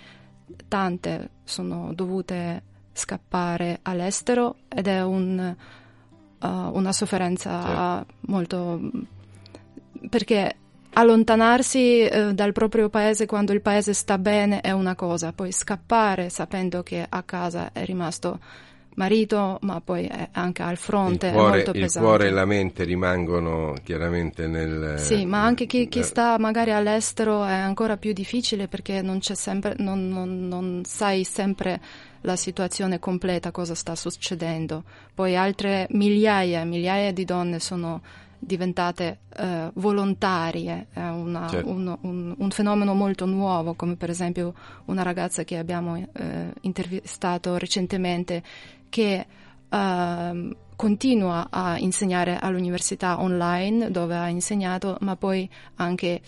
[0.69, 5.57] tante sono dovute scappare all'estero ed è un,
[6.41, 8.81] uh, una sofferenza molto...
[10.09, 10.57] perché
[10.91, 16.29] allontanarsi eh, dal proprio paese quando il paese sta bene è una cosa, poi scappare
[16.29, 18.41] sapendo che a casa è rimasto
[18.99, 22.83] marito, ma poi è anche al fronte il è cuore, il cuore e la mente
[22.85, 24.99] rimangono chiaramente nel...
[24.99, 29.21] Sì, ma anche chi, chi eh, sta magari all'estero è ancora più difficile perché non,
[29.21, 31.81] c'è sempre, non, non- non sai sempre
[32.23, 34.83] la situazione completa, cosa sta succedendo.
[35.15, 38.03] Poi altre migliaia e migliaia di donne sono
[38.41, 41.69] diventate eh, volontarie, è una- Certo.
[41.71, 44.55] un, un- un fenomeno molto nuovo, come per esempio
[44.87, 48.43] una ragazza che abbiamo eh, intervistato recentemente
[48.89, 49.27] che
[49.69, 56.21] ehm, continua a insegnare all'università online dove ha insegnato, ma poi anche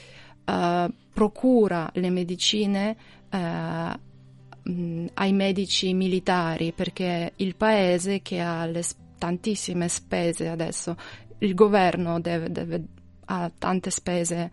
[0.44, 2.96] eh, procura le medicine
[3.30, 3.98] eh,
[4.62, 8.82] mh, ai medici militari perché il paese che ha le
[9.18, 10.96] tantissime spese adesso,
[11.38, 12.84] il governo deve, deve-
[13.26, 14.50] ha tante spese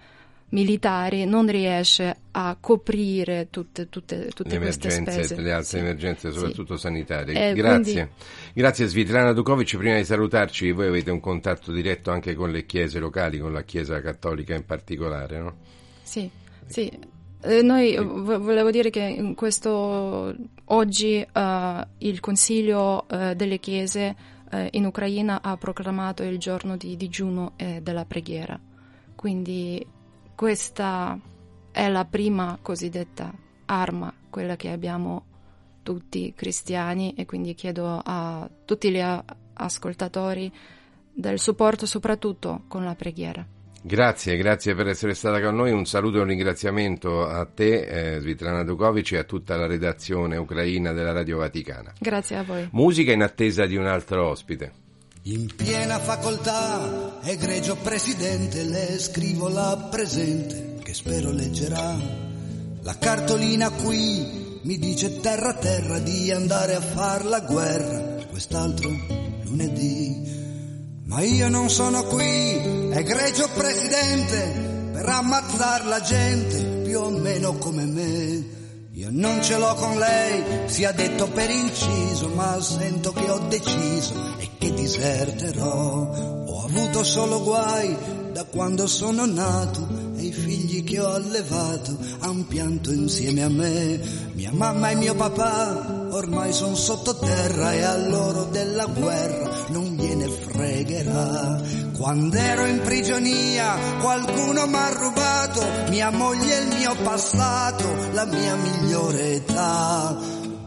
[0.49, 5.35] militari, non riesce a coprire tutte, tutte, tutte le queste spese.
[5.41, 5.77] le altre Sì.
[5.79, 6.37] emergenze, Sì.
[6.37, 7.49] soprattutto sanitarie.
[7.49, 7.93] Eh, Grazie.
[7.93, 8.11] quindi-
[8.53, 9.75] Grazie Svitlana Dukovic.
[9.77, 13.63] Prima di salutarci, voi avete un contatto diretto anche con le chiese locali, con la
[13.63, 15.55] Chiesa Cattolica in particolare, no?
[16.03, 16.29] Sì,
[16.65, 16.89] sì.
[17.41, 20.33] Eh, noi vo- volevo dire che in questo
[20.65, 24.15] oggi eh, il Consiglio eh, delle Chiese
[24.49, 28.57] eh, in Ucraina ha proclamato il giorno di digiuno e della preghiera.
[29.13, 29.85] Quindi
[30.37, 31.19] questa
[31.71, 33.33] è la prima cosiddetta
[33.65, 35.25] arma, quella che abbiamo
[35.81, 39.01] tutti cristiani e quindi chiedo a tutti gli
[39.53, 40.53] ascoltatori
[41.11, 43.43] del supporto soprattutto con la preghiera.
[43.81, 45.71] Grazie, grazie per essere stata con noi.
[45.71, 50.37] Un saluto e un ringraziamento a te, eh, Svitlana Dukovic, e a tutta la redazione
[50.37, 51.93] ucraina della Radio Vaticana.
[51.97, 52.67] Grazie a voi.
[52.73, 54.85] Musica in attesa di un altro ospite.
[55.29, 61.97] In piena facoltà, egregio presidente, le scrivo la presente, che spero leggerà.
[62.81, 68.89] La cartolina qui mi dice terra terra di andare a far la guerra, quest'altro
[69.43, 71.01] lunedì.
[71.03, 77.83] Ma io non sono qui, egregio presidente, per ammazzar la gente, più o meno come
[77.83, 78.56] me.
[78.97, 84.15] Io non ce l'ho con lei, sia detto per inciso, ma sento che ho deciso
[84.39, 86.43] e che diserterò.
[86.47, 87.95] Ho avuto solo guai
[88.33, 94.01] da quando sono nato e i figli che ho allevato han pianto insieme a me.
[94.33, 100.27] Mia mamma e mio papà ormai sono sottoterra e a loro della guerra non gliene
[100.27, 101.61] fregherà.
[101.97, 108.55] Quando ero in prigionia qualcuno m'ha rubato mia moglie e il mio passato, la mia
[108.55, 110.15] migliore età.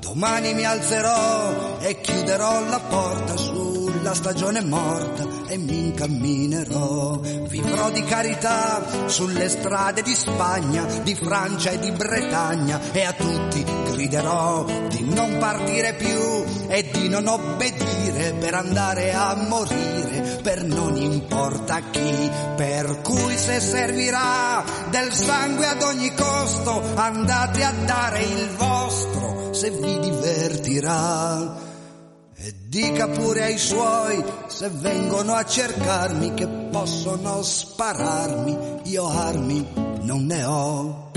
[0.01, 3.37] Domani mi alzerò e chiuderò la porta
[4.11, 7.19] sulla stagione morta e mi incamminerò.
[7.19, 13.65] Vivrò di carità sulle strade di Spagna, di Francia e di Bretagna e a tutti
[13.91, 20.97] griderò di non partire più e di non obbedire per andare a morire per non
[20.97, 22.31] importa chi.
[22.57, 29.71] Per cui se servirà del sangue ad ogni costo andate a dare il vostro se
[29.71, 31.70] vi divertirà.
[32.43, 39.67] E dica pure ai suoi se vengono a cercarmi che possono spararmi, io armi
[40.01, 41.11] non ne ho.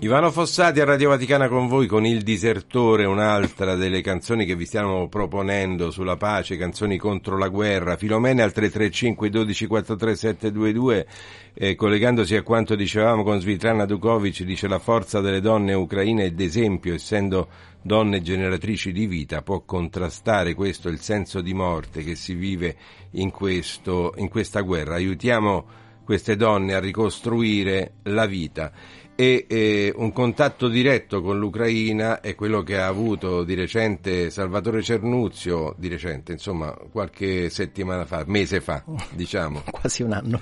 [0.00, 4.64] Ivano Fossati a Radio Vaticana con voi con Il Disertore, un'altra delle canzoni che vi
[4.64, 7.96] stiamo proponendo sulla pace, canzoni contro la guerra.
[7.96, 11.06] Filomena al 335 12 43 722,
[11.52, 16.40] eh, collegandosi a quanto dicevamo con Svitlana Dukovic, dice la forza delle donne ucraine ed
[16.40, 17.48] esempio, essendo
[17.82, 22.76] donne generatrici di vita, può contrastare questo il senso di morte che si vive
[23.14, 24.94] in, questo, in questa guerra.
[24.94, 28.72] Aiutiamo queste donne a ricostruire la vita
[29.20, 34.80] e eh, un contatto diretto con l'Ucraina è quello che ha avuto di recente Salvatore
[34.80, 39.64] Cernuzio, di recente, insomma, qualche settimana fa, mese fa, diciamo.
[39.72, 40.40] Quasi un anno.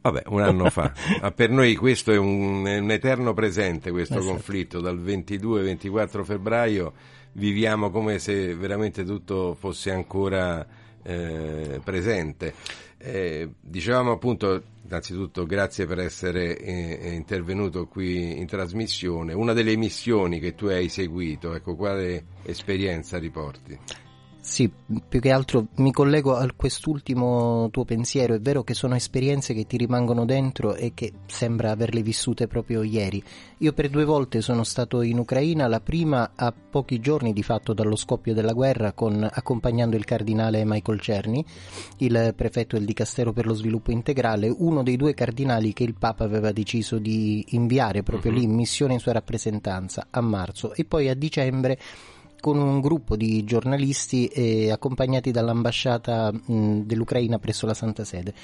[0.00, 0.92] Vabbè, un anno fa.
[1.22, 4.32] Ma per noi questo è un, è un eterno presente, questo Esatto.
[4.32, 6.92] conflitto, dal 22-24 febbraio
[7.32, 10.64] viviamo come se veramente tutto fosse ancora
[11.02, 12.54] eh, presente.
[13.06, 19.34] Eh, dicevamo appunto, innanzitutto grazie per essere eh, intervenuto qui in trasmissione.
[19.34, 23.78] Una delle missioni che tu hai seguito, ecco, quale esperienza riporti?
[24.44, 24.70] Sì,
[25.08, 28.34] più che altro mi collego a quest'ultimo tuo pensiero.
[28.34, 32.82] È vero che sono esperienze che ti rimangono dentro e che sembra averle vissute proprio
[32.82, 33.24] ieri.
[33.58, 37.72] Io per due volte sono stato in Ucraina, la prima a pochi giorni di fatto
[37.72, 41.42] dallo scoppio della guerra, con, accompagnando il cardinale Michael Cerny,
[42.00, 46.24] il prefetto del Dicastero per lo sviluppo integrale, uno dei due cardinali che il Papa
[46.24, 51.08] aveva deciso di inviare proprio lì in missione in sua rappresentanza a marzo e poi
[51.08, 51.78] a dicembre
[52.44, 58.34] con un gruppo di giornalisti eh, accompagnati dall'ambasciata mh, dell'Ucraina presso la Santa Sede.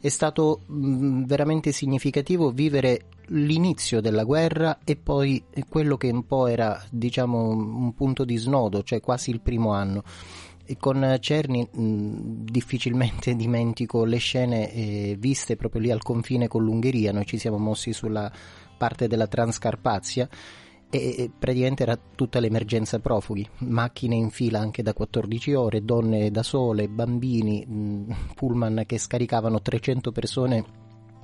[0.00, 6.46] È stato mh, veramente significativo vivere l'inizio della guerra e poi quello che un po'
[6.46, 10.04] era diciamo un punto di snodo, cioè quasi il primo anno.
[10.64, 16.64] E con Cerni mh, difficilmente dimentico le scene eh, viste proprio lì al confine con
[16.64, 18.32] l'Ungheria, noi ci siamo mossi sulla
[18.78, 20.26] parte della Transcarpazia
[20.98, 26.42] e praticamente era tutta l'emergenza profughi, macchine in fila anche da 14 ore, donne da
[26.42, 30.64] sole, bambini, mh, pullman che scaricavano 300 persone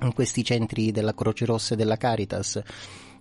[0.01, 2.61] in questi centri della Croce Rossa e della Caritas.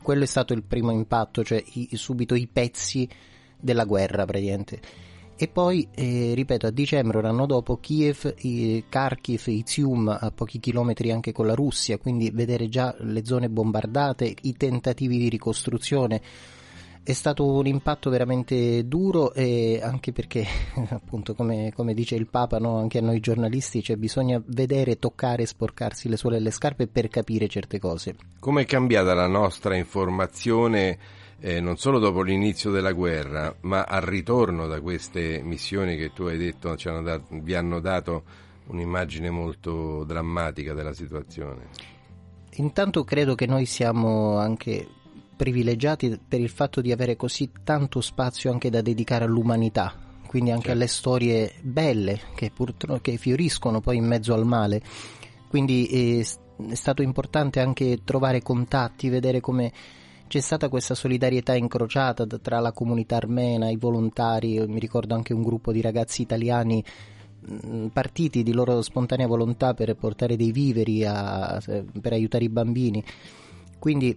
[0.03, 3.09] Quello è stato il primo impatto, cioè i- subito i pezzi
[3.59, 4.81] della guerra praticamente.
[5.39, 10.59] E poi, eh, ripeto, a dicembre, un anno dopo, Kiev, i- Kharkiv, Izium, a pochi
[10.59, 16.23] chilometri anche con la Russia, quindi vedere già le zone bombardate, i tentativi di ricostruzione.
[17.03, 20.45] È stato un impatto veramente duro e anche perché,
[20.89, 25.45] appunto, come, come dice il Papa, no, anche a noi giornalisti, cioè bisogna vedere, toccare
[25.45, 28.17] sporcarsi le suole e le scarpe per capire certe cose.
[28.41, 30.99] Come è cambiata la nostra informazione
[31.41, 36.25] eh, non solo dopo l'inizio della guerra, ma al ritorno da queste missioni che tu
[36.25, 38.23] hai detto ci hanno dat- vi hanno dato
[38.69, 41.69] un'immagine molto drammatica della situazione?
[42.55, 44.89] Intanto credo che noi siamo anche
[45.37, 49.95] privilegiati per il fatto di avere così tanto spazio anche da dedicare all'umanità,
[50.27, 54.81] quindi anche alle storie belle che purtroppo che fioriscono poi in mezzo al male.
[55.49, 56.27] Quindi eh,
[56.71, 59.71] è stato importante anche trovare contatti, vedere come
[60.29, 65.43] c'è stata questa solidarietà incrociata tra la comunità armena, i volontari, mi ricordo anche un
[65.43, 66.83] gruppo di ragazzi italiani
[67.41, 71.61] mh, partiti di loro spontanea volontà per portare dei viveri a-
[72.01, 73.03] per aiutare i bambini.
[73.79, 74.17] Quindi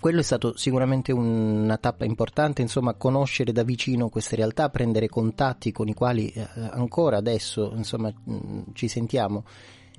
[0.00, 5.08] quello è stato sicuramente un- una tappa importante, insomma, conoscere da vicino queste realtà, prendere
[5.08, 9.44] contatti con i quali eh, ancora adesso, insomma, mh, ci sentiamo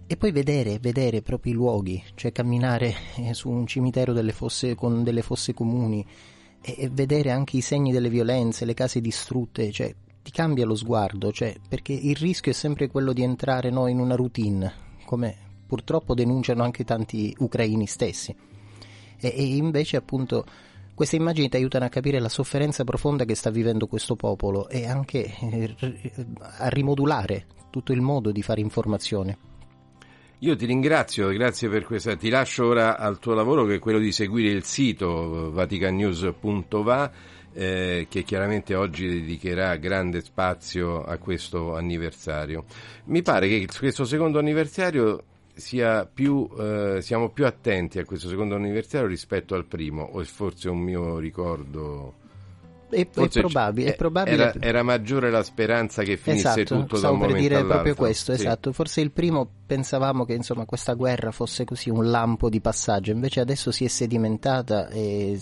[0.07, 4.75] e poi vedere, vedere proprio i luoghi, cioè camminare eh, su un cimitero delle fosse,
[4.75, 6.05] con delle fosse comuni
[6.61, 11.31] e, vedere anche i segni delle violenze, le case distrutte, cioè ti cambia lo sguardo,
[11.31, 14.71] cioè, perché il rischio è sempre quello di entrare no, in una routine,
[15.05, 18.35] come purtroppo denunciano anche tanti ucraini stessi.
[19.17, 20.45] E, e invece appunto
[20.93, 24.85] queste immagini ti aiutano a capire la sofferenza profonda che sta vivendo questo popolo e
[24.85, 26.25] anche eh, r-
[26.57, 29.50] a rimodulare tutto il modo di fare informazione.
[30.43, 32.15] Io ti ringrazio, grazie per questa.
[32.15, 37.11] Ti lascio ora al tuo lavoro che è quello di seguire il sito vaticannews.va
[37.53, 42.65] eh, che chiaramente oggi dedicherà grande spazio a questo anniversario.
[43.05, 48.55] Mi pare che questo secondo anniversario sia più, eh, siamo più attenti a questo secondo
[48.55, 52.15] anniversario rispetto al primo, o è forse un mio ricordo.
[52.91, 54.35] È, è probabile, è c- probabile.
[54.35, 58.33] Era, era maggiore la speranza che finisse Esatto, tutto da un per dire proprio questo,
[58.35, 58.41] Sì.
[58.41, 58.71] esatto.
[58.73, 63.39] Forse il primo pensavamo che insomma questa guerra fosse così un lampo di passaggio, invece
[63.39, 65.39] adesso si è sedimentata e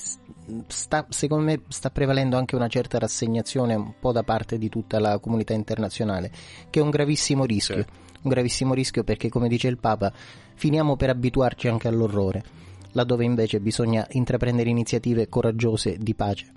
[0.68, 5.00] sta, secondo me sta prevalendo anche una certa rassegnazione un po' da parte di tutta
[5.00, 6.32] la comunità internazionale,
[6.70, 7.92] che è un gravissimo rischio, Certo.
[8.22, 10.12] un gravissimo rischio perché come dice il Papa
[10.56, 12.44] finiamo per abituarci anche all'orrore,
[12.92, 16.52] laddove invece bisogna intraprendere iniziative coraggiose di pace.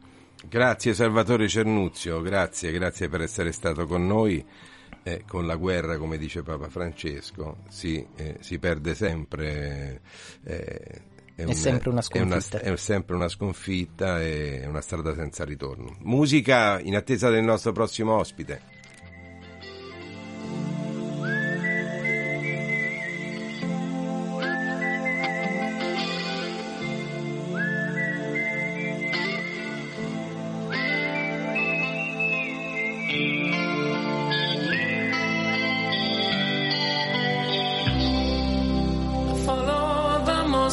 [0.49, 4.45] Grazie Salvatore Cernuzio, grazie, grazie per essere stato con noi.
[5.05, 10.01] Eh, con la guerra, come dice Papa Francesco, si, eh, si perde sempre.
[10.45, 11.03] eh,
[11.35, 12.61] È sempre una È, una, sconfitta.
[12.61, 15.97] è sempre una sconfitta e una strada senza ritorno.
[16.03, 18.61] Musica in attesa del nostro prossimo ospite.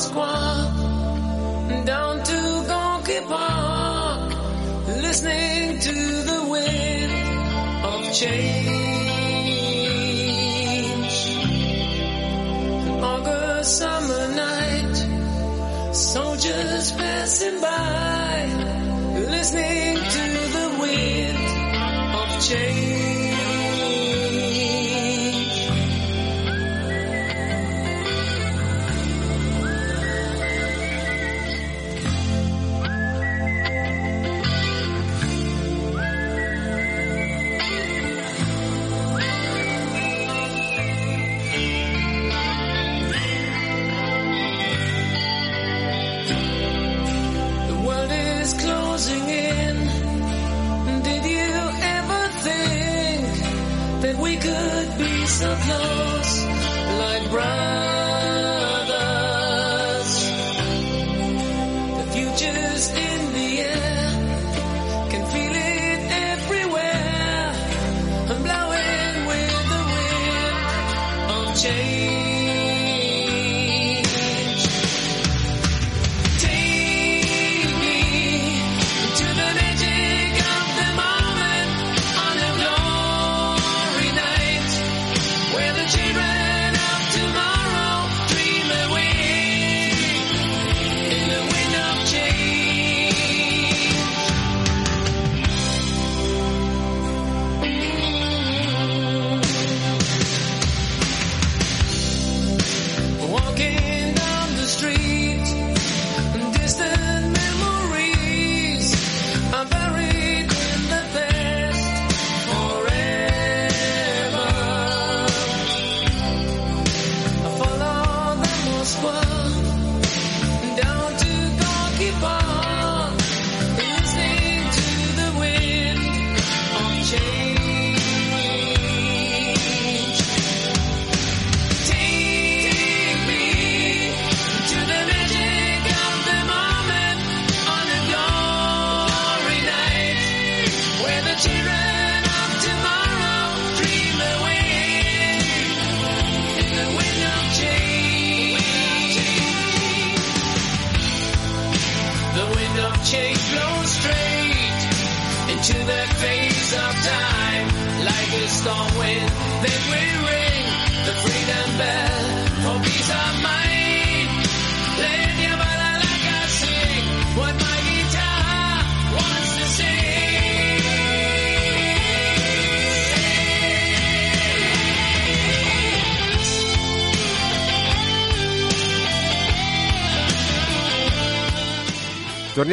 [0.08, 2.40] The down to
[2.72, 4.34] Gonky Park,
[4.88, 5.94] listening to
[6.30, 7.12] the wind
[7.86, 9.09] of change.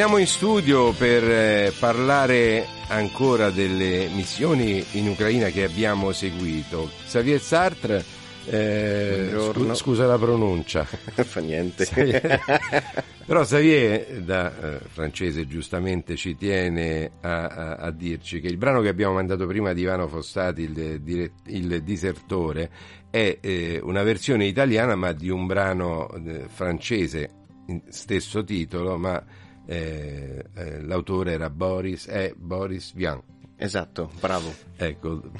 [0.07, 6.89] Torniamo in studio per eh, parlare ancora delle missioni in Ucraina che abbiamo seguito.
[7.07, 8.05] Xavier Sartre,
[8.45, 10.85] eh, scu- scusa la pronuncia.
[10.87, 11.87] Fa niente.
[11.87, 12.41] Xavier-
[13.27, 18.83] Però Xavier, da eh, francese, giustamente ci tiene a, a- a dirci che il brano
[18.83, 22.71] che abbiamo mandato prima di Ivano Fossati, il, dire- il disertore,
[23.11, 27.29] è eh, una versione italiana ma di un brano eh, francese,
[27.89, 29.21] stesso titolo, ma
[29.67, 33.21] eh, eh, l'autore era Boris, è Boris Vian.
[33.57, 34.53] Esatto, bravo.
[34.77, 35.23] Ecco,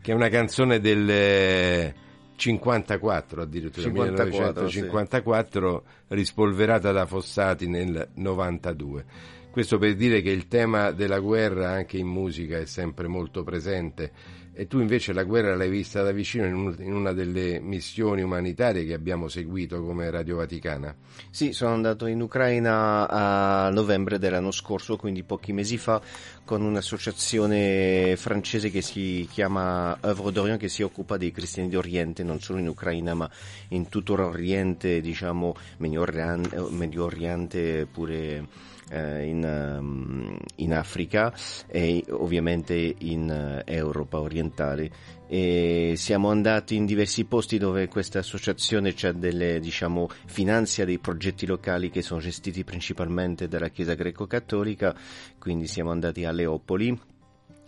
[0.00, 1.94] che è una canzone del eh,
[2.36, 9.04] 54 addirittura, 54, 1954, rispolverata da Fossati nel 92.
[9.50, 14.12] Questo per dire che il tema della guerra anche in musica è sempre molto presente
[14.60, 18.20] e tu invece la guerra l'hai vista da vicino in, un- in una delle missioni
[18.20, 20.94] umanitarie che abbiamo seguito come Radio Vaticana.
[21.30, 26.02] Sì, sono andato in Ucraina a novembre dell'anno scorso, quindi pochi mesi fa,
[26.44, 32.38] con un'associazione francese che si chiama Œuvre d'Orient, che si occupa dei cristiani d'Oriente, non
[32.40, 33.30] solo in Ucraina, ma
[33.68, 38.46] in tutto l'Oriente, diciamo, Medio Oriente, Medio Oriente pure
[38.90, 41.32] eh, in, ehm, in Africa
[41.66, 44.90] e ovviamente in eh, Europa orientale.
[45.26, 51.88] E siamo andati in diversi posti dove questa associazione delle, diciamo, finanzia dei progetti locali
[51.90, 54.94] che sono gestiti principalmente dalla Chiesa greco-cattolica,
[55.38, 57.09] quindi siamo andati a Leopoli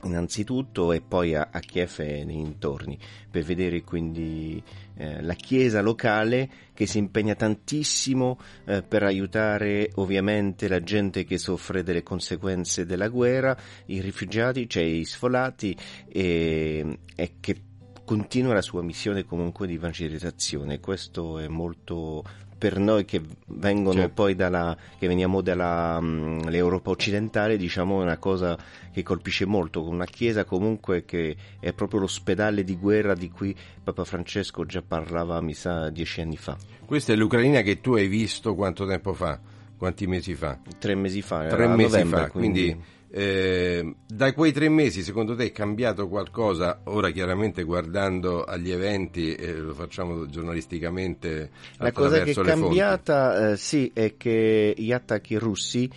[0.04, 2.98] innanzitutto e poi a, a Kiev e nei dintorni
[3.30, 4.62] per vedere quindi
[4.96, 11.38] eh, la chiesa locale che si impegna tantissimo eh, per aiutare ovviamente la gente che
[11.38, 13.56] soffre delle conseguenze della guerra,
[13.86, 15.76] i rifugiati, cioè i sfolati
[16.08, 17.62] e, e che
[18.04, 20.80] continua la sua missione comunque di evangelizzazione.
[20.80, 22.22] Questo è molto
[22.62, 24.14] per noi che vengono Certo.
[24.14, 28.56] poi dalla che veniamo dall'Europa occidentale, diciamo è una cosa
[28.92, 33.52] che colpisce molto, una chiesa comunque che è proprio l'ospedale di guerra di cui
[33.82, 36.56] Papa Francesco già parlava, mi sa, dieci anni fa.
[36.86, 39.40] Questa è l'Ucraina che tu hai visto quanto tempo fa?
[39.76, 40.56] Quanti mesi fa?
[40.78, 42.80] Tre mesi fa, Tre mesi novembre, fa, quindi,
[43.14, 46.80] eh, da quei tre mesi secondo te è cambiato qualcosa?
[46.84, 53.56] Ora chiaramente guardando agli eventi, eh, lo facciamo giornalisticamente La cosa che è cambiata, eh,
[53.58, 55.90] sì, è che gli attacchi russi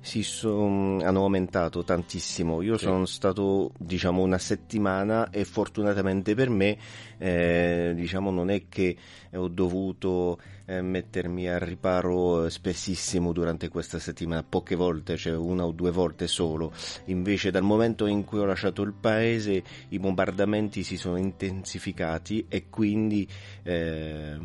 [0.00, 2.62] si son- hanno aumentato tantissimo.
[2.62, 2.84] Io Sì.
[2.84, 6.78] sono stato, diciamo, una settimana e fortunatamente per me,
[7.18, 8.96] eh, diciamo, non è che
[9.34, 15.72] ho dovuto eh, mettermi al riparo spessissimo durante questa settimana, poche volte, cioè una o
[15.72, 16.72] due volte solo.
[17.06, 22.68] Invece dal momento in cui ho lasciato il paese i bombardamenti si sono intensificati e
[22.68, 23.26] quindi
[23.62, 24.36] eh,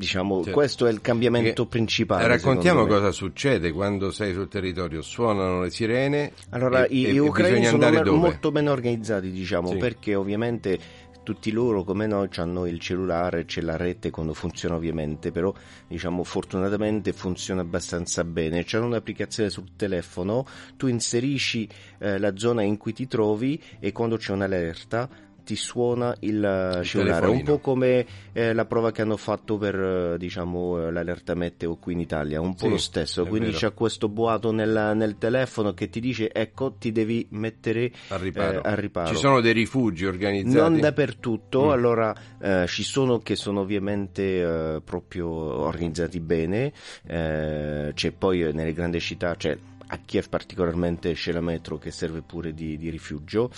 [0.00, 0.52] diciamo Certo.
[0.52, 2.26] questo è il cambiamento principale.
[2.26, 7.18] Raccontiamo cosa succede quando sei sul territorio, suonano le sirene Allora, e, i, gli e
[7.18, 8.16] ucraini sono andare me- dove?
[8.18, 9.76] molto ben organizzati, diciamo, Sì.
[9.76, 10.78] perché ovviamente
[11.22, 15.52] tutti loro come noi hanno il cellulare, c'è la rete quando funziona ovviamente, però
[15.86, 18.64] diciamo fortunatamente funziona abbastanza bene.
[18.64, 20.46] C'è un'applicazione sul telefono,
[20.76, 21.68] tu inserisci
[21.98, 25.08] eh, la zona in cui ti trovi e quando c'è un'allerta
[25.50, 29.74] ti suona il, eh, cellulare, un po' come eh, la prova che hanno fatto per
[29.74, 33.58] eh, diciamo eh, l'allerta meteo qui in Italia, un po' Sì, lo stesso, quindi vero.
[33.58, 38.62] c'è questo boato nel, nel telefono che ti dice ecco ti devi mettere Al riparo.
[38.62, 39.08] eh, al riparo.
[39.08, 40.70] Ci sono dei rifugi organizzati?
[40.70, 41.70] Non dappertutto, Mm.
[41.70, 46.72] allora eh, ci sono che sono ovviamente proprio organizzati bene,
[47.04, 49.56] c'è poi nelle grandi città, c'è
[49.92, 53.50] a Kiev particolarmente c'è la metro che serve pure di, di rifugio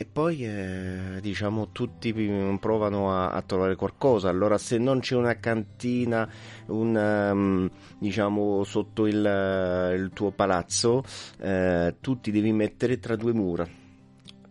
[0.00, 2.12] e poi eh, diciamo tutti
[2.60, 6.28] provano a, a trovare qualcosa, allora se non c'è una cantina
[6.66, 11.02] un, ehm, diciamo sotto il, il tuo palazzo
[11.40, 13.68] eh, tu ti devi mettere tra due mura.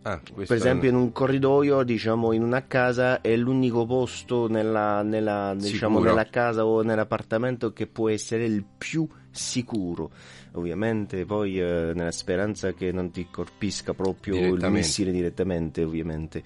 [0.02, 5.54] Ah, Per esempio in un corridoio, diciamo in una casa è l'unico posto nella, nella,
[5.56, 10.10] diciamo, nella casa o nell'appartamento che può essere il più sicuro.
[10.52, 16.42] Ovviamente poi eh, nella speranza che non ti colpisca proprio il missile direttamente, ovviamente.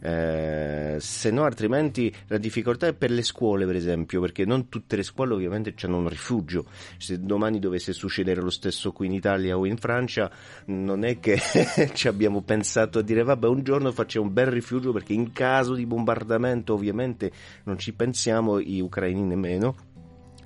[0.00, 4.96] Eh, se no, altrimenti la difficoltà è per le scuole, per esempio, perché non tutte
[4.96, 6.66] le scuole ovviamente hanno un rifugio.
[6.98, 10.30] Se domani dovesse succedere lo stesso qui in Italia o in Francia,
[10.66, 11.38] non è che
[11.94, 15.74] ci abbiamo pensato a dire vabbè un giorno facciamo un bel rifugio perché in caso
[15.74, 17.32] di bombardamento ovviamente
[17.64, 19.74] non ci pensiamo, gli ucraini nemmeno,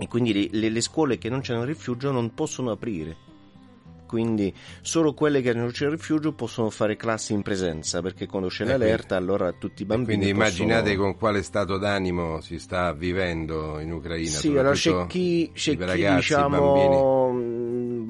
[0.01, 3.29] e quindi le, le- le scuole che non hanno rifugio non possono aprire.
[4.07, 8.49] Quindi solo quelle che non c'è il rifugio possono fare classi in presenza perché quando
[8.49, 12.93] c'è l'allerta allora tutti i bambini Quindi possono- immaginate con quale stato d'animo si sta
[12.93, 14.31] vivendo in Ucraina.
[14.39, 16.97] Sì, allora c'è chi, c'è chi ragazzi, i bambini.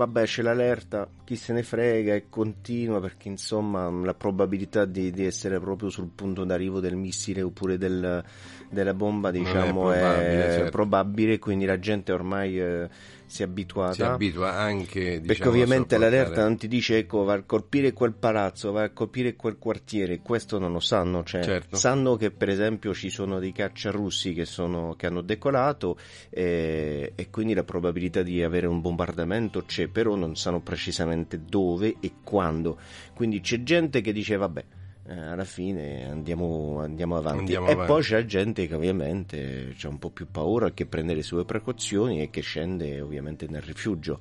[0.00, 5.26] Vabbè c'è l'allerta, chi se ne frega e continua perché insomma la probabilità di, di
[5.26, 8.24] essere proprio sul punto d'arrivo del missile oppure del-
[8.70, 10.70] della bomba è diciamo è, probabile, certo.
[10.70, 12.88] probabile, quindi la gente ormai eh,
[13.30, 13.94] si è abituata.
[13.94, 18.12] Si abitua anche diciamo, Perché ovviamente l'allerta non ti dice ecco va a colpire quel
[18.12, 21.76] palazzo, va a colpire quel quartiere, questo non lo sanno, cioè, Certo.
[21.76, 25.96] sanno che per esempio ci sono dei caccia russi che, sono, che hanno decolato
[26.28, 31.96] eh, e quindi la probabilità di avere un bombardamento c'è, però non sanno precisamente dove
[32.00, 32.78] e quando.
[33.14, 34.64] Quindi c'è gente che dice vabbè.
[35.10, 37.92] Eh, alla fine andiamo, andiamo avanti Andiamo e avanti.
[37.92, 42.22] poi c'è gente che ovviamente ha un po' più paura che prende le sue precauzioni
[42.22, 44.20] e che scende ovviamente nel rifugio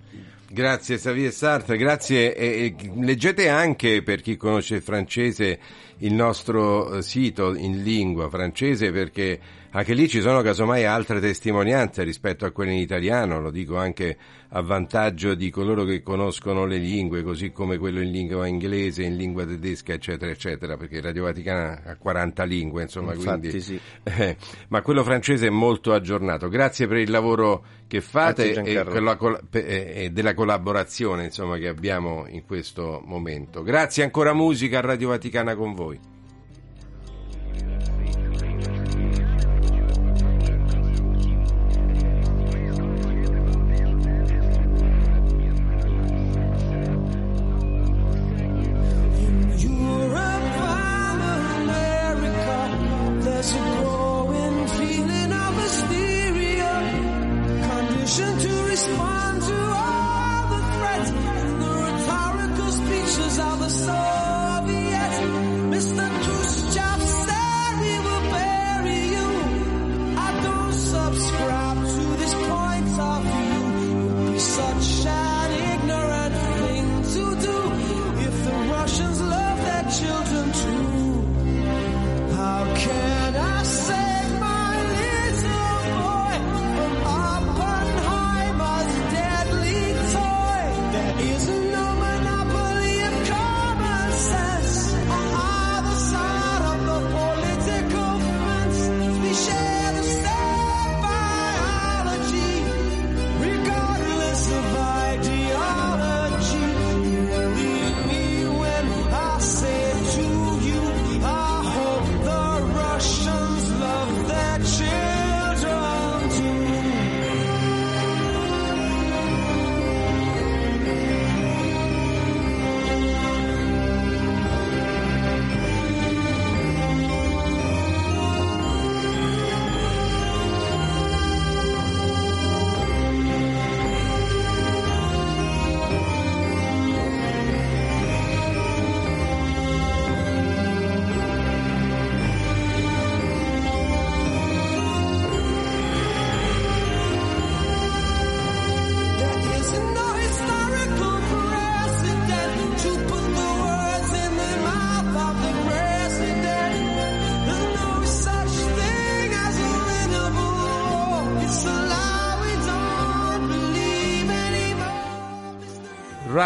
[0.51, 2.35] Grazie Xavier Sartre, grazie.
[2.35, 5.59] E, e leggete anche per chi conosce il francese
[5.97, 9.39] il nostro eh, sito in lingua francese perché
[9.71, 14.17] anche lì ci sono casomai altre testimonianze rispetto a quelle in italiano, lo dico anche
[14.49, 19.15] a vantaggio di coloro che conoscono le lingue, così come quello in lingua inglese, in
[19.15, 23.61] lingua tedesca, eccetera, eccetera, perché Radio Vaticana ha 40 lingue, insomma, Infatti, quindi...
[23.61, 23.79] sì.
[24.03, 24.35] Eh,
[24.69, 26.49] ma quello francese è molto aggiornato.
[26.49, 29.17] Grazie per il lavoro che fate e per la
[29.51, 33.61] e della collaborazione insomma, che abbiamo in questo momento.
[33.61, 36.17] Grazie ancora musica a Radio Vaticana con voi.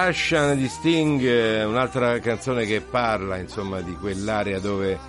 [0.05, 1.21] Russian di Sting,
[1.65, 4.99] un'altra canzone che parla insomma di quell'area dove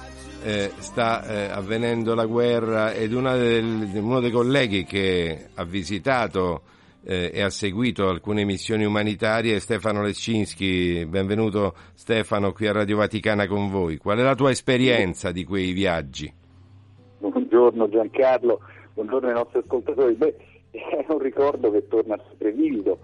[0.44, 6.62] eh, sta eh, avvenendo la guerra ed del- uno dei colleghi che ha visitato
[7.04, 11.04] eh, e ha seguito alcune missioni umanitarie è Stefano Lescinski.
[11.06, 13.96] Benvenuto Stefano qui a Radio Vaticana con voi.
[13.96, 16.32] Qual è la tua esperienza di quei viaggi?
[17.18, 18.60] Buongiorno Giancarlo,
[18.94, 20.14] buongiorno ai nostri ascoltatori.
[20.14, 20.36] Beh,
[20.70, 23.00] è un ricordo che torna sempre vivido,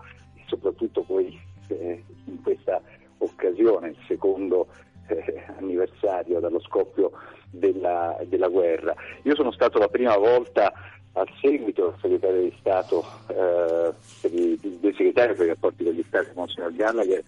[0.47, 2.81] soprattutto poi eh, in questa
[3.19, 4.69] occasione, il secondo
[5.09, 7.13] eh, anniversario dallo scoppio
[7.51, 8.95] della, della guerra.
[9.23, 10.73] Io sono stato la prima volta
[11.13, 13.93] al seguito del segretario di Stato eh,
[14.23, 17.25] del segretario per i rapporti con gli Stati, Monsignor Gallagher,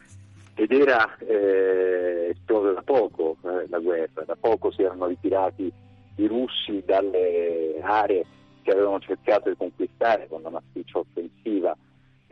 [0.55, 5.73] ed era eh, da poco eh, la guerra, da poco si erano ritirati
[6.17, 8.25] i russi dalle aree
[8.63, 11.77] che avevano cercato di conquistare con una massiccia offensiva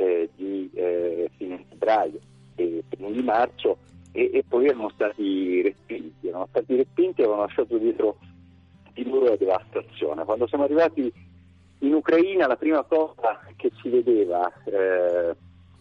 [0.00, 2.18] eh, di eh, fine febbraio
[2.54, 3.78] e primi di marzo
[4.12, 8.18] e, e poi erano stati respinti, erano stati respinti e avevano lasciato dietro
[8.94, 10.24] di loro la devastazione.
[10.24, 11.12] Quando siamo arrivati
[11.80, 15.36] in Ucraina la prima cosa che si vedeva eh,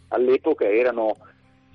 [0.09, 1.15] all'epoca erano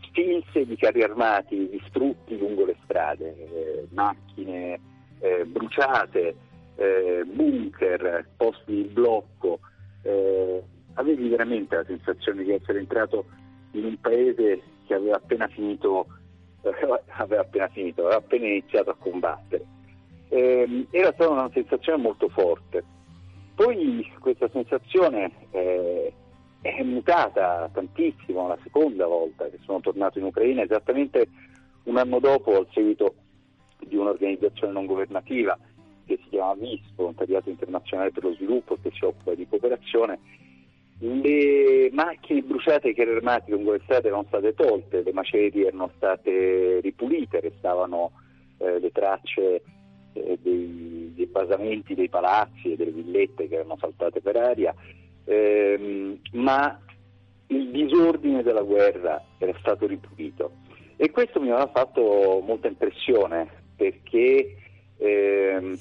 [0.03, 4.81] sfilze di carri armati distrutti lungo le strade, eh, macchine
[5.21, 6.37] eh, bruciate,
[6.77, 9.61] eh, bunker, posti di blocco.
[10.95, 13.25] Eh, avevi veramente la sensazione di essere entrato
[13.73, 16.07] in un paese che aveva appena finito,
[17.17, 19.65] aveva appena finito, aveva appena iniziato a combattere.
[20.29, 22.85] Ehm, era stata una sensazione molto forte.
[23.55, 26.13] Poi questa sensazione eh,
[26.61, 31.29] è mutata tantissimo la seconda volta che sono tornato in Ucraina, esattamente
[31.85, 33.15] un anno dopo al seguito
[33.79, 35.57] di un'organizzazione non governativa
[36.07, 40.19] che si chiama VIS, Volontariato Internazionale per lo Sviluppo, che si occupa di cooperazione.
[40.99, 45.91] Le macchine bruciate ai carri armati lungo le strade erano state tolte, le macerie erano
[45.97, 48.13] state ripulite, restavano
[48.59, 49.63] eh, le tracce
[50.13, 54.73] eh, dei, dei basamenti dei palazzi e delle villette che erano saltate per aria,
[55.25, 56.79] ehm, ma
[57.49, 60.53] il disordine della guerra era stato ripulito.
[60.97, 64.57] E questo mi aveva fatto molta impressione perché
[64.97, 65.77] ehm,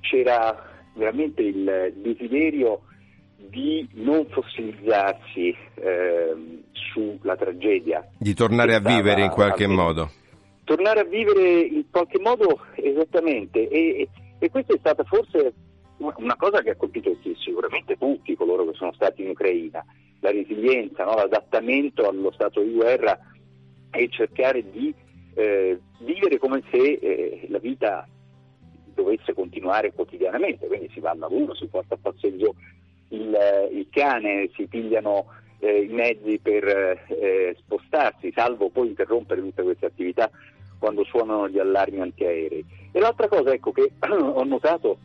[0.00, 2.82] c'era veramente il desiderio
[3.48, 8.08] di non fossilizzarsi ehm, sulla tragedia.
[8.18, 9.82] Di tornare a vivere in qualche avvenendo.
[9.82, 10.10] modo.
[10.64, 14.08] Tornare a vivere in qualche modo esattamente e,
[14.38, 15.52] e questa è stata forse
[15.98, 19.84] una cosa che ha colpito sicuramente tutti coloro che sono stati in Ucraina,
[20.20, 21.14] la resilienza, no?
[21.14, 23.18] l'adattamento allo stato di guerra
[23.90, 24.92] e cercare di
[25.34, 28.06] eh, vivere come se eh, la vita
[28.94, 32.54] dovesse continuare quotidianamente, quindi si va al lavoro, si porta a passeggio
[33.14, 35.26] il, il cane, si pigliano
[35.58, 36.66] eh, i mezzi per
[37.08, 40.30] eh, spostarsi, salvo poi interrompere tutte queste attività
[40.78, 42.64] quando suonano gli allarmi antiaerei.
[42.92, 44.98] E l'altra cosa ecco, che ho notato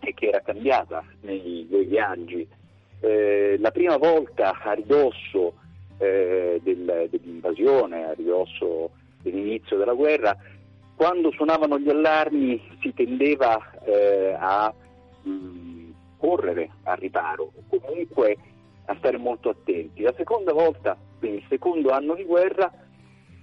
[0.00, 2.46] e che era cambiata nei due viaggi,
[3.00, 5.54] eh, la prima volta a ridosso
[5.98, 8.90] eh, del- dell'invasione, a ridosso
[9.22, 10.36] dell'inizio della guerra,
[10.94, 14.72] quando suonavano gli allarmi si tendeva eh, a
[15.22, 15.77] mh,
[16.18, 18.36] correre al riparo, o comunque
[18.86, 20.02] a stare molto attenti.
[20.02, 22.70] La seconda volta, quindi il secondo anno di guerra,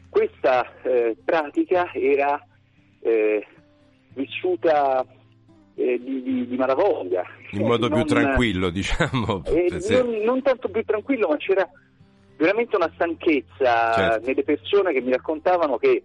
[0.10, 2.43] questa eh, pratica era
[3.02, 3.45] eh,
[4.14, 5.06] vissuta
[5.76, 7.23] eh, di, di, di malavoglia.
[7.52, 9.43] In modo più Non- tranquillo, diciamo.
[9.47, 11.69] eh, non, non tanto più tranquillo, ma c'era
[12.38, 14.26] veramente una stanchezza Certo.
[14.27, 16.03] nelle persone che mi raccontavano che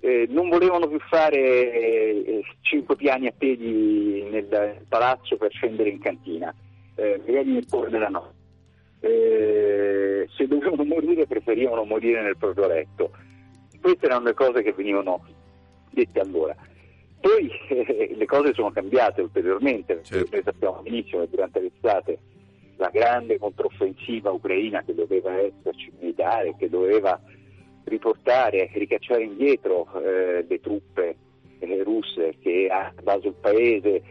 [0.00, 6.00] eh, non volevano più fare eh, cinque piani a piedi nel palazzo per scendere in
[6.00, 6.54] cantina,
[6.94, 8.36] eh, magari nel cuore della notte.
[9.00, 13.10] Eh, se dovevano morire preferivano morire nel proprio letto.
[13.80, 15.24] Queste erano le cose che venivano
[15.90, 16.54] dette allora.
[17.20, 22.18] Poi eh, le cose sono cambiate ulteriormente, perché noi sappiamo benissimo che durante l'estate
[22.76, 27.20] la grande controffensiva ucraina che doveva esserci militare, che doveva
[27.88, 31.16] riportare, ricacciare indietro eh, le truppe
[31.58, 34.02] eh, russe che ha invaso il paese,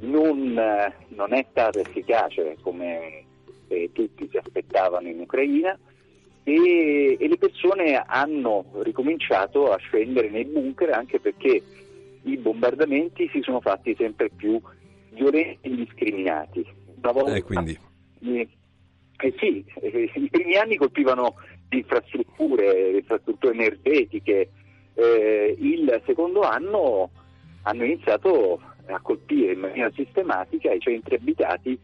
[0.00, 3.24] non, eh, non è stata efficace come
[3.68, 5.78] eh, tutti si aspettavano in Ucraina
[6.44, 11.62] e, e le persone hanno ricominciato a scendere nei bunker anche perché
[12.24, 14.60] i bombardamenti si sono fatti sempre più
[15.10, 16.66] violenti e indiscriminati.
[17.02, 17.78] Una volta, Eh, quindi.
[18.24, 18.48] eh,
[19.18, 21.34] eh sì, eh, i primi anni colpivano
[21.78, 24.50] infrastrutture, infrastrutture energetiche,
[24.94, 27.10] eh, il secondo anno
[27.62, 31.78] hanno iniziato a colpire in maniera sistematica i centri abitati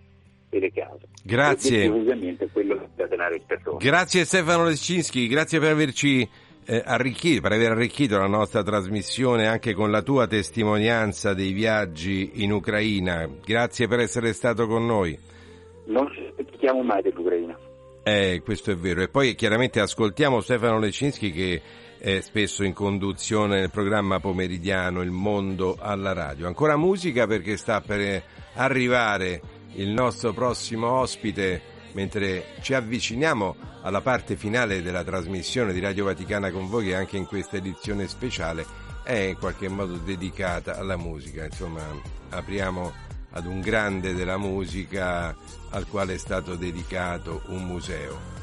[0.50, 1.06] e le case.
[1.22, 1.84] Grazie.
[1.84, 3.84] E ovviamente quello di scatenare il terrore.
[3.84, 6.28] Grazie Stefano Lescinski, grazie per averci
[6.64, 12.42] eh, arricchito, per aver arricchito la nostra trasmissione anche con la tua testimonianza dei viaggi
[12.42, 13.28] in Ucraina.
[13.44, 15.18] Grazie per essere stato con noi.
[15.86, 17.67] Non ci dimentichiamo mai dell'Ucraina.
[18.08, 19.02] Eh, questo è vero.
[19.02, 21.60] E poi chiaramente ascoltiamo Stefano Lecinski che
[21.98, 26.46] è spesso in conduzione nel programma pomeridiano Il Mondo alla radio.
[26.46, 28.22] Ancora musica perché sta per
[28.54, 29.42] arrivare
[29.74, 31.60] il nostro prossimo ospite
[31.92, 37.18] mentre ci avviciniamo alla parte finale della trasmissione di Radio Vaticana con voi che anche
[37.18, 38.64] in questa edizione speciale
[39.02, 41.44] è in qualche modo dedicata alla musica.
[41.44, 41.82] Insomma,
[42.30, 45.36] apriamo ad un grande della musica
[45.70, 48.36] al quale è stato dedicato un museo.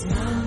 [0.00, 0.39] smile.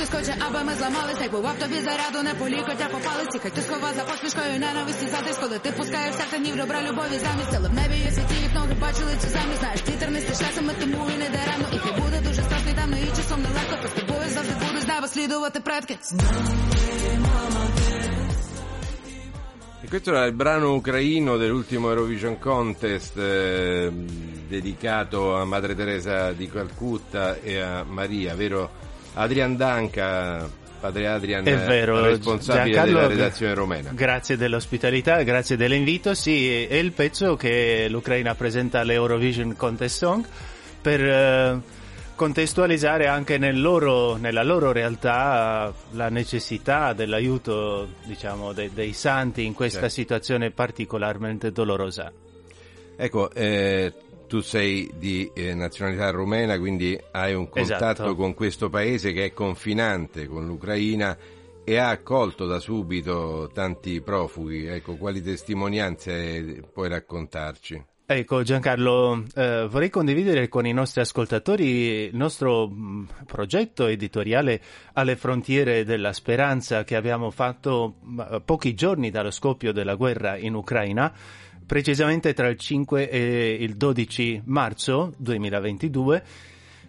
[0.00, 3.50] І хтось хоче, аби ми зламались, так бував тобі заряду, не полікотя по палиці, хай
[3.50, 7.74] хтось хова за посмішкою ненависті затиск, коли ти пускаєш серце добра любові замість, але в
[7.74, 11.28] небі є світі, їх ноги бачили цю землю, знаєш, вітер не стишасами, тому і не
[11.36, 14.54] даремно, і хай буде дуже страшно, і темно, і часом нелегко, та з тобою завжди
[14.66, 15.96] будуть з неба слідувати предки.
[19.84, 23.90] E questo era il brano ucraino dell'ultimo Eurovision Contest eh,
[24.56, 28.88] dedicato a Madre Teresa di Calcutta e a Maria, vero?
[29.14, 30.48] Adrian Danca,
[30.80, 33.90] padre Adrian, È vero, responsabile Giancarlo, della redazione romena.
[33.92, 36.14] Grazie dell'ospitalità, grazie dell'invito.
[36.14, 40.24] Sì, è il pezzo che l'Ucraina presenta all'Eurovision Contest Song
[40.80, 41.60] per eh,
[42.14, 49.54] contestualizzare anche nel loro- nella loro realtà la necessità dell'aiuto diciamo, de- dei santi in
[49.54, 49.94] questa Certo.
[49.94, 52.12] situazione particolarmente dolorosa.
[52.96, 53.92] Ecco, eh,
[54.30, 58.14] tu sei di eh, nazionalità rumena, quindi hai un contatto Esatto.
[58.14, 61.18] con questo paese che è confinante con l'Ucraina
[61.64, 64.66] e ha accolto da subito tanti profughi.
[64.66, 67.84] Ecco, quali testimonianze puoi raccontarci?
[68.06, 74.60] Ecco Giancarlo, eh, vorrei condividere con i nostri ascoltatori il nostro mh, progetto editoriale
[74.94, 80.54] alle frontiere della speranza che abbiamo fatto mh, pochi giorni dallo scoppio della guerra in
[80.54, 81.12] Ucraina,
[81.70, 86.22] precisamente tra il 5 e il 12 marzo 2022.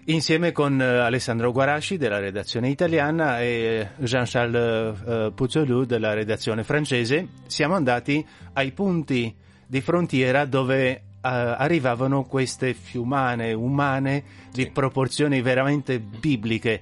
[0.05, 7.27] Insieme con eh, Alessandro Guarasci della redazione italiana e Jean-Charles eh, Puzzolou della redazione francese
[7.45, 9.31] siamo andati ai punti
[9.67, 16.81] di frontiera dove eh, arrivavano queste fiumane umane di proporzioni veramente bibliche.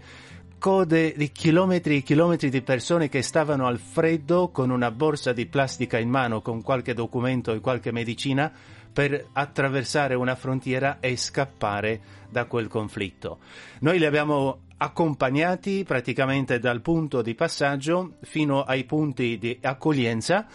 [0.59, 5.45] Code di chilometri e chilometri di persone che stavano al freddo con una borsa di
[5.45, 8.51] plastica in mano, con qualche documento e qualche medicina,
[8.91, 13.39] per attraversare una frontiera e scappare da quel conflitto.
[13.79, 20.45] Noi li abbiamo accompagnati praticamente dal punto di passaggio fino ai punti di accoglienza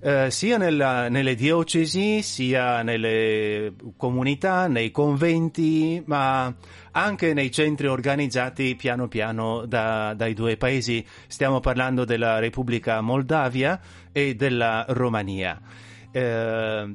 [0.00, 6.54] eh, sia nella- nelle diocesi, sia nelle comunità, nei conventi, ma
[6.92, 11.04] anche nei centri organizzati piano piano da- dai due paesi.
[11.26, 13.80] Stiamo parlando della Repubblica Moldavia
[14.12, 15.60] e della Romania.
[16.10, 16.94] Eh,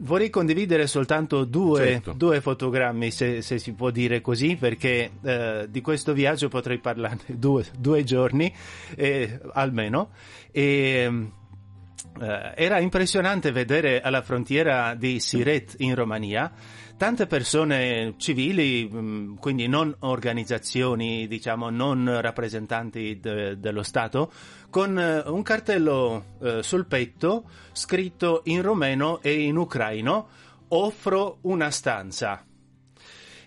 [0.00, 2.12] vorrei condividere soltanto due, Certo.
[2.12, 7.22] due fotogrammi, se, se si può dire così, perché eh, di questo viaggio potrei parlarne
[7.38, 8.52] due, due giorni
[8.96, 10.10] eh, almeno.
[10.50, 11.28] E,
[12.18, 16.52] era impressionante vedere alla frontiera di Siret in Romania
[17.02, 24.30] tante persone civili, mh, quindi non organizzazioni, diciamo, non rappresentanti de- dello Stato,
[24.70, 30.28] con eh, un cartello eh, sul petto scritto in romeno e in ucraino
[30.68, 32.46] offro una stanza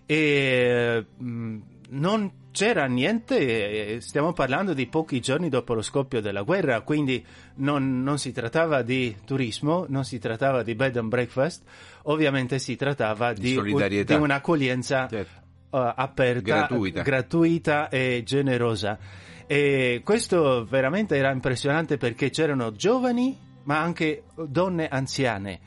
[0.05, 1.57] e mh,
[1.91, 7.23] non c'era niente, eh, stiamo parlando di pochi giorni dopo lo scoppio della guerra, quindi
[7.55, 11.63] non, non si trattava di turismo, non si trattava di bed and breakfast,
[12.03, 15.25] ovviamente si trattava Di di, di un'accoglienza eh,
[15.69, 17.01] aperta, Gratuita.
[17.01, 18.97] gratuita e generosa.
[19.45, 25.59] E questo veramente era impressionante perché c'erano giovani, ma anche donne anziane.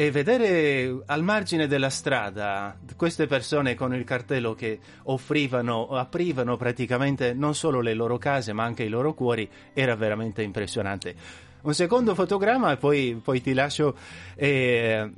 [0.00, 7.32] E vedere al margine della strada queste persone con il cartello che offrivano, aprivano praticamente
[7.32, 11.16] non solo le loro case ma anche i loro cuori era veramente impressionante.
[11.62, 13.96] Un secondo fotogramma e poi, poi ti lascio
[14.36, 15.10] eh,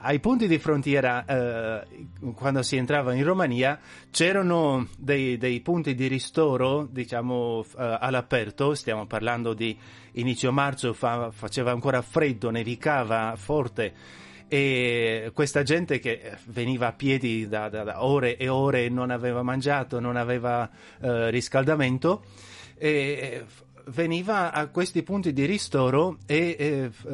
[0.00, 1.86] ai punti di frontiera eh,
[2.34, 3.78] quando si entrava in Romania
[4.10, 9.78] c'erano dei, dei punti di ristoro diciamo eh, all'aperto stiamo parlando di
[10.14, 13.92] inizio marzo fa- faceva ancora freddo nevicava forte
[14.48, 19.42] e questa gente che veniva a piedi da, da- da ore e ore non aveva
[19.42, 20.68] mangiato, non aveva
[21.00, 22.24] eh, riscaldamento
[22.76, 23.44] e
[23.86, 27.06] veniva a questi punti di ristoro e eh, f-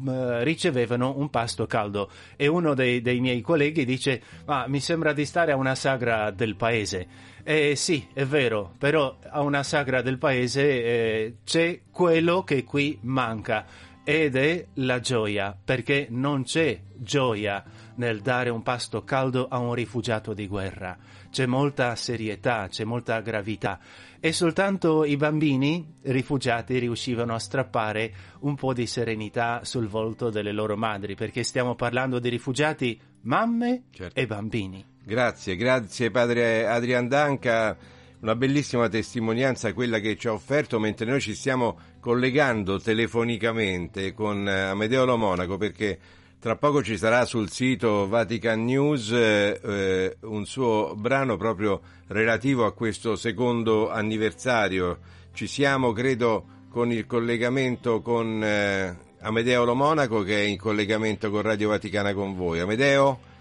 [0.00, 2.10] m- ricevevano un pasto caldo.
[2.36, 6.30] E uno dei, dei miei colleghi dice ma mi sembra di stare a una sagra
[6.30, 7.06] del paese
[7.44, 12.98] eh, sì è vero però a una sagra del paese eh, c'è quello che qui
[13.02, 13.66] manca
[14.04, 17.64] ed è la gioia perché non c'è gioia
[17.96, 20.96] nel dare un pasto caldo a un rifugiato di guerra.
[21.30, 23.80] C'è molta serietà c'è molta gravità.
[24.20, 30.52] E soltanto i bambini rifugiati riuscivano a strappare un po' di serenità sul volto delle
[30.52, 34.93] loro madri, perché stiamo parlando di rifugiati mamme e bambini.
[35.06, 37.76] Grazie, grazie padre Adrian Danca,
[38.20, 44.48] una bellissima testimonianza quella che ci ha offerto mentre noi ci stiamo collegando telefonicamente con
[44.48, 45.98] eh, Amedeo Lo Monaco perché
[46.38, 52.64] tra poco ci sarà sul sito Vatican News eh, eh, un suo brano proprio relativo
[52.64, 55.00] a questo secondo anniversario.
[55.34, 61.30] Ci siamo, credo, con il collegamento con eh, Amedeo Lo Monaco che è in collegamento
[61.30, 62.60] con Radio Vaticana con voi.
[62.60, 63.32] Amedeo?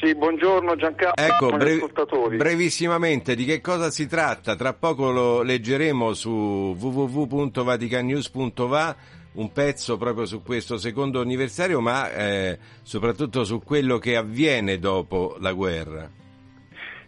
[0.00, 2.36] Sì, buongiorno Giancarlo, Ecco, brevi- ascoltatori.
[2.36, 4.54] brevissimamente di che cosa si tratta?
[4.56, 8.96] Tra poco lo leggeremo su www.vaticannews.va
[9.34, 15.36] un pezzo proprio su questo secondo anniversario, ma eh, soprattutto su quello che avviene dopo
[15.40, 16.08] la guerra.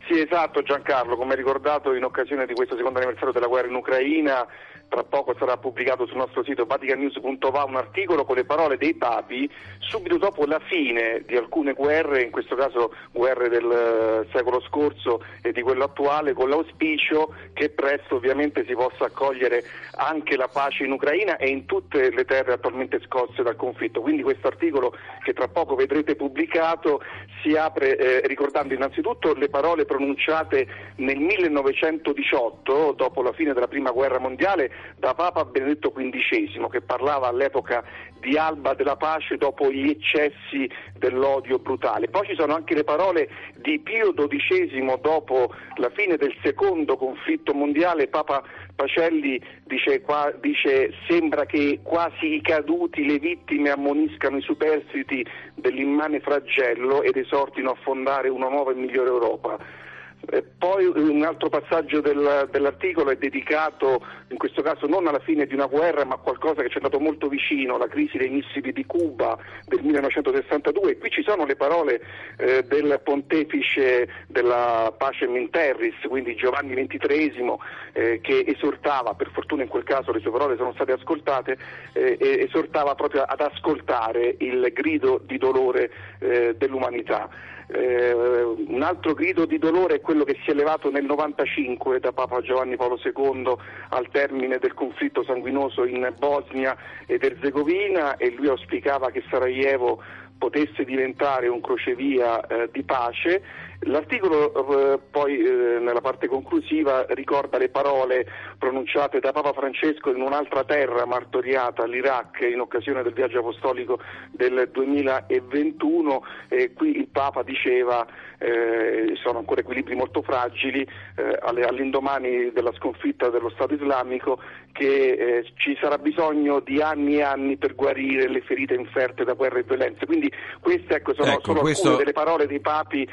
[0.09, 4.47] Sì, esatto Giancarlo, come ricordato in occasione di questo secondo anniversario della guerra in Ucraina,
[4.89, 9.51] tra poco sarà pubblicato sul nostro sito vaticannews.va un articolo con le parole dei papi
[9.79, 15.23] subito dopo la fine di alcune guerre, in questo caso guerre del eh, secolo scorso
[15.43, 19.65] e di quello attuale, con l'auspicio che presto ovviamente si possa accogliere
[19.97, 24.01] anche la pace in Ucraina e in tutte le terre attualmente scosse dal conflitto.
[24.01, 27.03] Quindi questo articolo che tra poco vedrete pubblicato
[27.43, 33.91] si apre eh, ricordando innanzitutto le parole pronunciate nel 1918, dopo la fine della prima
[33.91, 37.85] guerra mondiale, da Papa Benedetto XV, che parlava all'epoca
[38.20, 42.09] di alba della pace dopo gli eccessi dell'odio brutale.
[42.09, 47.53] Poi ci sono anche le parole di Pio XII dopo la fine del secondo conflitto
[47.53, 48.43] mondiale, Papa
[48.74, 55.24] Pacelli dice, qua, dice sembra che quasi i caduti, le vittime ammoniscano i superstiti
[55.55, 59.85] dell'immane flagello ed esortino a fondare una nuova e migliore Europa.
[60.31, 65.47] Eh, Poi un altro passaggio del- dell'articolo è dedicato in questo caso non alla fine
[65.47, 68.31] di una guerra ma a qualcosa che ci è andato molto vicino, la crisi dei
[68.31, 70.98] missili di Cuba del 1962.
[70.98, 72.01] Qui ci sono le parole
[72.39, 77.55] eh, del pontefice della Pace in Terris, quindi Giovanni XXIII,
[77.93, 81.57] eh, che esortava, per fortuna in quel caso le sue parole sono state ascoltate,
[81.93, 87.28] eh, e esortava proprio ad ascoltare il grido di dolore eh, dell'umanità.
[87.68, 92.12] Eh, un altro grido di dolore è quello che si è levato nel 95 da
[92.12, 93.56] Papa Giovanni Paolo II
[93.88, 96.76] al termine del conflitto sanguinoso in Bosnia
[97.06, 100.01] ed Erzegovina e lui auspicava che Sarajevo
[100.38, 103.43] potesse diventare un crocevia eh, di pace.
[103.81, 108.27] L'articolo eh, poi eh, nella parte conclusiva ricorda le parole
[108.59, 113.98] pronunciate da Papa Francesco in un'altra terra martoriata, l'Iraq, in occasione del viaggio apostolico
[114.31, 118.07] del 2021 e qui il Papa diceva
[118.39, 120.81] eh, sono ancora equilibri molto fragili
[121.16, 124.39] eh, all'indomani della sconfitta dello Stato islamico
[124.73, 129.61] che ci sarà bisogno di anni e anni per guarire le ferite inferte da guerre
[129.61, 130.05] e violenze.
[130.05, 130.31] Quindi
[130.61, 133.09] queste ecco, sono Ecco, solo questo- alcune delle parole dei papi.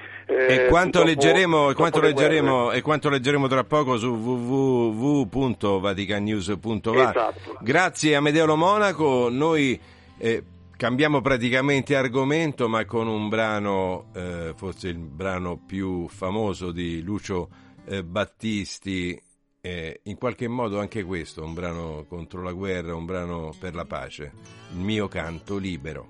[0.53, 3.97] Eh, e quanto dopo- leggeremo, e dopo quanto le leggeremo, e quanto leggeremo tra poco
[3.97, 7.09] su www.vaticannews.va.
[7.09, 7.57] Esatto.
[7.61, 9.79] Grazie a Medeo Monaco, noi
[10.17, 10.43] eh,
[10.77, 17.49] cambiamo praticamente argomento ma con un brano, eh, forse il brano più famoso di Lucio
[17.85, 19.19] eh, Battisti,
[19.61, 23.85] eh, in qualche modo anche questo, un brano contro la guerra, un brano per la
[23.85, 24.31] pace,
[24.73, 26.07] il mio canto libero.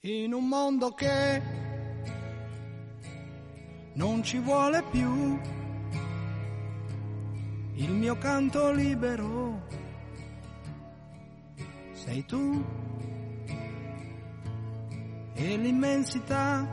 [0.00, 1.40] In un mondo che
[4.00, 5.38] non ci vuole più.
[7.74, 9.60] Il mio canto libero.
[11.92, 12.64] Sei tu.
[15.34, 16.66] E l'immensità.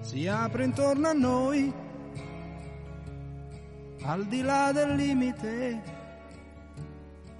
[0.00, 1.72] Si apre intorno a noi.
[4.02, 5.82] Al di là del limite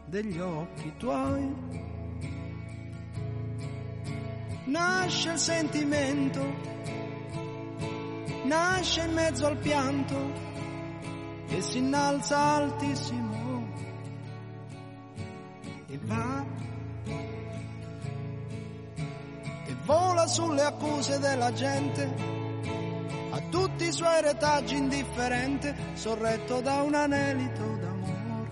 [0.07, 1.55] degli occhi tuoi.
[4.65, 6.43] Nasce il sentimento,
[8.47, 10.33] nasce in mezzo al pianto
[11.49, 13.35] e si innalza altissimo.
[15.89, 16.57] E va
[19.87, 22.13] vola sulle accuse della gente,
[23.31, 28.49] a tutti i suoi retaggi indifferente, sorretto da un anelito d'amore,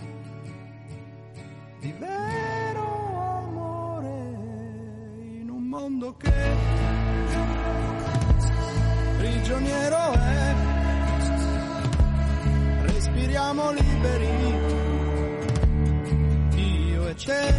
[1.81, 4.09] di vero amore,
[5.41, 6.33] in un mondo che
[9.25, 10.55] prigioniero è,
[12.81, 14.29] respiriamo liberi,
[16.91, 17.54] io e te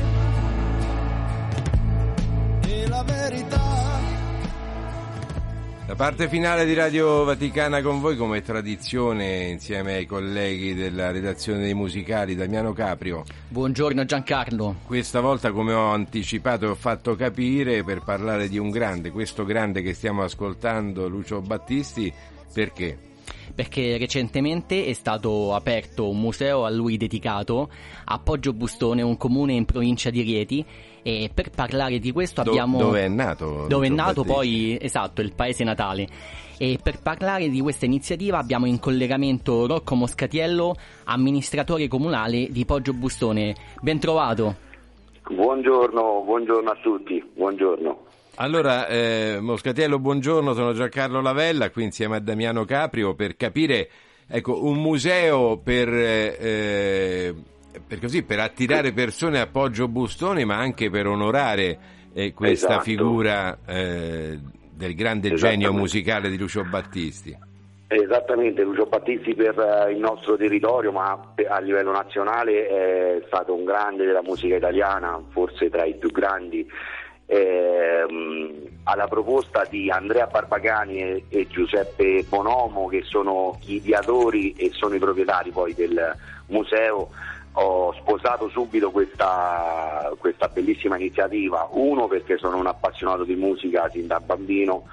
[5.97, 11.61] La parte finale di Radio Vaticana con voi come tradizione insieme ai colleghi della redazione
[11.61, 13.23] dei musicali Damiano Caprio.
[13.47, 14.75] Buongiorno Giancarlo.
[14.85, 19.45] Questa volta come ho anticipato e ho fatto capire per parlare di un grande, questo
[19.45, 22.11] grande che stiamo ascoltando Lucio Battisti,
[22.51, 22.97] perché?
[23.55, 27.69] Perché recentemente è stato aperto un museo a lui dedicato
[28.03, 30.65] a Poggio Bustone, un comune in provincia di Rieti.
[31.01, 32.77] E per parlare di questo Do- abbiamo.
[32.79, 34.33] dove è nato Dove è nato Battisti?
[34.33, 36.07] poi, esatto, il paese natale.
[36.57, 40.75] E per parlare di questa iniziativa abbiamo in collegamento Rocco Moscatiello,
[41.05, 43.55] amministratore comunale di Poggio Bustone.
[43.81, 44.55] Ben trovato.
[45.29, 48.03] Buongiorno, buongiorno a tutti, buongiorno.
[48.37, 53.87] Allora, eh, Moscatiello, buongiorno, sono Giancarlo Lavella, qui insieme a Damiano Caprio per capire,
[54.27, 57.33] ecco, un museo per, eh,
[57.87, 61.77] per così, per attirare persone a Poggio Bustone, ma anche per onorare
[62.13, 62.83] eh, questa Esatto.
[62.83, 64.37] figura eh,
[64.69, 67.37] del grande genio musicale di Lucio Battisti.
[67.87, 73.63] Esattamente, Lucio Battisti per eh, il nostro territorio, ma a livello nazionale è stato un
[73.63, 76.67] grande della musica italiana, forse tra i più grandi.
[77.27, 84.69] Ehm, alla proposta di Andrea Barbagani e, e Giuseppe Bonomo, che sono gli ideatori e
[84.73, 86.15] sono i proprietari poi del
[86.47, 87.09] museo,
[87.53, 91.67] ho sposato subito questa, questa bellissima iniziativa.
[91.71, 94.83] Uno perché sono un appassionato di musica sin da bambino,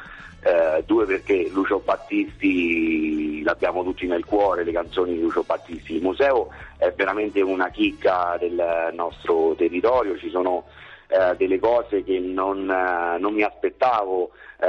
[0.42, 5.96] eh, due perché Lucio Battisti l'abbiamo tutti nel cuore, le canzoni di Lucio Battisti.
[5.96, 6.48] Il museo
[6.78, 10.64] è veramente una chicca del nostro territorio, ci sono
[11.12, 14.30] eh, delle cose che non, eh, non mi aspettavo.
[14.59, 14.66] Eh,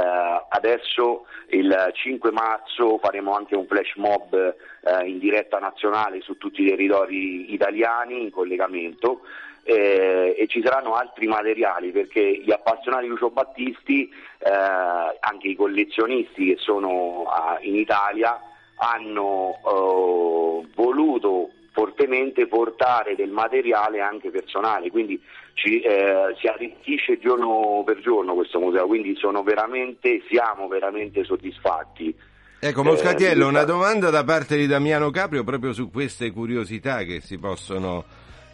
[0.48, 6.62] adesso il 5 marzo faremo anche un flash mob eh, in diretta nazionale su tutti
[6.62, 9.20] i territori italiani in collegamento
[9.62, 14.08] eh, e ci saranno altri materiali perché gli appassionati Lucio Battisti,
[14.38, 18.38] eh, anche i collezionisti che sono ah, in Italia,
[18.76, 25.20] hanno eh, voluto fortemente portare del materiale anche personale, quindi
[25.54, 32.14] ci, eh, si arricchisce giorno per giorno questo museo, quindi sono veramente, siamo veramente soddisfatti.
[32.60, 37.02] Ecco, Eh, Moscatiello, di- una domanda da parte di Damiano Caprio proprio su queste curiosità
[37.02, 38.04] che si possono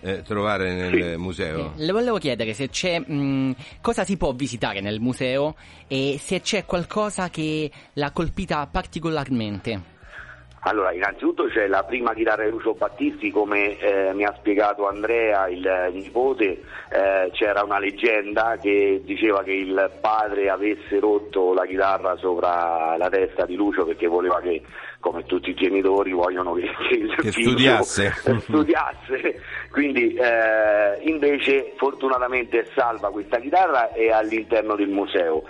[0.02, 1.74] eh, trovare nel museo.
[1.76, 5.56] Le volevo chiedere se c'è mh, cosa si può visitare nel museo
[5.86, 9.89] e se c'è qualcosa che l'ha colpita particolarmente.
[10.62, 15.48] Allora, innanzitutto c'è la prima chitarra di Lucio Battisti, come eh, mi ha spiegato Andrea,
[15.48, 22.14] il nipote, eh, c'era una leggenda che diceva che il padre avesse rotto la chitarra
[22.16, 24.60] sopra la testa di Lucio perché voleva che,
[24.98, 28.12] come tutti i genitori, vogliono che, che il Che figlio studiasse.
[28.40, 29.40] studiasse.
[29.70, 35.42] Quindi eh, invece fortunatamente è salva questa chitarra e è all'interno del museo.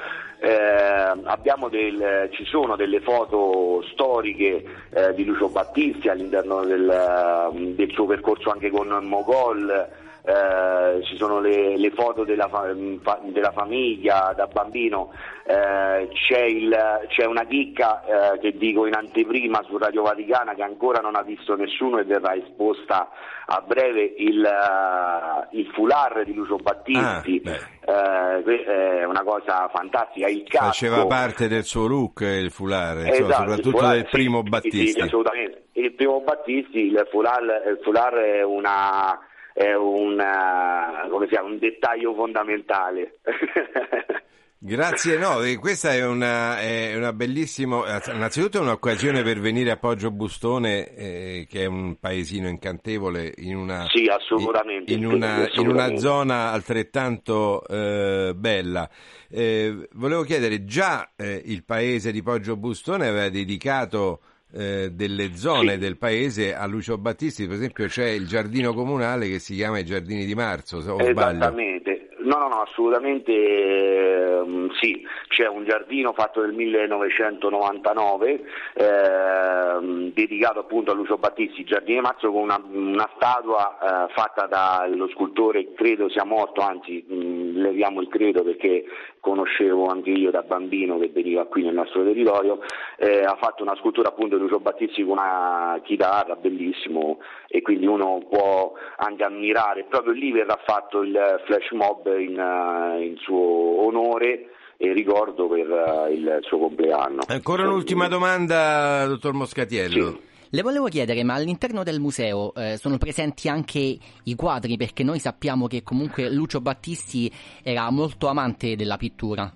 [0.43, 7.75] Eh, abbiamo del- ci sono delle foto storiche eh, di Lucio Battisti all'interno del, eh,
[7.75, 9.87] del suo percorso anche con Mogol,
[10.23, 15.13] eh, ci sono le, le foto della, fa- fa- della famiglia da bambino,
[15.47, 20.63] eh, c'è, il- c'è una chicca eh, che dico in anteprima su Radio Vaticana che
[20.63, 23.09] ancora non ha visto nessuno e verrà esposta
[23.47, 30.29] a breve il, eh, il foulard di Lucio Battisti, eh, que- è una cosa fantastica,
[30.29, 30.67] il casco.
[30.67, 34.43] Faceva parte del suo look eh, il foulard, insomma, Esatto, soprattutto il foulard, del primo
[34.45, 34.87] sì, Battisti.
[34.93, 35.65] Sì, assolutamente.
[35.73, 39.19] Il primo Battisti, il foulard, il foulard è, una,
[39.53, 43.19] è una- chiama, un dettaglio fondamentale.
[44.63, 50.11] Grazie, no, questa è una, è una bellissima, innanzitutto è un'occasione per venire a Poggio
[50.11, 55.45] Bustone, eh, che è un paesino incantevole, in una, Sì, assolutamente, in una, in una
[55.47, 56.01] assolutamente.
[56.01, 58.87] zona altrettanto eh, bella.
[59.31, 64.21] Eh, volevo chiedere, già eh, il paese di Poggio Bustone aveva dedicato
[64.53, 65.79] eh, delle zone Sì.
[65.79, 69.85] del paese a Lucio Battisti, per esempio c'è il giardino comunale che si chiama i
[69.85, 70.99] Giardini di Marzo, se- o?
[71.01, 78.41] Esattamente, no, no, no, assolutamente ehm, sì, c'è un giardino fatto nel 1999
[78.75, 83.79] ehm, dedicato appunto a Lucio Battisti, Giardini di Marzo, con una, una statua
[84.09, 88.85] eh, fatta dallo scultore, credo sia morto, anzi mh, leviamo il credo perché
[89.21, 92.61] conoscevo anche io da bambino che veniva qui nel nostro territorio,
[92.97, 97.87] eh, ha fatto una scultura appunto di Lucio Battisti con una chitarra, bellissimo, e quindi
[97.87, 103.85] uno può anche ammirare, proprio lì verrà fatto il flash mob in, eh, in suo
[103.85, 107.21] onore e ricordo per eh, il suo compleanno.
[107.29, 110.29] Ancora un'ultima domanda, dottor Moscatiello.
[110.53, 114.77] Le volevo chiedere, ma all'interno del museo eh, sono presenti anche i quadri?
[114.77, 117.33] Perché noi sappiamo che comunque Lucio Battisti
[117.63, 119.49] era molto amante della pittura.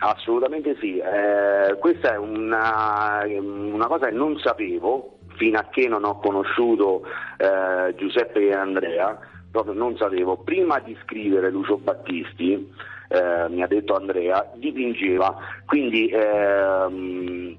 [0.00, 6.04] Assolutamente sì, Eh, questa è una, una cosa che non sapevo fino a che non
[6.04, 7.02] ho conosciuto
[7.38, 9.18] eh, Giuseppe e Andrea,
[9.50, 10.36] proprio non sapevo.
[10.36, 12.70] Prima di scrivere Lucio Battisti,
[13.08, 15.34] eh, mi ha detto Andrea, dipingeva,
[15.64, 17.56] quindi ehm,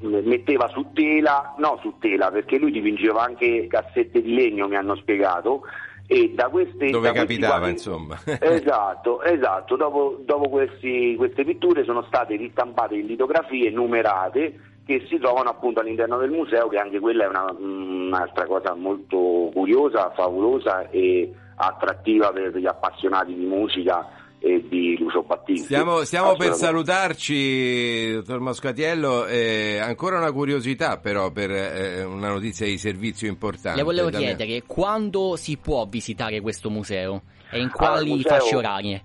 [0.00, 4.94] metteva su tela, no su tela, perché lui dipingeva anche cassette di legno, mi hanno
[4.96, 5.62] spiegato,
[6.06, 8.18] e da queste Dove da capitava, quadri- insomma.
[8.40, 9.76] esatto, esatto.
[9.76, 15.80] Dopo, dopo questi- queste pitture sono state ristampate in litografie numerate che si trovano appunto
[15.80, 22.30] all'interno del museo, che anche quella è una- un'altra cosa molto curiosa, favolosa e attrattiva
[22.32, 24.06] per gli appassionati di musica
[24.40, 25.64] e di Lucio Battisti.
[25.64, 29.26] Stiamo, stiamo per salutarci, dottor Moscatiello.
[29.26, 33.78] eh, ancora una curiosità, però, per eh, una notizia di servizio importante.
[33.78, 34.24] Le volevo Da me.
[34.24, 39.02] chiedere quando si può visitare questo museo e in Allora, quali museo- fasce orarie?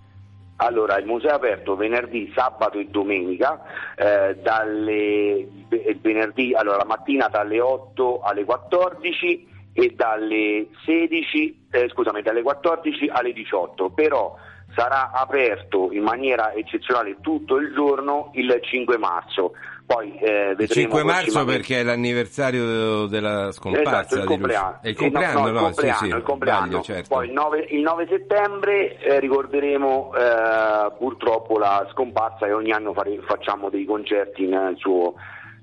[0.58, 3.60] Allora, il museo è aperto venerdì, sabato e domenica,
[3.98, 11.90] eh, dalle, ve- venerdì, allora, la mattina dalle 8 alle 14 e dalle 16, eh,
[11.90, 14.36] scusami, dalle 14 alle 18, però
[14.76, 19.54] sarà aperto in maniera eccezionale tutto il giorno il 5 marzo.
[19.86, 24.80] Poi eh, Il 5 marzo perché è l'anniversario della scomparsa Esatto, il compleanno.
[24.82, 26.66] È il Sì, no, compleanno, no, il no, compleanno, sì, sì, il compleanno.
[26.66, 27.16] sbaglio, certo.
[27.16, 32.94] Poi il 9, il 9 settembre eh, ricorderemo eh, purtroppo la scomparsa e ogni anno
[32.94, 35.16] fare- facciamo dei concerti in, suo-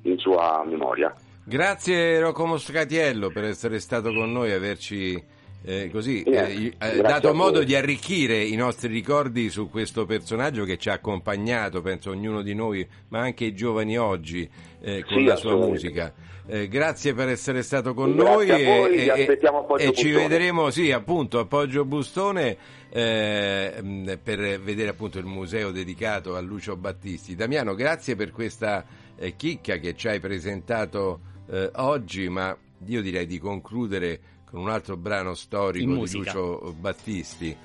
[0.03, 1.13] in sua memoria.
[1.43, 7.01] Grazie Rocco Moscatiello per essere stato con noi e averci eh, così Eh, eh, eh,
[7.01, 12.11] dato modo di arricchire i nostri ricordi su questo personaggio che ci ha accompagnato, penso
[12.11, 14.49] ognuno di noi, ma anche i giovani oggi
[14.81, 16.29] eh, con Sì, la sua musica.
[16.51, 21.39] Grazie per essere stato con Grazie noi voi, e, Poggio e ci vedremo, sì, appunto,
[21.39, 22.57] a Poggio Bustone
[22.91, 27.37] per vedere appunto il museo dedicato a Lucio Battisti.
[27.37, 28.85] Damiano, grazie per questa
[29.37, 31.21] chicca che ci hai presentato
[31.75, 34.21] oggi, ma io direi di concludere
[34.51, 36.13] con un altro brano storico di.
[36.19, 37.57] Lucio Battisti.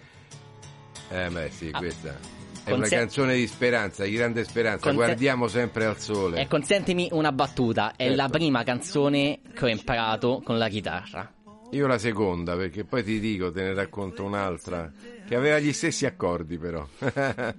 [1.10, 2.18] Eh beh sì, Ah, questa
[2.64, 4.90] è una canzone di speranza, di grande speranza.
[4.90, 6.40] Conse- Guardiamo sempre al sole.
[6.41, 8.16] E consentimi una battuta, è Certo.
[8.16, 11.32] la prima canzone che ho imparato con la chitarra.
[11.72, 14.91] Io la seconda, perché poi ti dico, te ne racconto un'altra,
[15.28, 16.88] che aveva gli stessi accordi però.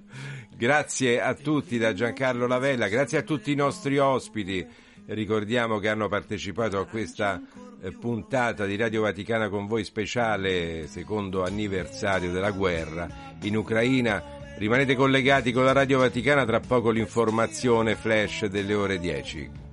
[0.55, 4.65] grazie a tutti da Giancarlo Lavella, grazie a tutti i nostri ospiti.
[5.05, 7.66] Ricordiamo che hanno partecipato a questa eh,
[7.99, 13.07] puntata di Radio Vaticana con voi speciale, secondo anniversario della guerra
[13.41, 14.21] in Ucraina.
[14.57, 19.65] Rimanete collegati con la Radio Vaticana, tra poco l'informazione flash delle ore 10.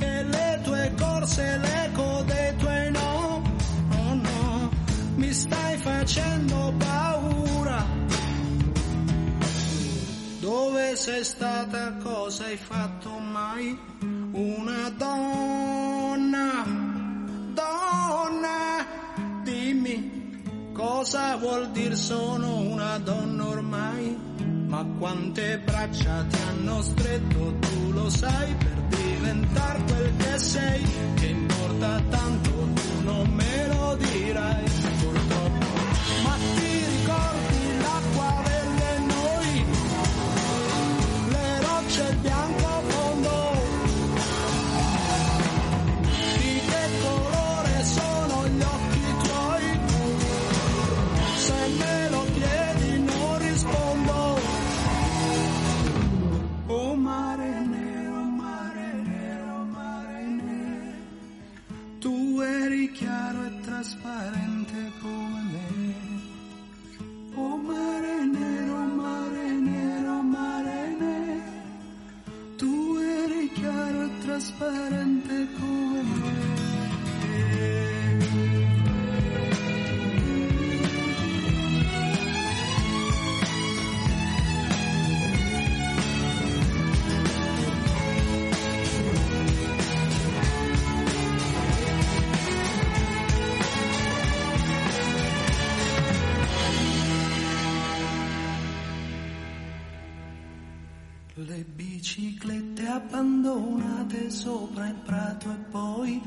[0.00, 3.42] e le tue corse, l'eco dei tuoi no,
[3.90, 4.70] oh no,
[5.16, 7.84] mi stai facendo paura.
[10.40, 14.17] Dove sei stata, cosa hai fatto mai?
[14.30, 16.64] Una donna,
[17.54, 18.86] donna,
[19.42, 24.16] dimmi cosa vuol dire sono una donna ormai?
[24.66, 30.82] Ma quante braccia ti hanno stretto, tu lo sai, per diventare quel che sei,
[31.14, 34.64] che importa tanto, tu non me lo dirai,
[35.00, 35.66] purtroppo.
[36.22, 39.64] Ma ti ricordi l'acqua delle noi,
[41.30, 42.20] le rocce, il
[62.92, 65.94] chiaro e trasparente come me.
[67.34, 71.42] Oh mare nero, mare nero, mare nero,
[72.56, 77.87] tu eri chiaro e trasparente come me.
[102.18, 106.20] biciclette abbandonate sopra il prato e poi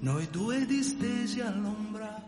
[0.00, 2.24] noi due distesi all'ombra.